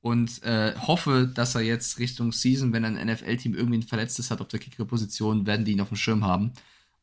[0.01, 4.41] und äh, hoffe, dass er jetzt Richtung Season, wenn ein NFL-Team irgendwie ein Verletztes hat
[4.41, 6.53] auf der Kicker-Position, werden die ihn auf dem Schirm haben.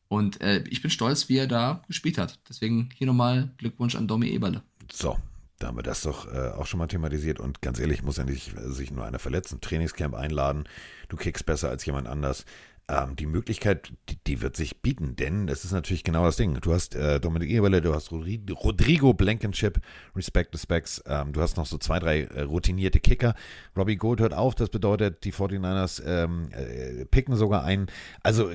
[0.08, 2.38] Und äh, ich bin stolz, wie er da gespielt hat.
[2.48, 4.62] Deswegen hier nochmal Glückwunsch an Domi Eberle.
[4.92, 5.18] So,
[5.58, 7.40] da haben wir das doch äh, auch schon mal thematisiert.
[7.40, 9.60] Und ganz ehrlich, muss ja nicht äh, sich nur einer verletzen.
[9.60, 10.64] Trainingscamp einladen,
[11.08, 12.44] du kickst besser als jemand anders.
[12.86, 16.60] Ähm, die Möglichkeit, die, die wird sich bieten, denn das ist natürlich genau das Ding.
[16.60, 19.80] Du hast äh, Dominik Eberle, du hast Rodri- Rodrigo Blankenship,
[20.14, 23.34] Respect the Specs, ähm, du hast noch so zwei, drei äh, routinierte Kicker.
[23.74, 27.86] Robbie Gold hört auf, das bedeutet, die 49ers ähm, äh, picken sogar einen.
[28.22, 28.52] Also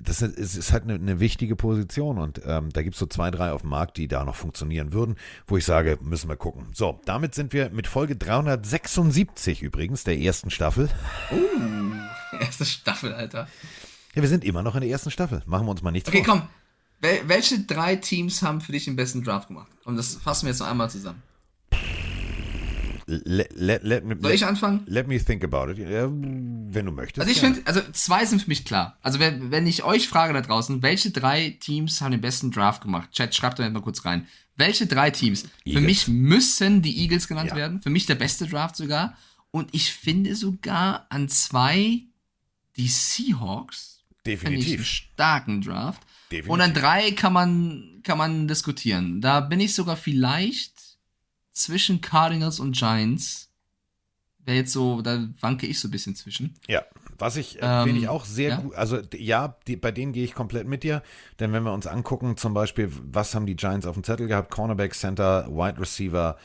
[0.00, 3.30] das ist, ist halt eine, eine wichtige Position und ähm, da gibt es so zwei,
[3.30, 5.16] drei auf dem Markt, die da noch funktionieren würden,
[5.46, 6.68] wo ich sage, müssen wir gucken.
[6.74, 10.88] So, damit sind wir mit Folge 376 übrigens, der ersten Staffel.
[11.30, 13.48] Uh, erste Staffel, Alter.
[14.14, 15.42] Ja, wir sind immer noch in der ersten Staffel.
[15.46, 16.34] Machen wir uns mal nichts Okay, vor.
[16.34, 16.48] komm.
[17.02, 19.70] Wel welche drei Teams haben für dich den besten Draft gemacht?
[19.84, 21.22] Und das fassen wir jetzt noch einmal zusammen.
[23.10, 24.82] Let, let, let, me- Soll ich anfangen?
[24.86, 25.78] Let me think about it.
[25.78, 27.18] Ja, wenn du möchtest.
[27.20, 27.56] Also ich gerne.
[27.56, 28.96] finde, also zwei sind für mich klar.
[29.02, 32.82] Also wenn, wenn ich euch frage da draußen, welche drei Teams haben den besten Draft
[32.82, 33.10] gemacht?
[33.12, 34.26] Chat, schreibt da mal kurz rein.
[34.56, 35.42] Welche drei Teams?
[35.42, 35.84] Für Eagles.
[35.84, 37.56] mich müssen die Eagles genannt Ja.
[37.56, 37.82] werden.
[37.82, 39.16] Für mich der beste Draft sogar.
[39.50, 42.02] Und ich finde sogar an zwei
[42.76, 44.02] die Seahawks.
[44.24, 44.86] Ich einen Definitiv.
[44.86, 46.02] starken Draft.
[46.30, 46.50] Definitiv.
[46.50, 49.20] Und an drei kann man, kann man diskutieren.
[49.20, 50.79] Da bin ich sogar vielleicht
[51.52, 53.50] zwischen Cardinals und Giants.
[54.44, 56.54] Wäre jetzt so, da wanke ich so ein bisschen zwischen.
[56.66, 56.82] Ja,
[57.18, 58.56] was ich, äh, Ähm, wen ich auch sehr ja?
[58.56, 61.02] gut, also ja, die, bei denen gehe ich komplett mit dir,
[61.38, 64.50] denn wenn wir uns angucken, zum Beispiel, was haben die Giants auf dem Zettel gehabt?
[64.50, 66.38] Cornerback, Center, Wide Receiver,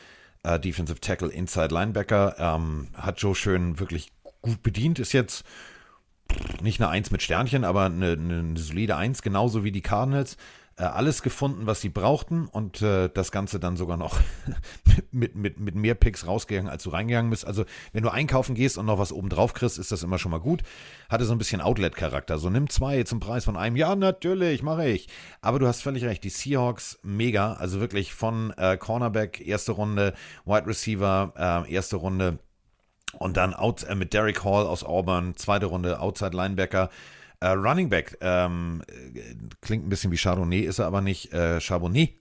[0.44, 4.12] äh, Defensive Tackle, Inside Linebacker, ähm, hat Joe Schön wirklich
[4.42, 5.46] gut bedient, ist jetzt
[6.62, 10.38] nicht eine Eins mit Sternchen, aber eine, eine solide Eins, genauso wie die Cardinals.
[10.78, 14.20] Äh, alles gefunden, was sie brauchten und äh, das Ganze dann sogar noch
[15.12, 17.48] mit, mit, mit mehr Picks rausgegangen, als du reingegangen bist.
[17.48, 20.32] Also, wenn du einkaufen gehst und noch was oben drauf kriegst, ist das immer schon
[20.32, 20.64] mal gut.
[21.08, 22.40] Hatte so ein bisschen Outlet-Charakter.
[22.40, 23.78] So, nimm zwei zum Preis von einem.
[23.78, 25.08] Ja, natürlich, mache ich.
[25.40, 26.26] Aber du hast völlig recht.
[26.26, 27.54] Die Seahawks, mega.
[27.54, 32.40] Also wirklich von äh, Cornerback, erste Runde, Wide Receiver, äh, erste Runde.
[33.18, 36.90] Und dann out, äh, mit Derek Hall aus Auburn, zweite Runde, Outside Linebacker.
[37.46, 41.32] Äh, Running Back, ähm, äh, klingt ein bisschen wie Chardonnay, ist er aber nicht.
[41.34, 42.14] Äh, Charbonnet.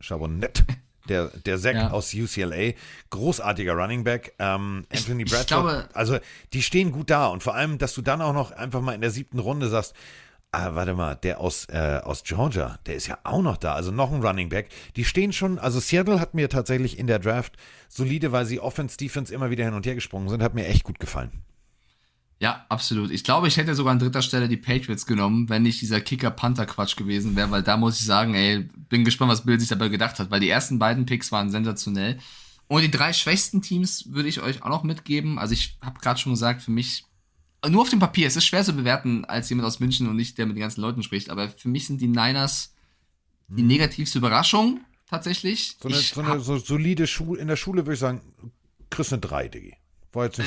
[0.00, 0.64] Charbonnet.
[1.08, 1.90] Der, der Zack Ja.
[1.90, 2.72] aus UCLA.
[3.10, 4.34] Großartiger Running Back.
[4.38, 5.60] Ähm, Anthony ich Bradshaw.
[5.62, 6.18] glaube- also,
[6.52, 7.26] die stehen gut da.
[7.26, 9.94] Und vor allem, dass du dann auch noch einfach mal in der siebten Runde sagst,
[10.52, 13.74] Ah, warte mal, der aus, äh, aus Georgia, der ist ja auch noch da.
[13.74, 14.68] Also noch ein Running Back.
[14.94, 17.56] Die stehen schon, also Seattle hat mir tatsächlich in der Draft
[17.88, 20.84] solide, weil sie Offense, Defense immer wieder hin und her gesprungen sind, hat mir echt
[20.84, 21.30] gut gefallen.
[22.38, 23.10] Ja, absolut.
[23.10, 26.96] Ich glaube, ich hätte sogar an dritter Stelle die Patriots genommen, wenn nicht dieser Kicker-Panther-Quatsch
[26.96, 30.18] gewesen wäre, weil da muss ich sagen, ey, bin gespannt, was Bill sich dabei gedacht
[30.18, 32.18] hat, weil die ersten beiden Picks waren sensationell.
[32.68, 35.38] Und die drei schwächsten Teams würde ich euch auch noch mitgeben.
[35.38, 37.04] Also ich habe gerade schon gesagt, für mich,
[37.66, 40.36] nur auf dem Papier, es ist schwer zu bewerten als jemand aus München und nicht
[40.36, 42.74] der mit den ganzen Leuten spricht, aber für mich sind die Niners
[43.48, 43.68] die Hm.
[43.68, 45.76] negativste Überraschung tatsächlich.
[45.80, 48.20] So eine, so eine so solide Schule, in der Schule würde ich sagen,
[48.90, 49.74] kriegst eine 3, Diggi.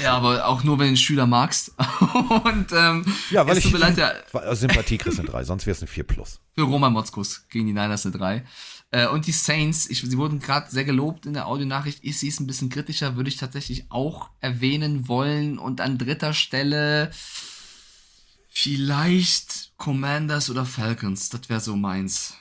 [0.02, 1.74] Ja, aber auch nur, wenn du den Schüler magst.
[2.44, 4.14] und ähm, Ja, weil ich leid, ja,
[4.56, 6.40] Sympathie kriegst du eine 3, sonst wäre es eine 4 plus.
[6.56, 8.46] für Roman Motzkus gegen die Niners eine 3.
[8.91, 12.00] Äh, und die Saints, ich, sie wurden gerade sehr gelobt in der Audionachricht.
[12.02, 15.60] Ich sehe es ein bisschen kritischer, würde ich tatsächlich auch erwähnen wollen.
[15.60, 17.12] Und an dritter Stelle
[18.50, 21.30] vielleicht Commanders oder Falcons.
[21.30, 22.36] Das wäre so meins.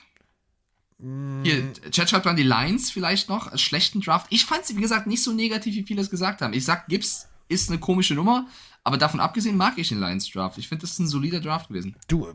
[1.01, 4.27] Hier, Chat schreibt dann die Lions vielleicht noch als schlechten Draft.
[4.29, 6.53] Ich fand sie, wie gesagt, nicht so negativ, wie viele es gesagt haben.
[6.53, 8.47] Ich sag, Gibbs ist eine komische Nummer,
[8.83, 10.57] aber davon abgesehen mag ich den Lions Draft.
[10.57, 11.95] Ich finde, das ist ein solider Draft gewesen.
[12.09, 12.27] Du,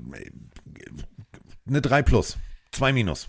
[1.66, 2.36] eine 3 plus,
[2.72, 3.28] 2 minus.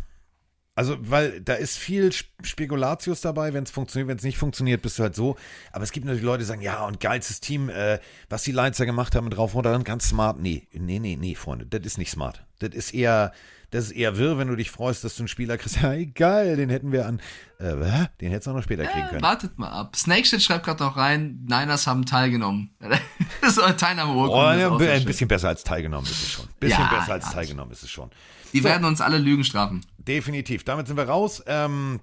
[0.78, 4.82] Also, weil da ist viel Sp- Spekulatius dabei, wenn es funktioniert, wenn es nicht funktioniert,
[4.82, 5.38] bist du halt so.
[5.72, 8.00] Aber es gibt natürlich Leute, die sagen, ja, und geilstes Team, äh,
[8.30, 10.38] was die Lions da gemacht haben, drauf runter, ganz smart.
[10.40, 12.46] Nee, nee, nee, nee, Freunde, das ist nicht smart.
[12.60, 13.32] Das ist eher,
[13.72, 15.78] das ist eher wirr, wenn du dich freust, dass du einen Spieler kriegst.
[15.82, 17.20] Hey, geil, den hätten wir an,
[17.60, 17.76] äh,
[18.22, 19.22] den hättest du auch noch später kriegen Äh, können.
[19.22, 19.96] wartet mal ab.
[19.96, 22.76] Snakeshit schreibt gerade noch rein, Niners haben teilgenommen.
[23.42, 24.60] das soll Oh, Teilnahmeurkunde.
[24.60, 25.06] ja, ist ein schön.
[25.06, 26.46] bisschen besser als teilgenommen ist es schon.
[26.60, 27.32] Bisschen Ja, besser als ja.
[27.32, 28.10] teilgenommen ist es schon.
[28.54, 28.64] Die So.
[28.66, 29.86] werden uns alle Lügen strafen.
[29.98, 30.64] Definitiv.
[30.64, 31.44] Damit sind wir raus.
[31.48, 32.00] Ähm,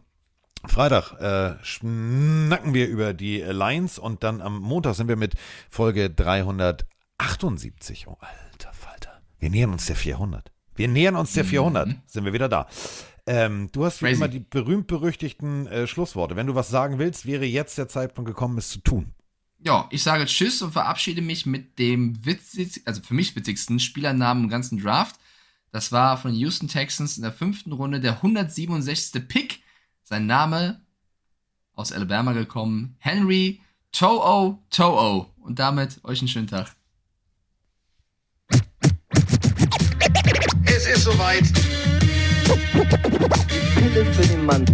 [0.66, 5.34] Freitag äh, schnacken wir über die äh, Lions und dann am Montag sind wir mit
[5.70, 8.06] Folge 378.
[8.09, 9.20] Oh, alter Falter.
[9.40, 10.51] Wir nähern uns der 400.
[10.74, 11.90] Wir nähern uns der 400.
[12.06, 12.68] Sind wir wieder da.
[13.26, 14.16] Ähm, du hast wie Crazy.
[14.16, 16.34] immer die berühmt-berüchtigten äh, Schlussworte.
[16.34, 19.14] Wenn du was sagen willst, wäre jetzt der Zeitpunkt gekommen, es zu tun.
[19.64, 24.44] Ja, ich sage Tschüss und verabschiede mich mit dem witzig, also für mich witzigsten Spielernamen
[24.44, 25.16] im ganzen Draft.
[25.70, 29.26] Das war von den Houston Texans in der fünften Runde der 167.
[29.28, 29.62] Pick.
[30.02, 30.80] Sein Name
[31.74, 33.60] aus Alabama gekommen, Henry
[33.94, 35.26] To'o To'o.
[35.40, 36.74] Und damit euch einen schönen Tag.
[40.84, 41.44] Es ist soweit.
[43.76, 44.64] Pille für den Mann.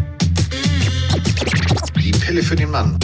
[1.96, 2.98] Die Pille für den Mann.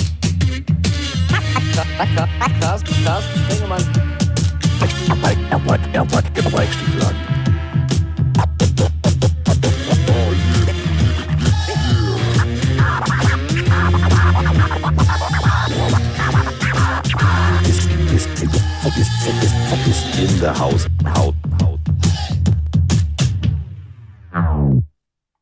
[2.60, 3.85] Carsten, Carsten, Sprengemann.
[5.93, 7.14] Er hat Gebrauchstiefel an.
[17.64, 17.81] Ist,
[18.14, 18.52] ist, ist,
[18.97, 19.10] ist,
[19.89, 20.86] ist, ist in der Haus.
[21.14, 21.35] Haut.